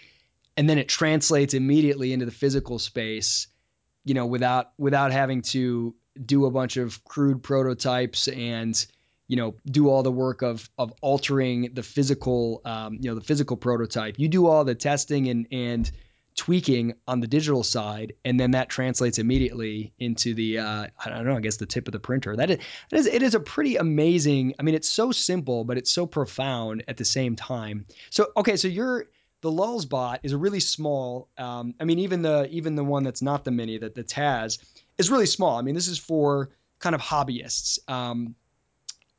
And 0.56 0.68
then 0.68 0.78
it 0.78 0.88
translates 0.88 1.54
immediately 1.54 2.12
into 2.12 2.26
the 2.26 2.32
physical 2.32 2.78
space 2.78 3.46
you 4.04 4.14
know 4.14 4.26
without 4.26 4.72
without 4.78 5.12
having 5.12 5.42
to 5.42 5.94
do 6.24 6.46
a 6.46 6.50
bunch 6.50 6.76
of 6.76 7.04
crude 7.04 7.42
prototypes 7.42 8.28
and 8.28 8.86
you 9.28 9.36
know 9.36 9.54
do 9.64 9.88
all 9.88 10.02
the 10.02 10.12
work 10.12 10.42
of 10.42 10.68
of 10.76 10.92
altering 11.00 11.70
the 11.74 11.82
physical 11.82 12.60
um, 12.64 12.98
you 13.00 13.10
know 13.10 13.14
the 13.14 13.24
physical 13.24 13.56
prototype. 13.56 14.18
You 14.18 14.28
do 14.28 14.46
all 14.46 14.64
the 14.64 14.74
testing 14.74 15.28
and 15.28 15.46
and 15.52 15.90
tweaking 16.34 16.94
on 17.06 17.20
the 17.20 17.26
digital 17.26 17.62
side, 17.62 18.14
and 18.24 18.38
then 18.38 18.52
that 18.52 18.68
translates 18.68 19.18
immediately 19.18 19.92
into 19.98 20.34
the 20.34 20.58
uh, 20.58 20.86
I 21.04 21.08
don't 21.08 21.24
know, 21.24 21.36
I 21.36 21.40
guess 21.40 21.56
the 21.56 21.66
tip 21.66 21.88
of 21.88 21.92
the 21.92 22.00
printer. 22.00 22.36
That 22.36 22.50
is, 22.50 22.58
that 22.90 22.96
is 23.00 23.06
it 23.06 23.22
is 23.22 23.34
a 23.34 23.40
pretty 23.40 23.76
amazing. 23.76 24.54
I 24.58 24.62
mean, 24.62 24.74
it's 24.74 24.88
so 24.88 25.12
simple, 25.12 25.64
but 25.64 25.78
it's 25.78 25.90
so 25.90 26.06
profound 26.06 26.84
at 26.88 26.96
the 26.96 27.04
same 27.04 27.36
time. 27.36 27.86
So 28.10 28.28
okay, 28.36 28.56
so 28.56 28.68
you're 28.68 29.06
the 29.42 29.50
Lulzbot 29.50 30.20
is 30.22 30.32
a 30.32 30.38
really 30.38 30.60
small. 30.60 31.28
Um, 31.36 31.74
I 31.78 31.84
mean, 31.84 31.98
even 32.00 32.22
the 32.22 32.48
even 32.50 32.76
the 32.76 32.84
one 32.84 33.02
that's 33.02 33.22
not 33.22 33.44
the 33.44 33.50
mini 33.50 33.78
that 33.78 33.94
the 33.94 34.04
Taz 34.04 34.58
is 34.98 35.10
really 35.10 35.26
small. 35.26 35.58
I 35.58 35.62
mean, 35.62 35.74
this 35.74 35.88
is 35.88 35.98
for 35.98 36.50
kind 36.78 36.94
of 36.94 37.00
hobbyists. 37.00 37.78
Um, 37.90 38.34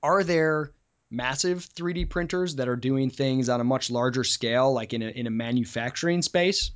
are 0.02 0.24
there 0.24 0.72
massive 1.12 1.70
3D 1.76 2.10
printers 2.10 2.56
that 2.56 2.68
are 2.68 2.76
doing 2.76 3.10
things 3.10 3.48
on 3.50 3.62
a 3.62 3.64
much 3.64 3.92
larger 3.92 4.24
scale, 4.24 4.74
like 4.74 4.94
in 4.94 5.02
a 5.02 5.10
in 5.10 5.28
a 5.28 5.32
manufacturing 5.32 6.22
space? 6.22 6.72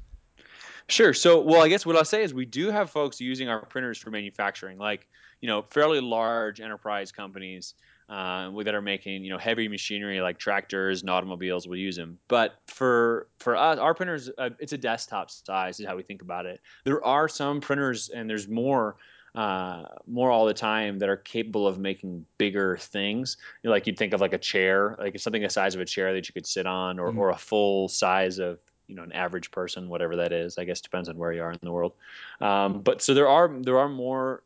Sure. 0.89 1.13
So, 1.13 1.41
well, 1.41 1.61
I 1.61 1.67
guess 1.67 1.85
what 1.85 1.95
I'll 1.97 2.05
say 2.05 2.23
is 2.23 2.33
we 2.33 2.45
do 2.45 2.71
have 2.71 2.89
folks 2.89 3.19
using 3.19 3.49
our 3.49 3.65
printers 3.65 3.97
for 3.97 4.09
manufacturing, 4.09 4.77
like 4.77 5.07
you 5.41 5.47
know, 5.47 5.61
fairly 5.61 5.99
large 5.99 6.61
enterprise 6.61 7.11
companies 7.11 7.73
uh, 8.09 8.49
that 8.63 8.73
are 8.73 8.81
making 8.81 9.23
you 9.23 9.29
know 9.29 9.37
heavy 9.37 9.67
machinery 9.67 10.21
like 10.21 10.39
tractors 10.39 11.01
and 11.01 11.09
automobiles 11.09 11.67
will 11.67 11.75
use 11.75 11.97
them. 11.97 12.17
But 12.27 12.55
for 12.67 13.27
for 13.39 13.57
us, 13.57 13.79
our 13.79 13.93
printers, 13.93 14.29
uh, 14.37 14.51
it's 14.59 14.73
a 14.73 14.77
desktop 14.77 15.29
size 15.29 15.79
is 15.79 15.85
how 15.85 15.97
we 15.97 16.03
think 16.03 16.21
about 16.21 16.45
it. 16.45 16.61
There 16.85 17.03
are 17.03 17.27
some 17.27 17.61
printers, 17.61 18.09
and 18.09 18.29
there's 18.29 18.47
more. 18.47 18.95
Uh, 19.35 19.83
more 20.07 20.31
all 20.31 20.47
the 20.47 20.53
time 20.53 20.97
that 20.97 21.09
are 21.09 21.17
capable 21.17 21.67
of 21.67 21.77
making 21.77 22.25
bigger 22.39 22.75
things. 22.77 23.37
You 23.61 23.67
know, 23.67 23.71
like 23.71 23.85
you'd 23.85 23.95
think 23.95 24.13
of 24.13 24.19
like 24.19 24.33
a 24.33 24.39
chair, 24.39 24.95
like 24.97 25.19
something 25.19 25.43
the 25.43 25.49
size 25.49 25.75
of 25.75 25.81
a 25.81 25.85
chair 25.85 26.11
that 26.13 26.27
you 26.27 26.33
could 26.33 26.47
sit 26.47 26.65
on, 26.65 26.97
or, 26.97 27.11
mm. 27.11 27.17
or 27.19 27.29
a 27.29 27.37
full 27.37 27.87
size 27.87 28.39
of 28.39 28.57
you 28.87 28.95
know 28.95 29.03
an 29.03 29.11
average 29.11 29.51
person, 29.51 29.89
whatever 29.89 30.17
that 30.17 30.31
is. 30.31 30.57
I 30.57 30.63
guess 30.65 30.81
depends 30.81 31.09
on 31.09 31.17
where 31.17 31.31
you 31.31 31.41
are 31.41 31.51
in 31.51 31.59
the 31.61 31.71
world. 31.71 31.93
Um, 32.41 32.81
but 32.81 33.01
so 33.01 33.13
there 33.13 33.27
are 33.27 33.49
there 33.61 33.77
are 33.77 33.89
more 33.89 34.43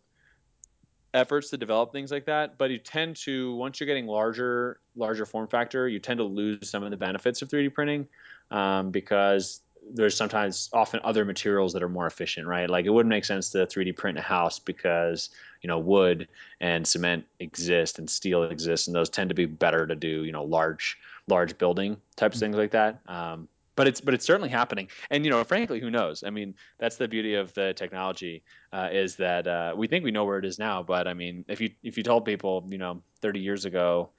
efforts 1.13 1.49
to 1.49 1.57
develop 1.57 1.91
things 1.91 2.11
like 2.11 2.25
that, 2.25 2.57
but 2.57 2.71
you 2.71 2.77
tend 2.77 3.15
to 3.17 3.55
once 3.55 3.79
you're 3.79 3.87
getting 3.87 4.07
larger 4.07 4.79
larger 4.95 5.25
form 5.25 5.47
factor, 5.47 5.87
you 5.87 5.99
tend 5.99 6.17
to 6.19 6.23
lose 6.23 6.69
some 6.69 6.83
of 6.83 6.91
the 6.91 6.97
benefits 6.97 7.41
of 7.41 7.49
3D 7.49 7.73
printing 7.73 8.07
um, 8.49 8.91
because 8.91 9.61
there's 9.93 10.15
sometimes 10.15 10.69
often 10.73 10.99
other 11.03 11.25
materials 11.25 11.73
that 11.73 11.81
are 11.81 11.89
more 11.89 12.05
efficient, 12.05 12.47
right? 12.47 12.69
Like 12.69 12.85
it 12.85 12.89
wouldn't 12.89 13.09
make 13.09 13.25
sense 13.25 13.49
to 13.51 13.65
3D 13.65 13.95
print 13.97 14.17
a 14.17 14.21
house 14.21 14.59
because 14.59 15.29
you 15.61 15.67
know 15.67 15.79
wood 15.79 16.27
and 16.59 16.87
cement 16.87 17.25
exist 17.39 17.99
and 17.99 18.09
steel 18.09 18.43
exists, 18.43 18.87
and 18.87 18.95
those 18.95 19.09
tend 19.09 19.29
to 19.29 19.35
be 19.35 19.45
better 19.45 19.87
to 19.87 19.95
do 19.95 20.23
you 20.23 20.31
know 20.31 20.43
large 20.43 20.97
large 21.27 21.57
building 21.57 21.97
types 22.15 22.37
mm-hmm. 22.37 22.45
things 22.45 22.55
like 22.55 22.71
that. 22.71 22.99
Um, 23.07 23.47
but 23.75 23.87
it's 23.87 24.01
but 24.01 24.13
it's 24.13 24.25
certainly 24.25 24.49
happening, 24.49 24.89
and 25.09 25.25
you 25.25 25.31
know, 25.31 25.43
frankly, 25.43 25.79
who 25.79 25.89
knows? 25.89 26.23
I 26.23 26.29
mean, 26.29 26.55
that's 26.79 26.97
the 26.97 27.07
beauty 27.07 27.35
of 27.35 27.53
the 27.53 27.73
technology 27.73 28.43
uh, 28.73 28.89
is 28.91 29.15
that 29.17 29.47
uh, 29.47 29.73
we 29.75 29.87
think 29.87 30.03
we 30.03 30.11
know 30.11 30.25
where 30.25 30.39
it 30.39 30.45
is 30.45 30.59
now, 30.59 30.83
but 30.83 31.07
I 31.07 31.13
mean, 31.13 31.45
if 31.47 31.61
you 31.61 31.71
if 31.83 31.97
you 31.97 32.03
told 32.03 32.25
people, 32.25 32.67
you 32.69 32.77
know, 32.77 33.01
30 33.21 33.39
years 33.39 33.65
ago 33.65 34.09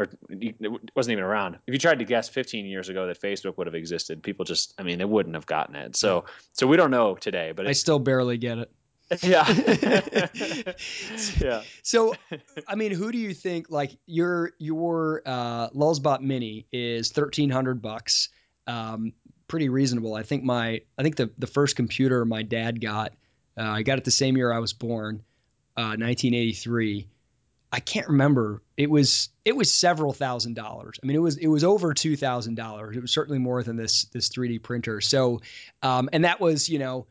or 0.00 0.08
it 0.30 0.56
wasn't 0.96 1.12
even 1.12 1.24
around. 1.24 1.58
If 1.66 1.74
you 1.74 1.78
tried 1.78 1.98
to 1.98 2.04
guess 2.04 2.28
15 2.28 2.64
years 2.64 2.88
ago 2.88 3.06
that 3.06 3.20
Facebook 3.20 3.58
would 3.58 3.66
have 3.66 3.74
existed, 3.74 4.22
people 4.22 4.46
just, 4.46 4.72
I 4.78 4.82
mean, 4.82 4.98
they 4.98 5.04
wouldn't 5.04 5.34
have 5.34 5.46
gotten 5.46 5.76
it. 5.76 5.94
So, 5.94 6.24
so 6.52 6.66
we 6.66 6.78
don't 6.78 6.90
know 6.90 7.16
today, 7.16 7.52
but 7.54 7.66
I 7.66 7.72
still 7.72 7.98
barely 7.98 8.38
get 8.38 8.58
it. 8.58 8.70
Yeah. 9.22 9.44
yeah. 11.40 11.62
So, 11.82 12.14
I 12.68 12.76
mean, 12.76 12.92
who 12.92 13.10
do 13.10 13.18
you 13.18 13.34
think 13.34 13.68
like 13.68 13.98
your 14.06 14.52
your 14.60 15.22
uh, 15.26 15.68
Lulzbot 15.70 16.20
Mini 16.20 16.68
is 16.70 17.10
thirteen 17.10 17.50
hundred 17.50 17.82
bucks, 17.82 18.28
um, 18.66 19.12
pretty 19.48 19.68
reasonable. 19.68 20.14
I 20.14 20.22
think 20.22 20.44
my 20.44 20.82
I 20.98 21.02
think 21.02 21.16
the 21.16 21.30
the 21.38 21.46
first 21.46 21.76
computer 21.76 22.24
my 22.24 22.42
dad 22.42 22.80
got, 22.80 23.12
uh, 23.58 23.62
I 23.62 23.82
got 23.82 23.98
it 23.98 24.04
the 24.04 24.10
same 24.10 24.36
year 24.36 24.52
I 24.52 24.58
was 24.58 24.72
born, 24.72 25.22
uh, 25.76 25.96
1983 25.98 27.08
I 27.72 27.80
can't 27.80 28.08
remember. 28.08 28.62
It 28.76 28.90
was 28.90 29.28
it 29.44 29.54
was 29.54 29.72
several 29.72 30.12
thousand 30.12 30.54
dollars. 30.54 30.98
I 31.02 31.06
mean, 31.06 31.16
it 31.16 31.20
was 31.20 31.36
it 31.36 31.46
was 31.46 31.62
over 31.62 31.94
two 31.94 32.16
thousand 32.16 32.56
dollars. 32.56 32.96
It 32.96 33.00
was 33.00 33.12
certainly 33.12 33.38
more 33.38 33.62
than 33.62 33.76
this 33.76 34.04
this 34.06 34.28
3D 34.28 34.62
printer. 34.62 35.00
So, 35.00 35.40
um, 35.82 36.08
and 36.12 36.24
that 36.24 36.40
was 36.40 36.68
you 36.68 36.80
know 36.80 37.06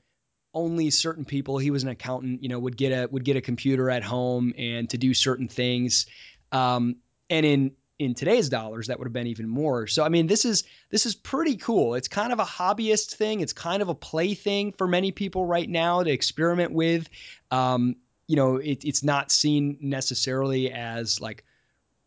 only 0.53 0.89
certain 0.89 1.23
people. 1.23 1.59
He 1.59 1.71
was 1.71 1.83
an 1.83 1.89
accountant. 1.89 2.43
You 2.43 2.49
know, 2.49 2.59
would 2.59 2.75
get 2.75 2.91
a 2.91 3.07
would 3.07 3.23
get 3.23 3.37
a 3.37 3.41
computer 3.41 3.89
at 3.89 4.03
home 4.03 4.53
and 4.57 4.89
to 4.89 4.97
do 4.97 5.13
certain 5.13 5.47
things. 5.47 6.07
Um, 6.51 6.97
and 7.29 7.45
in 7.45 7.71
in 7.99 8.15
today's 8.15 8.47
dollars, 8.47 8.87
that 8.87 8.97
would 8.97 9.05
have 9.05 9.13
been 9.13 9.27
even 9.27 9.47
more. 9.47 9.85
So, 9.85 10.03
I 10.03 10.09
mean, 10.09 10.25
this 10.25 10.45
is 10.45 10.63
this 10.89 11.05
is 11.05 11.13
pretty 11.13 11.57
cool. 11.57 11.95
It's 11.95 12.07
kind 12.07 12.31
of 12.31 12.39
a 12.39 12.45
hobbyist 12.45 13.13
thing. 13.13 13.41
It's 13.41 13.53
kind 13.53 13.81
of 13.81 13.89
a 13.89 13.95
play 13.95 14.33
thing 14.33 14.71
for 14.71 14.87
many 14.87 15.11
people 15.11 15.45
right 15.45 15.69
now 15.69 16.01
to 16.01 16.09
experiment 16.09 16.71
with. 16.71 17.09
Um, 17.51 17.97
you 18.25 18.37
know, 18.37 18.55
it, 18.55 18.85
it's 18.85 19.03
not 19.03 19.31
seen 19.31 19.77
necessarily 19.81 20.71
as 20.71 21.19
like 21.19 21.43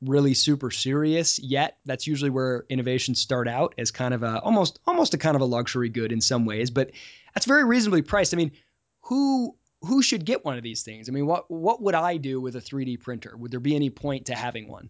really 0.01 0.35
super 0.35 0.71
serious 0.71 1.39
yet. 1.39 1.77
That's 1.85 2.07
usually 2.07 2.31
where 2.31 2.65
innovations 2.69 3.21
start 3.21 3.47
out 3.47 3.75
as 3.77 3.91
kind 3.91 4.15
of 4.15 4.23
a 4.23 4.41
almost 4.41 4.81
almost 4.87 5.15
a 5.15 5.19
kind 5.19 5.37
of 5.37 5.43
a 5.43 5.47
luxury 5.47 5.91
good 5.91 6.11
in 6.11 6.23
some 6.23 6.47
ways, 6.47 6.71
but 6.71 6.91
that's 7.35 7.47
very 7.47 7.65
reasonably 7.65 8.03
priced. 8.03 8.33
I 8.33 8.39
mean, 8.39 8.53
who 9.03 9.55
who 9.83 10.01
should 10.03 10.25
get 10.25 10.45
one 10.45 10.57
of 10.57 10.63
these 10.63 10.83
things? 10.83 11.09
I 11.09 11.13
mean, 11.13 11.27
what 11.27 11.51
what 11.51 11.83
would 11.83 11.95
I 11.95 12.17
do 12.17 12.41
with 12.41 12.57
a 12.57 12.61
3D 12.61 13.01
printer? 13.01 13.37
Would 13.37 13.51
there 13.51 13.61
be 13.61 13.77
any 13.77 13.91
point 13.91 14.27
to 14.27 14.35
having 14.35 14.69
one? 14.69 14.89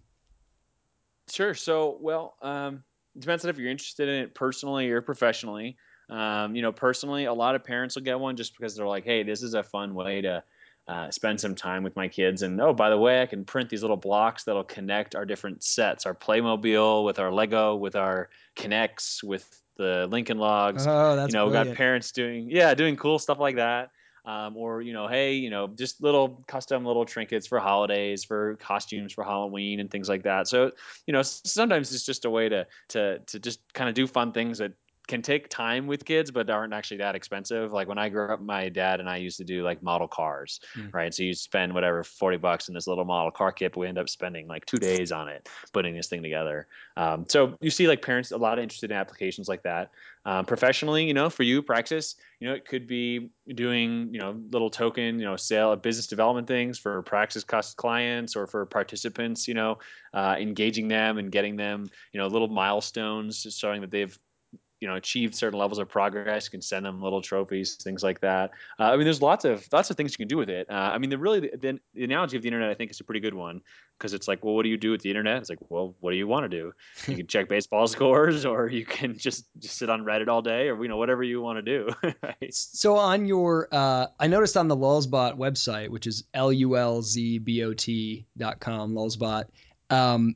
Sure. 1.30 1.54
So, 1.54 1.98
well, 2.00 2.36
um, 2.42 2.82
it 3.14 3.20
depends 3.20 3.44
on 3.44 3.50
if 3.50 3.58
you're 3.58 3.70
interested 3.70 4.08
in 4.08 4.22
it 4.22 4.34
personally 4.34 4.90
or 4.90 5.00
professionally. 5.00 5.76
Um, 6.10 6.54
you 6.54 6.62
know, 6.62 6.72
personally, 6.72 7.24
a 7.24 7.32
lot 7.32 7.54
of 7.54 7.64
parents 7.64 7.94
will 7.94 8.02
get 8.02 8.18
one 8.18 8.36
just 8.36 8.56
because 8.56 8.76
they're 8.76 8.86
like, 8.86 9.04
"Hey, 9.04 9.22
this 9.22 9.42
is 9.42 9.54
a 9.54 9.62
fun 9.62 9.94
way 9.94 10.20
to 10.22 10.42
uh, 10.88 11.10
spend 11.10 11.40
some 11.40 11.54
time 11.54 11.82
with 11.82 11.94
my 11.94 12.08
kids. 12.08 12.42
And 12.42 12.60
oh, 12.60 12.72
by 12.72 12.90
the 12.90 12.98
way, 12.98 13.22
I 13.22 13.26
can 13.26 13.44
print 13.44 13.70
these 13.70 13.82
little 13.82 13.96
blocks 13.96 14.44
that'll 14.44 14.64
connect 14.64 15.14
our 15.14 15.24
different 15.24 15.62
sets, 15.62 16.06
our 16.06 16.14
Playmobil 16.14 17.04
with 17.04 17.18
our 17.18 17.32
Lego, 17.32 17.76
with 17.76 17.94
our 17.94 18.30
K'NEX, 18.56 19.22
with 19.22 19.62
the 19.76 20.06
Lincoln 20.10 20.38
Logs. 20.38 20.86
Oh, 20.86 21.16
that's 21.16 21.32
you 21.32 21.38
know, 21.38 21.48
brilliant. 21.48 21.70
got 21.70 21.76
parents 21.76 22.12
doing 22.12 22.50
yeah, 22.50 22.74
doing 22.74 22.96
cool 22.96 23.18
stuff 23.18 23.38
like 23.38 23.56
that. 23.56 23.90
Um, 24.24 24.56
or 24.56 24.82
you 24.82 24.92
know, 24.92 25.08
hey, 25.08 25.34
you 25.34 25.50
know, 25.50 25.66
just 25.66 26.00
little 26.00 26.44
custom 26.46 26.84
little 26.84 27.04
trinkets 27.04 27.46
for 27.46 27.58
holidays, 27.58 28.22
for 28.22 28.56
costumes 28.56 29.12
for 29.12 29.24
Halloween 29.24 29.80
and 29.80 29.90
things 29.90 30.08
like 30.08 30.22
that. 30.22 30.46
So, 30.46 30.70
you 31.06 31.12
know, 31.12 31.22
sometimes 31.22 31.92
it's 31.92 32.04
just 32.04 32.24
a 32.24 32.30
way 32.30 32.48
to 32.48 32.66
to 32.90 33.18
to 33.18 33.40
just 33.40 33.60
kind 33.74 33.88
of 33.88 33.94
do 33.94 34.06
fun 34.06 34.32
things 34.32 34.58
that 34.58 34.72
can 35.08 35.22
take 35.22 35.48
time 35.48 35.86
with 35.86 36.04
kids, 36.04 36.30
but 36.30 36.48
aren't 36.48 36.72
actually 36.72 36.98
that 36.98 37.14
expensive. 37.14 37.72
Like 37.72 37.88
when 37.88 37.98
I 37.98 38.08
grew 38.08 38.32
up, 38.32 38.40
my 38.40 38.68
dad 38.68 39.00
and 39.00 39.08
I 39.08 39.16
used 39.16 39.38
to 39.38 39.44
do 39.44 39.62
like 39.62 39.82
model 39.82 40.08
cars, 40.08 40.60
mm. 40.76 40.92
right? 40.94 41.12
So 41.12 41.22
you 41.22 41.34
spend 41.34 41.74
whatever 41.74 42.04
40 42.04 42.36
bucks 42.38 42.68
in 42.68 42.74
this 42.74 42.86
little 42.86 43.04
model 43.04 43.30
car 43.30 43.52
kit, 43.52 43.72
but 43.72 43.80
we 43.80 43.88
end 43.88 43.98
up 43.98 44.08
spending 44.08 44.46
like 44.46 44.64
two 44.64 44.78
days 44.78 45.10
on 45.10 45.28
it, 45.28 45.48
putting 45.72 45.94
this 45.94 46.08
thing 46.08 46.22
together. 46.22 46.68
Um, 46.96 47.26
so 47.28 47.56
you 47.60 47.70
see 47.70 47.88
like 47.88 48.02
parents, 48.02 48.30
a 48.30 48.36
lot 48.36 48.58
of 48.58 48.62
interested 48.62 48.90
in 48.90 48.96
applications 48.96 49.48
like 49.48 49.64
that. 49.64 49.90
Um, 50.24 50.44
professionally, 50.44 51.04
you 51.04 51.14
know, 51.14 51.28
for 51.28 51.42
you, 51.42 51.62
Praxis, 51.62 52.14
you 52.38 52.48
know, 52.48 52.54
it 52.54 52.64
could 52.64 52.86
be 52.86 53.30
doing, 53.54 54.08
you 54.12 54.20
know, 54.20 54.40
little 54.50 54.70
token, 54.70 55.18
you 55.18 55.24
know, 55.24 55.34
sale 55.36 55.72
of 55.72 55.82
business 55.82 56.06
development 56.06 56.46
things 56.46 56.78
for 56.78 57.02
Praxis 57.02 57.42
cost 57.42 57.76
clients 57.76 58.36
or 58.36 58.46
for 58.46 58.64
participants, 58.66 59.48
you 59.48 59.54
know, 59.54 59.78
uh, 60.14 60.36
engaging 60.38 60.86
them 60.86 61.18
and 61.18 61.32
getting 61.32 61.56
them, 61.56 61.90
you 62.12 62.20
know, 62.20 62.28
little 62.28 62.46
milestones 62.46 63.44
showing 63.50 63.80
that 63.80 63.90
they've 63.90 64.16
you 64.82 64.88
know 64.88 64.96
achieved 64.96 65.36
certain 65.36 65.58
levels 65.58 65.78
of 65.78 65.88
progress. 65.88 66.46
You 66.46 66.50
can 66.50 66.60
send 66.60 66.84
them 66.84 67.00
little 67.00 67.22
trophies, 67.22 67.76
things 67.76 68.02
like 68.02 68.20
that. 68.20 68.50
Uh, 68.80 68.90
I 68.90 68.96
mean, 68.96 69.04
there's 69.04 69.22
lots 69.22 69.44
of 69.44 69.64
lots 69.72 69.90
of 69.90 69.96
things 69.96 70.12
you 70.12 70.16
can 70.16 70.26
do 70.26 70.36
with 70.36 70.50
it. 70.50 70.68
Uh, 70.68 70.74
I 70.74 70.98
mean, 70.98 71.08
the 71.08 71.18
really 71.18 71.38
the, 71.38 71.78
the, 71.94 72.04
analogy 72.04 72.36
of 72.36 72.42
the 72.42 72.48
internet, 72.48 72.68
I 72.68 72.74
think, 72.74 72.90
is 72.90 72.98
a 72.98 73.04
pretty 73.04 73.20
good 73.20 73.32
one 73.32 73.62
because 73.96 74.12
it's 74.12 74.26
like, 74.26 74.44
well, 74.44 74.56
what 74.56 74.64
do 74.64 74.70
you 74.70 74.76
do 74.76 74.90
with 74.90 75.00
the 75.00 75.08
internet? 75.08 75.36
It's 75.36 75.48
like, 75.48 75.60
well, 75.68 75.94
what 76.00 76.10
do 76.10 76.16
you 76.16 76.26
want 76.26 76.50
to 76.50 76.58
do? 76.58 76.72
You 77.06 77.16
can 77.16 77.26
check 77.28 77.48
baseball 77.48 77.86
scores, 77.96 78.44
or 78.44 78.68
you 78.68 78.84
can 78.84 79.16
just 79.16 79.46
just 79.60 79.76
sit 79.76 79.88
on 79.88 80.04
Reddit 80.04 80.26
all 80.26 80.42
day, 80.42 80.68
or 80.68 80.82
you 80.82 80.88
know 80.88 80.96
whatever 80.96 81.22
you 81.22 81.40
want 81.40 81.58
to 81.58 81.62
do. 81.62 81.88
right? 82.22 82.52
So 82.52 82.96
on 82.96 83.26
your, 83.26 83.68
uh, 83.70 84.08
I 84.18 84.26
noticed 84.26 84.56
on 84.56 84.66
the 84.66 84.76
Lulzbot 84.76 85.38
website, 85.38 85.90
which 85.90 86.08
is 86.08 86.24
l 86.34 86.52
u 86.52 86.76
l 86.76 87.02
z 87.02 87.38
b 87.38 87.62
o 87.62 87.72
t 87.72 88.26
dot 88.36 88.58
com, 88.58 88.94
Lulzbot. 88.94 89.44
Um, 89.90 90.34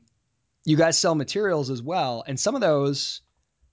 you 0.63 0.77
guys 0.77 0.97
sell 0.97 1.15
materials 1.15 1.69
as 1.69 1.81
well, 1.81 2.23
and 2.25 2.39
some 2.39 2.55
of 2.55 2.61
those 2.61 3.21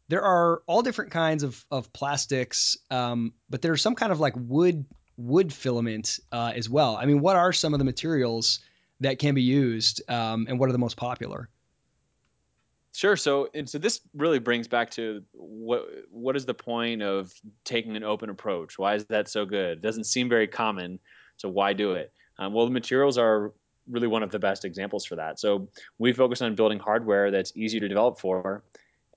there 0.08 0.22
are 0.22 0.62
all 0.66 0.82
different 0.82 1.10
kinds 1.10 1.42
of 1.42 1.64
of 1.70 1.92
plastics, 1.92 2.76
um, 2.90 3.32
but 3.48 3.62
there's 3.62 3.82
some 3.82 3.94
kind 3.94 4.12
of 4.12 4.20
like 4.20 4.34
wood 4.36 4.84
wood 5.16 5.52
filament 5.52 6.18
uh, 6.32 6.52
as 6.54 6.68
well. 6.68 6.96
I 6.96 7.06
mean, 7.06 7.20
what 7.20 7.36
are 7.36 7.52
some 7.52 7.72
of 7.74 7.78
the 7.78 7.84
materials 7.84 8.60
that 9.00 9.18
can 9.18 9.34
be 9.34 9.42
used, 9.42 10.02
um, 10.10 10.46
and 10.48 10.58
what 10.58 10.68
are 10.68 10.72
the 10.72 10.78
most 10.78 10.96
popular? 10.96 11.48
Sure. 12.92 13.16
So, 13.16 13.48
and 13.52 13.68
so 13.68 13.78
this 13.78 14.00
really 14.14 14.38
brings 14.38 14.68
back 14.68 14.90
to 14.92 15.22
what 15.32 15.88
what 16.10 16.36
is 16.36 16.44
the 16.46 16.54
point 16.54 17.02
of 17.02 17.32
taking 17.64 17.96
an 17.96 18.04
open 18.04 18.30
approach? 18.30 18.78
Why 18.78 18.94
is 18.94 19.04
that 19.06 19.28
so 19.28 19.44
good? 19.44 19.78
It 19.78 19.82
doesn't 19.82 20.04
seem 20.04 20.28
very 20.28 20.46
common. 20.46 21.00
So 21.36 21.48
why 21.48 21.72
do 21.72 21.92
it? 21.92 22.12
Um, 22.38 22.52
well, 22.52 22.66
the 22.66 22.72
materials 22.72 23.18
are 23.18 23.52
really 23.90 24.06
one 24.06 24.22
of 24.22 24.30
the 24.30 24.38
best 24.38 24.64
examples 24.64 25.04
for 25.04 25.16
that. 25.16 25.40
So 25.40 25.68
we 25.98 26.12
focus 26.12 26.40
on 26.40 26.54
building 26.54 26.78
hardware 26.78 27.30
that's 27.30 27.52
easy 27.56 27.80
to 27.80 27.88
develop 27.88 28.20
for 28.20 28.62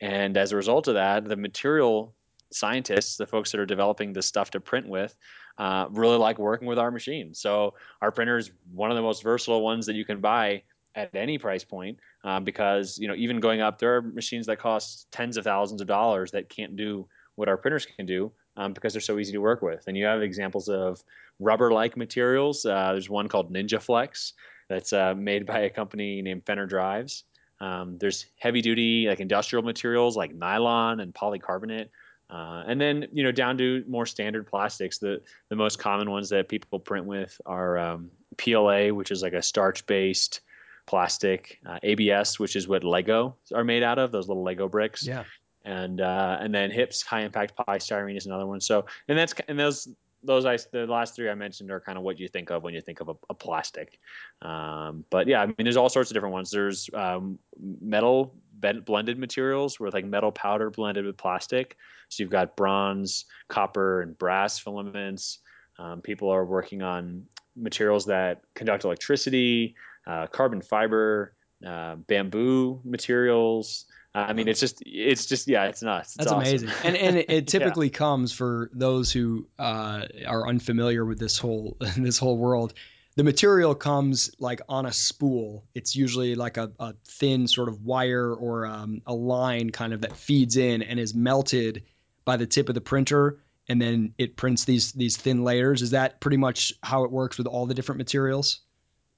and 0.01 0.37
as 0.37 0.51
a 0.51 0.55
result 0.55 0.87
of 0.87 0.95
that, 0.95 1.25
the 1.25 1.35
material 1.35 2.13
scientists, 2.51 3.17
the 3.17 3.25
folks 3.25 3.51
that 3.51 3.59
are 3.59 3.65
developing 3.65 4.13
the 4.13 4.21
stuff 4.21 4.51
to 4.51 4.59
print 4.59 4.87
with, 4.87 5.15
uh, 5.57 5.87
really 5.91 6.17
like 6.17 6.37
working 6.37 6.67
with 6.67 6.79
our 6.79 6.91
machine. 6.91 7.33
So 7.33 7.73
our 8.01 8.11
printer 8.11 8.37
is 8.37 8.51
one 8.71 8.91
of 8.91 8.95
the 8.95 9.01
most 9.01 9.23
versatile 9.23 9.61
ones 9.61 9.85
that 9.87 9.95
you 9.95 10.05
can 10.05 10.21
buy 10.21 10.63
at 10.95 11.13
any 11.13 11.37
price 11.37 11.63
point 11.63 11.99
uh, 12.23 12.39
because 12.39 12.97
you 12.97 13.07
know 13.07 13.15
even 13.15 13.39
going 13.39 13.61
up, 13.61 13.79
there 13.79 13.95
are 13.95 14.01
machines 14.01 14.45
that 14.47 14.59
cost 14.59 15.07
tens 15.11 15.37
of 15.37 15.43
thousands 15.43 15.81
of 15.81 15.87
dollars 15.87 16.31
that 16.31 16.49
can't 16.49 16.75
do 16.75 17.07
what 17.35 17.47
our 17.47 17.57
printers 17.57 17.85
can 17.85 18.05
do 18.05 18.31
um, 18.57 18.73
because 18.73 18.93
they're 18.93 19.01
so 19.01 19.19
easy 19.19 19.31
to 19.31 19.41
work 19.41 19.61
with. 19.61 19.83
And 19.87 19.95
you 19.95 20.05
have 20.05 20.21
examples 20.21 20.69
of 20.69 21.03
rubber-like 21.39 21.95
materials. 21.95 22.65
Uh, 22.65 22.93
there's 22.93 23.09
one 23.09 23.27
called 23.27 23.53
NinjaFlex 23.53 24.33
that's 24.69 24.91
uh, 24.91 25.13
made 25.15 25.45
by 25.45 25.59
a 25.59 25.69
company 25.69 26.21
named 26.21 26.45
Fenner 26.45 26.65
Drives. 26.65 27.23
Um, 27.59 27.97
there's 27.97 28.25
heavy 28.39 28.61
duty 28.61 29.07
like 29.07 29.19
industrial 29.19 29.63
materials 29.63 30.15
like 30.15 30.33
nylon 30.33 30.99
and 30.99 31.13
polycarbonate. 31.13 31.89
Uh, 32.29 32.63
and 32.67 32.79
then 32.79 33.07
you 33.13 33.23
know 33.23 33.31
down 33.31 33.57
to 33.57 33.83
more 33.87 34.05
standard 34.05 34.47
plastics. 34.47 34.97
The 34.97 35.21
the 35.49 35.55
most 35.55 35.79
common 35.79 36.11
ones 36.11 36.29
that 36.29 36.49
people 36.49 36.79
print 36.79 37.05
with 37.05 37.39
are 37.45 37.77
um, 37.77 38.11
PLA, 38.37 38.89
which 38.89 39.11
is 39.11 39.21
like 39.21 39.33
a 39.33 39.41
starch 39.41 39.85
based 39.85 40.41
plastic, 40.85 41.59
uh, 41.65 41.79
ABS, 41.83 42.39
which 42.39 42.55
is 42.55 42.67
what 42.67 42.83
Lego 42.83 43.35
are 43.53 43.63
made 43.63 43.83
out 43.83 43.99
of, 43.99 44.11
those 44.11 44.27
little 44.27 44.43
Lego 44.43 44.67
bricks. 44.67 45.05
Yeah. 45.05 45.23
And 45.63 46.01
uh, 46.01 46.37
and 46.39 46.53
then 46.53 46.71
HIPS, 46.71 47.01
high 47.01 47.21
impact 47.21 47.53
polystyrene 47.57 48.17
is 48.17 48.25
another 48.25 48.45
one. 48.45 48.61
So 48.61 48.85
and 49.07 49.17
that's 49.17 49.33
and 49.47 49.59
those 49.59 49.87
those 50.23 50.45
I 50.45 50.57
the 50.71 50.85
last 50.85 51.15
three 51.15 51.29
I 51.29 51.35
mentioned 51.35 51.71
are 51.71 51.79
kind 51.79 51.97
of 51.97 52.03
what 52.03 52.19
you 52.19 52.27
think 52.27 52.49
of 52.49 52.63
when 52.63 52.73
you 52.73 52.81
think 52.81 52.99
of 52.99 53.09
a, 53.09 53.15
a 53.29 53.33
plastic. 53.33 53.99
Um, 54.41 55.05
but 55.09 55.27
yeah, 55.27 55.41
I 55.41 55.45
mean, 55.45 55.55
there's 55.59 55.77
all 55.77 55.89
sorts 55.89 56.09
of 56.09 56.15
different 56.15 56.33
ones. 56.33 56.51
There's 56.51 56.89
um, 56.93 57.39
metal 57.81 58.35
blended 58.59 59.19
materials 59.19 59.79
with 59.79 59.93
like 59.93 60.05
metal 60.05 60.31
powder 60.31 60.69
blended 60.69 61.05
with 61.05 61.17
plastic. 61.17 61.77
So 62.09 62.23
you've 62.23 62.31
got 62.31 62.55
bronze, 62.55 63.25
copper, 63.47 64.01
and 64.01 64.17
brass 64.17 64.57
filaments. 64.57 65.39
Um, 65.79 66.01
people 66.01 66.29
are 66.29 66.45
working 66.45 66.81
on 66.81 67.25
materials 67.55 68.05
that 68.05 68.41
conduct 68.55 68.83
electricity, 68.83 69.75
uh, 70.07 70.27
carbon 70.27 70.61
fiber, 70.61 71.33
uh, 71.65 71.95
bamboo 71.95 72.81
materials. 72.83 73.85
I 74.13 74.33
mean, 74.33 74.47
it's 74.47 74.59
just, 74.59 74.81
it's 74.85 75.27
just, 75.27 75.47
yeah, 75.47 75.65
it's 75.65 75.83
nuts. 75.83 76.15
It's 76.15 76.17
That's 76.17 76.31
awesome. 76.31 76.47
amazing. 76.47 76.69
And 76.83 76.97
and 76.97 77.17
it, 77.17 77.29
it 77.29 77.47
typically 77.47 77.87
yeah. 77.87 77.93
comes 77.93 78.33
for 78.33 78.69
those 78.73 79.11
who 79.11 79.47
uh, 79.59 80.03
are 80.25 80.47
unfamiliar 80.47 81.05
with 81.05 81.19
this 81.19 81.37
whole 81.37 81.77
this 81.97 82.17
whole 82.17 82.37
world. 82.37 82.73
The 83.15 83.23
material 83.23 83.73
comes 83.73 84.31
like 84.39 84.61
on 84.69 84.85
a 84.85 84.91
spool. 84.91 85.65
It's 85.73 85.95
usually 85.95 86.35
like 86.35 86.57
a, 86.57 86.71
a 86.79 86.93
thin 87.07 87.47
sort 87.47 87.67
of 87.67 87.83
wire 87.83 88.31
or 88.31 88.67
um, 88.67 89.01
a 89.07 89.13
line 89.13 89.71
kind 89.71 89.93
of 89.93 90.01
that 90.01 90.15
feeds 90.15 90.55
in 90.55 90.83
and 90.83 90.99
is 90.99 91.15
melted 91.15 91.83
by 92.25 92.37
the 92.37 92.45
tip 92.45 92.69
of 92.69 92.75
the 92.75 92.81
printer, 92.81 93.39
and 93.67 93.81
then 93.81 94.13
it 94.17 94.35
prints 94.35 94.65
these 94.65 94.91
these 94.91 95.17
thin 95.17 95.43
layers. 95.43 95.81
Is 95.81 95.91
that 95.91 96.19
pretty 96.19 96.37
much 96.37 96.73
how 96.83 97.05
it 97.05 97.11
works 97.11 97.37
with 97.37 97.47
all 97.47 97.65
the 97.65 97.73
different 97.73 97.97
materials? 97.97 98.59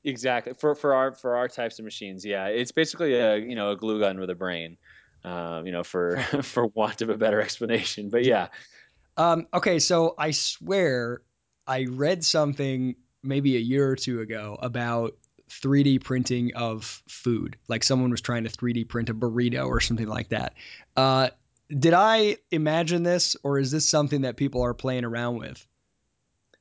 Exactly 0.04 0.54
for 0.54 0.76
for 0.76 0.94
our 0.94 1.14
for 1.14 1.36
our 1.36 1.48
types 1.48 1.80
of 1.80 1.86
machines, 1.86 2.26
yeah, 2.26 2.48
it's 2.48 2.72
basically 2.72 3.16
a 3.16 3.36
you 3.38 3.56
know 3.56 3.72
a 3.72 3.76
glue 3.76 4.00
gun 4.00 4.20
with 4.20 4.30
a 4.30 4.36
brain, 4.36 4.78
um, 5.26 5.66
you 5.66 5.72
know 5.72 5.84
for 5.84 6.18
for 6.42 6.68
want 6.68 7.02
of 7.02 7.10
a 7.10 7.18
better 7.18 7.42
explanation. 7.42 8.10
But 8.10 8.24
yeah. 8.24 8.48
Um, 9.18 9.48
okay, 9.54 9.80
so 9.80 10.16
I 10.18 10.32
swear 10.32 11.22
I 11.68 11.86
read 11.90 12.24
something 12.24 12.96
maybe 13.22 13.58
a 13.58 13.60
year 13.60 13.90
or 13.90 13.98
two 13.98 14.22
ago 14.22 14.58
about 14.62 15.18
3D 15.50 16.02
printing 16.04 16.54
of 16.56 17.04
food. 17.08 17.58
Like 17.68 17.84
someone 17.84 18.12
was 18.12 18.22
trying 18.22 18.46
to 18.46 18.50
3D 18.50 18.88
print 18.88 19.10
a 19.10 19.14
burrito 19.14 19.68
or 19.68 19.82
something 19.82 20.08
like 20.08 20.30
that. 20.30 20.54
Uh, 20.96 21.30
did 21.78 21.94
I 21.94 22.38
imagine 22.52 23.04
this, 23.04 23.36
or 23.44 23.60
is 23.60 23.72
this 23.72 23.88
something 23.88 24.22
that 24.22 24.38
people 24.38 24.62
are 24.62 24.74
playing 24.74 25.04
around 25.04 25.38
with? 25.38 25.66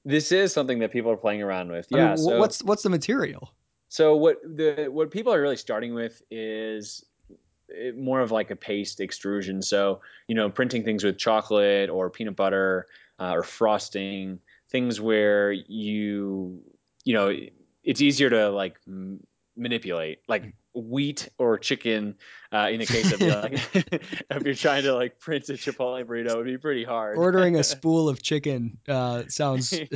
This 0.08 0.32
is 0.32 0.54
something 0.54 0.78
that 0.78 0.90
people 0.90 1.10
are 1.10 1.18
playing 1.18 1.42
around 1.42 1.70
with. 1.70 1.86
Yeah. 1.90 1.98
I 1.98 2.08
mean, 2.08 2.16
so, 2.16 2.38
what's 2.38 2.64
what's 2.64 2.82
the 2.82 2.88
material? 2.88 3.52
So 3.90 4.16
what 4.16 4.38
the 4.42 4.88
what 4.90 5.10
people 5.10 5.34
are 5.34 5.40
really 5.42 5.58
starting 5.58 5.92
with 5.92 6.22
is 6.30 7.04
eh, 7.76 7.90
more 7.94 8.22
of 8.22 8.30
like 8.30 8.50
a 8.50 8.56
paste 8.56 9.00
extrusion. 9.00 9.60
So 9.60 10.00
you 10.26 10.34
know, 10.34 10.48
printing 10.48 10.82
things 10.82 11.04
with 11.04 11.18
chocolate 11.18 11.90
or 11.90 12.08
peanut 12.08 12.36
butter 12.36 12.86
uh, 13.20 13.32
or 13.34 13.42
frosting, 13.42 14.40
things 14.70 14.98
where 14.98 15.52
you 15.52 16.62
you 17.04 17.14
know 17.14 17.30
it's 17.84 18.00
easier 18.00 18.30
to 18.30 18.48
like 18.48 18.76
m- 18.86 19.20
manipulate. 19.58 20.20
Like 20.26 20.54
wheat 20.78 21.28
or 21.38 21.58
chicken 21.58 22.14
uh, 22.52 22.68
in 22.70 22.80
the 22.80 22.86
case 22.86 23.12
of 23.12 23.20
like 23.20 23.52
if 24.30 24.42
you're 24.44 24.54
trying 24.54 24.82
to 24.82 24.94
like 24.94 25.18
print 25.18 25.48
a 25.48 25.54
chipotle 25.54 26.04
burrito 26.04 26.30
it 26.30 26.36
would 26.36 26.46
be 26.46 26.58
pretty 26.58 26.84
hard 26.84 27.18
ordering 27.18 27.56
a 27.56 27.64
spool 27.64 28.08
of 28.08 28.22
chicken 28.22 28.78
uh, 28.88 29.24
sounds 29.28 29.72
a 29.72 29.86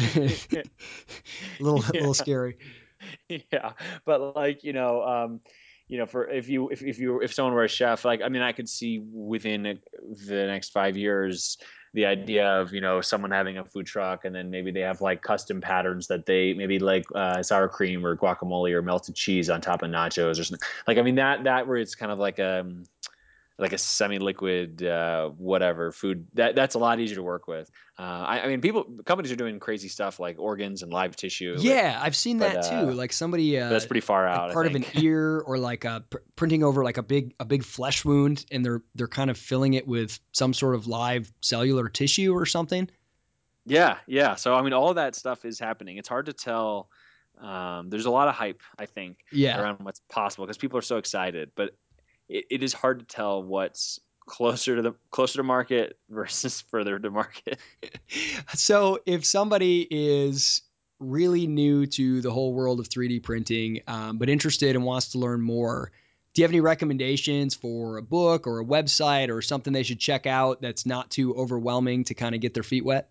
little 1.60 1.82
yeah. 1.82 2.00
little 2.00 2.14
scary 2.14 2.56
yeah 3.28 3.72
but 4.04 4.34
like 4.36 4.64
you 4.64 4.72
know 4.72 5.02
um, 5.02 5.40
you 5.88 5.98
know 5.98 6.06
for 6.06 6.28
if 6.28 6.48
you 6.48 6.68
if, 6.70 6.82
if 6.82 6.98
you 6.98 7.20
if 7.20 7.32
someone 7.32 7.54
were 7.54 7.64
a 7.64 7.68
chef 7.68 8.04
like 8.04 8.20
i 8.22 8.28
mean 8.28 8.42
i 8.42 8.52
could 8.52 8.68
see 8.68 8.98
within 8.98 9.62
the 9.62 10.46
next 10.46 10.70
five 10.70 10.96
years 10.96 11.58
the 11.94 12.06
idea 12.06 12.46
of 12.46 12.72
you 12.72 12.80
know 12.80 13.00
someone 13.00 13.30
having 13.30 13.58
a 13.58 13.64
food 13.64 13.86
truck 13.86 14.24
and 14.24 14.34
then 14.34 14.50
maybe 14.50 14.70
they 14.70 14.80
have 14.80 15.00
like 15.00 15.22
custom 15.22 15.60
patterns 15.60 16.06
that 16.06 16.26
they 16.26 16.54
maybe 16.54 16.78
like 16.78 17.04
uh, 17.14 17.42
sour 17.42 17.68
cream 17.68 18.04
or 18.04 18.16
guacamole 18.16 18.72
or 18.72 18.82
melted 18.82 19.14
cheese 19.14 19.50
on 19.50 19.60
top 19.60 19.82
of 19.82 19.90
nachos 19.90 20.40
or 20.40 20.44
something. 20.44 20.66
Like 20.86 20.98
i 20.98 21.02
mean 21.02 21.16
that 21.16 21.44
that 21.44 21.66
where 21.66 21.76
it's 21.76 21.94
kind 21.94 22.10
of 22.10 22.18
like 22.18 22.38
a 22.38 22.60
um, 22.60 22.84
like 23.62 23.72
a 23.72 23.78
semi-liquid 23.78 24.82
uh, 24.82 25.28
whatever 25.28 25.92
food 25.92 26.26
that 26.34 26.56
that's 26.56 26.74
a 26.74 26.78
lot 26.78 26.98
easier 26.98 27.16
to 27.16 27.22
work 27.22 27.46
with. 27.46 27.70
Uh, 27.98 28.02
I, 28.02 28.40
I, 28.40 28.48
mean 28.48 28.60
people 28.60 28.84
companies 29.06 29.30
are 29.30 29.36
doing 29.36 29.60
crazy 29.60 29.88
stuff 29.88 30.18
like 30.18 30.38
organs 30.38 30.82
and 30.82 30.92
live 30.92 31.14
tissue. 31.14 31.54
Yeah 31.58 31.98
i've 32.02 32.16
seen 32.16 32.38
but, 32.38 32.52
that 32.52 32.68
too. 32.68 32.90
uh, 32.90 32.94
like 32.94 33.12
somebody 33.12 33.58
uh, 33.58 33.68
that's 33.68 33.86
pretty 33.86 34.00
far 34.00 34.26
out 34.26 34.48
like 34.48 34.52
part 34.54 34.66
of 34.66 34.74
an 34.74 34.84
ear 34.94 35.38
or 35.38 35.58
like 35.58 35.84
a 35.84 36.04
pr- 36.10 36.18
printing 36.34 36.64
over 36.64 36.82
like 36.82 36.98
a 36.98 37.02
big 37.02 37.34
a 37.38 37.44
big 37.44 37.64
flesh 37.64 38.04
wound 38.04 38.44
and 38.50 38.64
they're 38.64 38.82
they're 38.96 39.08
kind 39.08 39.30
of 39.30 39.38
filling 39.38 39.74
it 39.74 39.86
with 39.86 40.18
some 40.32 40.52
sort 40.52 40.74
of 40.74 40.88
live 40.88 41.32
cellular 41.40 41.88
tissue 41.88 42.34
or 42.34 42.44
something. 42.44 42.90
Yeah 43.64 43.98
yeah. 44.08 44.34
So 44.34 44.54
i 44.54 44.62
mean 44.62 44.72
all 44.72 44.92
that 44.94 45.14
stuff 45.14 45.44
is 45.44 45.60
happening. 45.60 45.96
It's 45.98 46.08
hard 46.08 46.26
to 46.26 46.32
tell 46.32 46.88
um, 47.40 47.90
there's 47.90 48.06
a 48.06 48.10
lot 48.10 48.28
of 48.28 48.34
hype, 48.34 48.60
I 48.78 48.86
think, 48.86 49.18
yeah. 49.32 49.60
around 49.60 49.78
what's 49.82 50.00
possible 50.08 50.44
because 50.44 50.58
people 50.58 50.78
are 50.78 50.82
so 50.82 50.98
excited. 50.98 51.50
But 51.54 51.76
it, 52.32 52.46
it 52.50 52.62
is 52.62 52.72
hard 52.72 53.00
to 53.00 53.04
tell 53.04 53.42
what's 53.42 54.00
closer 54.20 54.76
to 54.76 54.82
the 54.82 54.94
closer 55.10 55.38
to 55.38 55.42
market 55.42 55.98
versus 56.10 56.60
further 56.62 56.98
to 56.98 57.10
market. 57.10 57.58
so 58.54 59.00
if 59.06 59.24
somebody 59.24 59.86
is 59.90 60.62
really 60.98 61.46
new 61.46 61.86
to 61.86 62.20
the 62.20 62.30
whole 62.30 62.54
world 62.54 62.80
of 62.80 62.88
3D 62.88 63.22
printing, 63.22 63.80
um, 63.86 64.18
but 64.18 64.28
interested 64.28 64.76
and 64.76 64.84
wants 64.84 65.12
to 65.12 65.18
learn 65.18 65.40
more, 65.40 65.90
do 66.32 66.40
you 66.40 66.44
have 66.44 66.52
any 66.52 66.60
recommendations 66.60 67.54
for 67.54 67.98
a 67.98 68.02
book 68.02 68.46
or 68.46 68.60
a 68.60 68.64
website 68.64 69.28
or 69.28 69.42
something 69.42 69.72
they 69.72 69.82
should 69.82 69.98
check 70.00 70.26
out 70.26 70.62
that's 70.62 70.86
not 70.86 71.10
too 71.10 71.34
overwhelming 71.34 72.04
to 72.04 72.14
kind 72.14 72.34
of 72.34 72.40
get 72.40 72.54
their 72.54 72.62
feet 72.62 72.84
wet? 72.84 73.10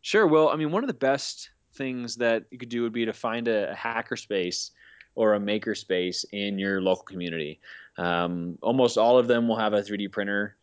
Sure. 0.00 0.26
Well, 0.26 0.48
I 0.48 0.56
mean, 0.56 0.72
one 0.72 0.82
of 0.82 0.88
the 0.88 0.94
best 0.94 1.50
things 1.74 2.16
that 2.16 2.46
you 2.50 2.58
could 2.58 2.68
do 2.68 2.82
would 2.82 2.92
be 2.92 3.04
to 3.04 3.12
find 3.12 3.46
a, 3.46 3.72
a 3.72 3.74
hackerspace 3.74 4.70
or 5.16 5.34
a 5.34 5.40
makerspace 5.40 6.24
in 6.30 6.58
your 6.58 6.80
local 6.80 7.02
community. 7.02 7.58
Um, 7.98 8.58
almost 8.62 8.96
all 8.96 9.18
of 9.18 9.26
them 9.26 9.48
will 9.48 9.56
have 9.56 9.72
a 9.72 9.82
3D 9.82 10.12
printer 10.12 10.56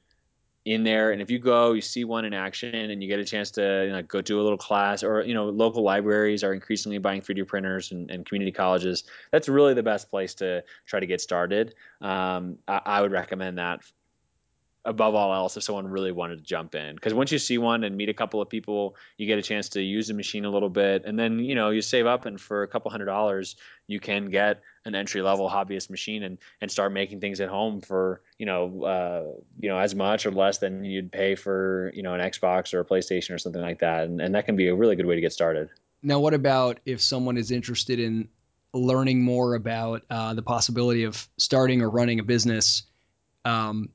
in 0.65 0.85
there, 0.85 1.11
and 1.11 1.21
if 1.21 1.29
you 1.29 1.39
go, 1.39 1.73
you 1.73 1.81
see 1.81 2.05
one 2.05 2.23
in 2.23 2.33
action, 2.33 2.73
and 2.73 3.03
you 3.03 3.09
get 3.09 3.19
a 3.19 3.25
chance 3.25 3.51
to 3.51 3.83
you 3.85 3.91
know, 3.91 4.01
go 4.03 4.21
do 4.21 4.39
a 4.39 4.43
little 4.43 4.57
class, 4.57 5.03
or 5.03 5.21
you 5.23 5.33
know, 5.33 5.49
local 5.49 5.83
libraries 5.83 6.41
are 6.41 6.53
increasingly 6.53 6.99
buying 6.99 7.21
3D 7.21 7.45
printers, 7.45 7.91
and, 7.91 8.09
and 8.09 8.25
community 8.25 8.53
colleges. 8.53 9.03
That's 9.31 9.49
really 9.49 9.73
the 9.73 9.83
best 9.83 10.09
place 10.09 10.35
to 10.35 10.63
try 10.85 11.01
to 11.01 11.05
get 11.05 11.19
started. 11.19 11.75
Um, 11.99 12.59
I, 12.65 12.81
I 12.85 13.01
would 13.01 13.11
recommend 13.11 13.57
that 13.57 13.81
above 14.86 15.15
all 15.15 15.34
else 15.34 15.55
if 15.55 15.63
someone 15.63 15.88
really 15.88 16.11
wanted 16.11 16.38
to 16.38 16.43
jump 16.43 16.75
in. 16.75 16.95
Because 16.95 17.13
once 17.13 17.31
you 17.31 17.39
see 17.39 17.57
one 17.57 17.84
and 17.84 17.95
meet 17.95 18.09
a 18.09 18.13
couple 18.13 18.41
of 18.41 18.49
people 18.49 18.95
you 19.17 19.25
get 19.25 19.39
a 19.39 19.41
chance 19.41 19.69
to 19.69 19.81
use 19.81 20.07
the 20.07 20.13
machine 20.13 20.45
a 20.45 20.49
little 20.49 20.69
bit. 20.69 21.05
And 21.05 21.17
then 21.17 21.39
you 21.39 21.55
know 21.55 21.69
you 21.69 21.81
save 21.81 22.05
up 22.05 22.25
and 22.25 22.39
for 22.39 22.63
a 22.63 22.67
couple 22.67 22.91
hundred 22.91 23.05
dollars 23.05 23.55
you 23.88 23.99
can 23.99 24.29
get 24.29 24.61
an 24.86 24.95
entry 24.95 25.21
level 25.21 25.49
hobbyist 25.49 25.89
machine 25.89 26.23
and 26.23 26.38
and 26.59 26.69
start 26.69 26.91
making 26.91 27.21
things 27.21 27.39
at 27.39 27.49
home 27.49 27.81
for 27.81 28.21
you 28.38 28.45
know 28.45 28.84
uh, 28.84 29.41
you 29.59 29.69
know 29.69 29.77
as 29.77 29.95
much 29.95 30.25
or 30.25 30.31
less 30.31 30.57
than 30.57 30.84
you'd 30.84 31.11
pay 31.11 31.36
for 31.36 31.91
you 31.93 32.03
know 32.03 32.13
an 32.13 32.21
Xbox 32.21 32.73
or 32.73 32.81
a 32.81 32.86
PlayStation 32.86 33.34
or 33.34 33.38
something 33.38 33.61
like 33.61 33.79
that. 33.79 34.03
And, 34.03 34.19
and 34.19 34.36
that 34.36 34.45
can 34.45 34.55
be 34.55 34.67
a 34.67 34.75
really 34.75 34.95
good 34.95 35.05
way 35.05 35.15
to 35.15 35.21
get 35.21 35.34
started. 35.34 35.69
Now 36.01 36.19
what 36.19 36.34
about 36.34 36.81
if 36.86 37.01
someone 37.01 37.38
is 37.38 37.51
interested 37.51 37.99
in 37.99 38.27
learning 38.73 39.21
more 39.23 39.55
about 39.55 40.03
uh, 40.09 40.34
the 40.34 40.41
possibility 40.41 41.03
of 41.03 41.27
starting 41.38 41.81
or 41.81 41.89
running 41.89 42.19
a 42.19 42.23
business? 42.23 42.84
Um, 43.45 43.89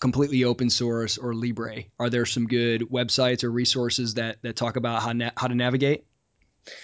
completely 0.00 0.44
open 0.44 0.70
source 0.70 1.18
or 1.18 1.34
Libre? 1.34 1.84
Are 1.98 2.10
there 2.10 2.26
some 2.26 2.46
good 2.46 2.82
websites 2.82 3.44
or 3.44 3.50
resources 3.50 4.14
that 4.14 4.42
that 4.42 4.56
talk 4.56 4.76
about 4.76 5.02
how 5.02 5.12
na- 5.12 5.30
how 5.36 5.48
to 5.48 5.54
navigate? 5.54 6.04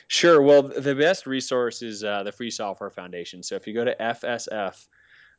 Sure. 0.09 0.41
Well, 0.41 0.63
the 0.63 0.95
best 0.95 1.27
resource 1.27 1.83
is 1.83 2.05
uh, 2.05 2.23
the 2.23 2.33
Free 2.33 2.51
Software 2.51 2.91
Foundation. 2.91 3.43
So 3.43 3.55
if 3.57 3.67
you 3.67 3.75
go 3.75 3.85
to 3.85 3.95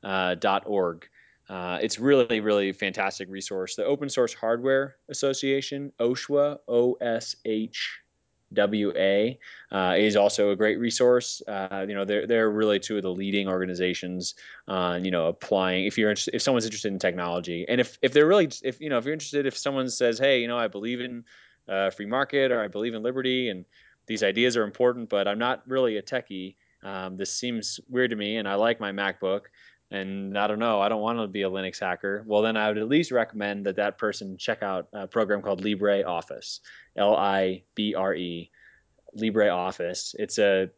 fsf.org, 0.04 1.08
uh, 1.50 1.54
uh, 1.54 1.80
it's 1.82 2.00
really, 2.00 2.40
really 2.40 2.72
fantastic 2.72 3.30
resource. 3.30 3.76
The 3.76 3.86
Open 3.86 4.10
Source 4.10 4.34
Hardware 4.34 4.96
Association, 5.10 5.92
OSHWA, 6.00 6.58
O 6.68 6.94
S 6.94 7.36
H 7.46 8.00
WA 8.52 9.36
uh, 9.72 9.96
is 9.98 10.16
also 10.16 10.52
a 10.52 10.56
great 10.56 10.80
resource. 10.80 11.42
Uh, 11.48 11.86
you 11.88 11.96
know, 11.96 12.06
they're 12.06 12.28
they're 12.28 12.50
really 12.50 12.80
two 12.80 12.98
of 12.98 13.04
the 13.04 13.12
leading 13.12 13.48
organizations 13.48 14.36
on 14.68 15.04
you 15.04 15.12
know 15.12 15.28
applying. 15.28 15.86
If 15.86 15.98
you're 15.98 16.12
if 16.12 16.42
someone's 16.42 16.66
interested 16.66 16.92
in 16.92 17.00
technology, 17.00 17.66
and 17.68 17.82
if 17.82 17.98
if 18.02 18.14
they're 18.14 18.28
really 18.28 18.50
if 18.64 18.80
you 18.80 18.90
know 18.90 18.98
if 18.98 19.06
you're 19.06 19.14
interested, 19.14 19.46
if 19.46 19.58
someone 19.58 19.90
says, 19.90 20.20
hey, 20.20 20.42
you 20.42 20.48
know, 20.48 20.58
I 20.58 20.68
believe 20.68 21.02
in 21.02 21.24
uh, 21.68 21.90
free 21.90 22.06
market 22.06 22.52
or 22.52 22.62
I 22.62 22.68
believe 22.68 22.94
in 22.94 23.04
liberty, 23.04 23.50
and 23.50 23.66
these 24.08 24.24
ideas 24.24 24.56
are 24.56 24.64
important, 24.64 25.10
but 25.10 25.28
I'm 25.28 25.40
not 25.40 25.64
really 25.68 25.98
a 25.98 26.02
techie. 26.02 26.56
Um, 26.84 27.18
this 27.18 27.32
seems 27.32 27.80
weird 27.90 28.12
to 28.12 28.16
me, 28.16 28.38
and 28.38 28.48
I 28.48 28.56
like 28.56 28.80
my 28.80 28.92
MacBook 28.92 29.46
and 29.92 30.38
I 30.38 30.48
don't 30.48 30.60
know, 30.60 30.82
I 30.82 30.90
don't 30.90 31.02
want 31.02 31.20
to 31.20 31.28
be 31.28 31.44
a 31.44 31.50
Linux 31.50 31.80
hacker, 31.80 32.24
well, 32.26 32.42
then 32.42 32.58
I 32.58 32.68
would 32.68 32.78
at 32.78 32.88
least 32.88 33.12
recommend 33.12 33.66
that 33.66 33.76
that 33.78 33.98
person 33.98 34.38
check 34.38 34.64
out 34.64 34.88
a 34.94 35.08
program 35.08 35.42
called 35.42 35.64
LibreOffice, 35.64 36.60
L 36.96 37.16
I 37.16 37.64
B 37.76 37.96
R 37.96 38.16
E, 38.16 38.52
LibreOffice. 39.18 40.16
It's 40.18 40.38
a 40.40 40.70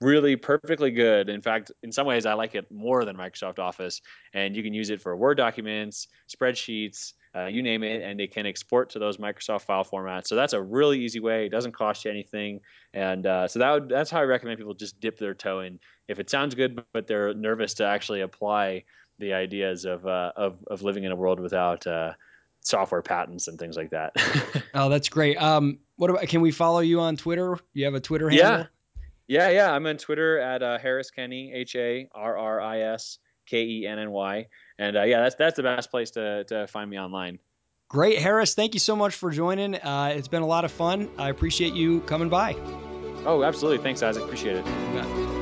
really 0.00 0.36
perfectly 0.36 0.90
good. 0.90 1.28
In 1.28 1.40
fact, 1.40 1.72
in 1.82 1.92
some 1.92 2.06
ways, 2.06 2.26
I 2.26 2.34
like 2.34 2.54
it 2.54 2.70
more 2.70 3.04
than 3.04 3.16
Microsoft 3.16 3.58
Office. 3.58 4.02
And 4.34 4.54
you 4.54 4.62
can 4.62 4.74
use 4.74 4.90
it 4.90 5.00
for 5.00 5.16
Word 5.16 5.36
documents, 5.36 6.08
spreadsheets, 6.28 7.14
uh, 7.36 7.46
you 7.46 7.62
name 7.62 7.82
it, 7.82 8.02
and 8.02 8.18
they 8.18 8.26
can 8.26 8.46
export 8.46 8.90
to 8.90 8.98
those 8.98 9.16
Microsoft 9.16 9.62
file 9.62 9.84
formats. 9.84 10.28
So 10.28 10.36
that's 10.36 10.52
a 10.52 10.62
really 10.62 11.00
easy 11.00 11.20
way. 11.20 11.46
It 11.46 11.48
doesn't 11.50 11.72
cost 11.72 12.04
you 12.04 12.10
anything, 12.10 12.60
and 12.92 13.26
uh, 13.26 13.48
so 13.48 13.58
that 13.58 13.70
would, 13.72 13.88
that's 13.88 14.10
how 14.10 14.20
I 14.20 14.24
recommend 14.24 14.58
people 14.58 14.74
just 14.74 15.00
dip 15.00 15.18
their 15.18 15.34
toe 15.34 15.60
in. 15.60 15.80
If 16.06 16.20
it 16.20 16.30
sounds 16.30 16.54
good, 16.54 16.82
but 16.92 17.06
they're 17.06 17.34
nervous 17.34 17.74
to 17.74 17.86
actually 17.86 18.20
apply 18.20 18.84
the 19.18 19.32
ideas 19.32 19.84
of 19.84 20.06
uh, 20.06 20.32
of, 20.36 20.58
of 20.68 20.82
living 20.82 21.04
in 21.04 21.12
a 21.12 21.16
world 21.16 21.40
without 21.40 21.86
uh, 21.86 22.12
software 22.60 23.02
patents 23.02 23.48
and 23.48 23.58
things 23.58 23.76
like 23.76 23.90
that. 23.90 24.12
oh, 24.74 24.88
that's 24.88 25.08
great. 25.08 25.36
Um, 25.36 25.78
what 25.96 26.10
about? 26.10 26.22
Can 26.28 26.40
we 26.40 26.50
follow 26.50 26.80
you 26.80 27.00
on 27.00 27.16
Twitter? 27.16 27.58
You 27.72 27.84
have 27.86 27.94
a 27.94 28.00
Twitter 28.00 28.28
handle? 28.28 28.48
Yeah. 28.48 28.66
Yeah, 29.26 29.48
yeah. 29.48 29.72
I'm 29.72 29.86
on 29.86 29.96
Twitter 29.96 30.38
at 30.38 30.62
uh, 30.62 30.78
Harris 30.78 31.10
Kenny, 31.10 31.50
H 31.54 31.76
A 31.76 32.06
R 32.14 32.36
R 32.36 32.60
I 32.60 32.80
S 32.80 33.18
K 33.46 33.64
E 33.64 33.86
N 33.86 33.98
N 33.98 34.10
Y. 34.10 34.46
And 34.78 34.96
uh, 34.96 35.02
yeah, 35.02 35.20
that's 35.20 35.36
that's 35.36 35.56
the 35.56 35.62
best 35.62 35.90
place 35.90 36.10
to 36.12 36.44
to 36.44 36.66
find 36.66 36.90
me 36.90 36.98
online. 36.98 37.38
Great, 37.88 38.18
Harris. 38.18 38.54
Thank 38.54 38.74
you 38.74 38.80
so 38.80 38.96
much 38.96 39.14
for 39.14 39.30
joining. 39.30 39.76
Uh, 39.76 40.12
it's 40.16 40.28
been 40.28 40.42
a 40.42 40.46
lot 40.46 40.64
of 40.64 40.72
fun. 40.72 41.08
I 41.18 41.28
appreciate 41.28 41.74
you 41.74 42.00
coming 42.02 42.28
by. 42.28 42.54
Oh, 43.26 43.44
absolutely. 43.44 43.82
Thanks, 43.82 44.02
Isaac. 44.02 44.24
Appreciate 44.24 44.56
it. 44.56 45.33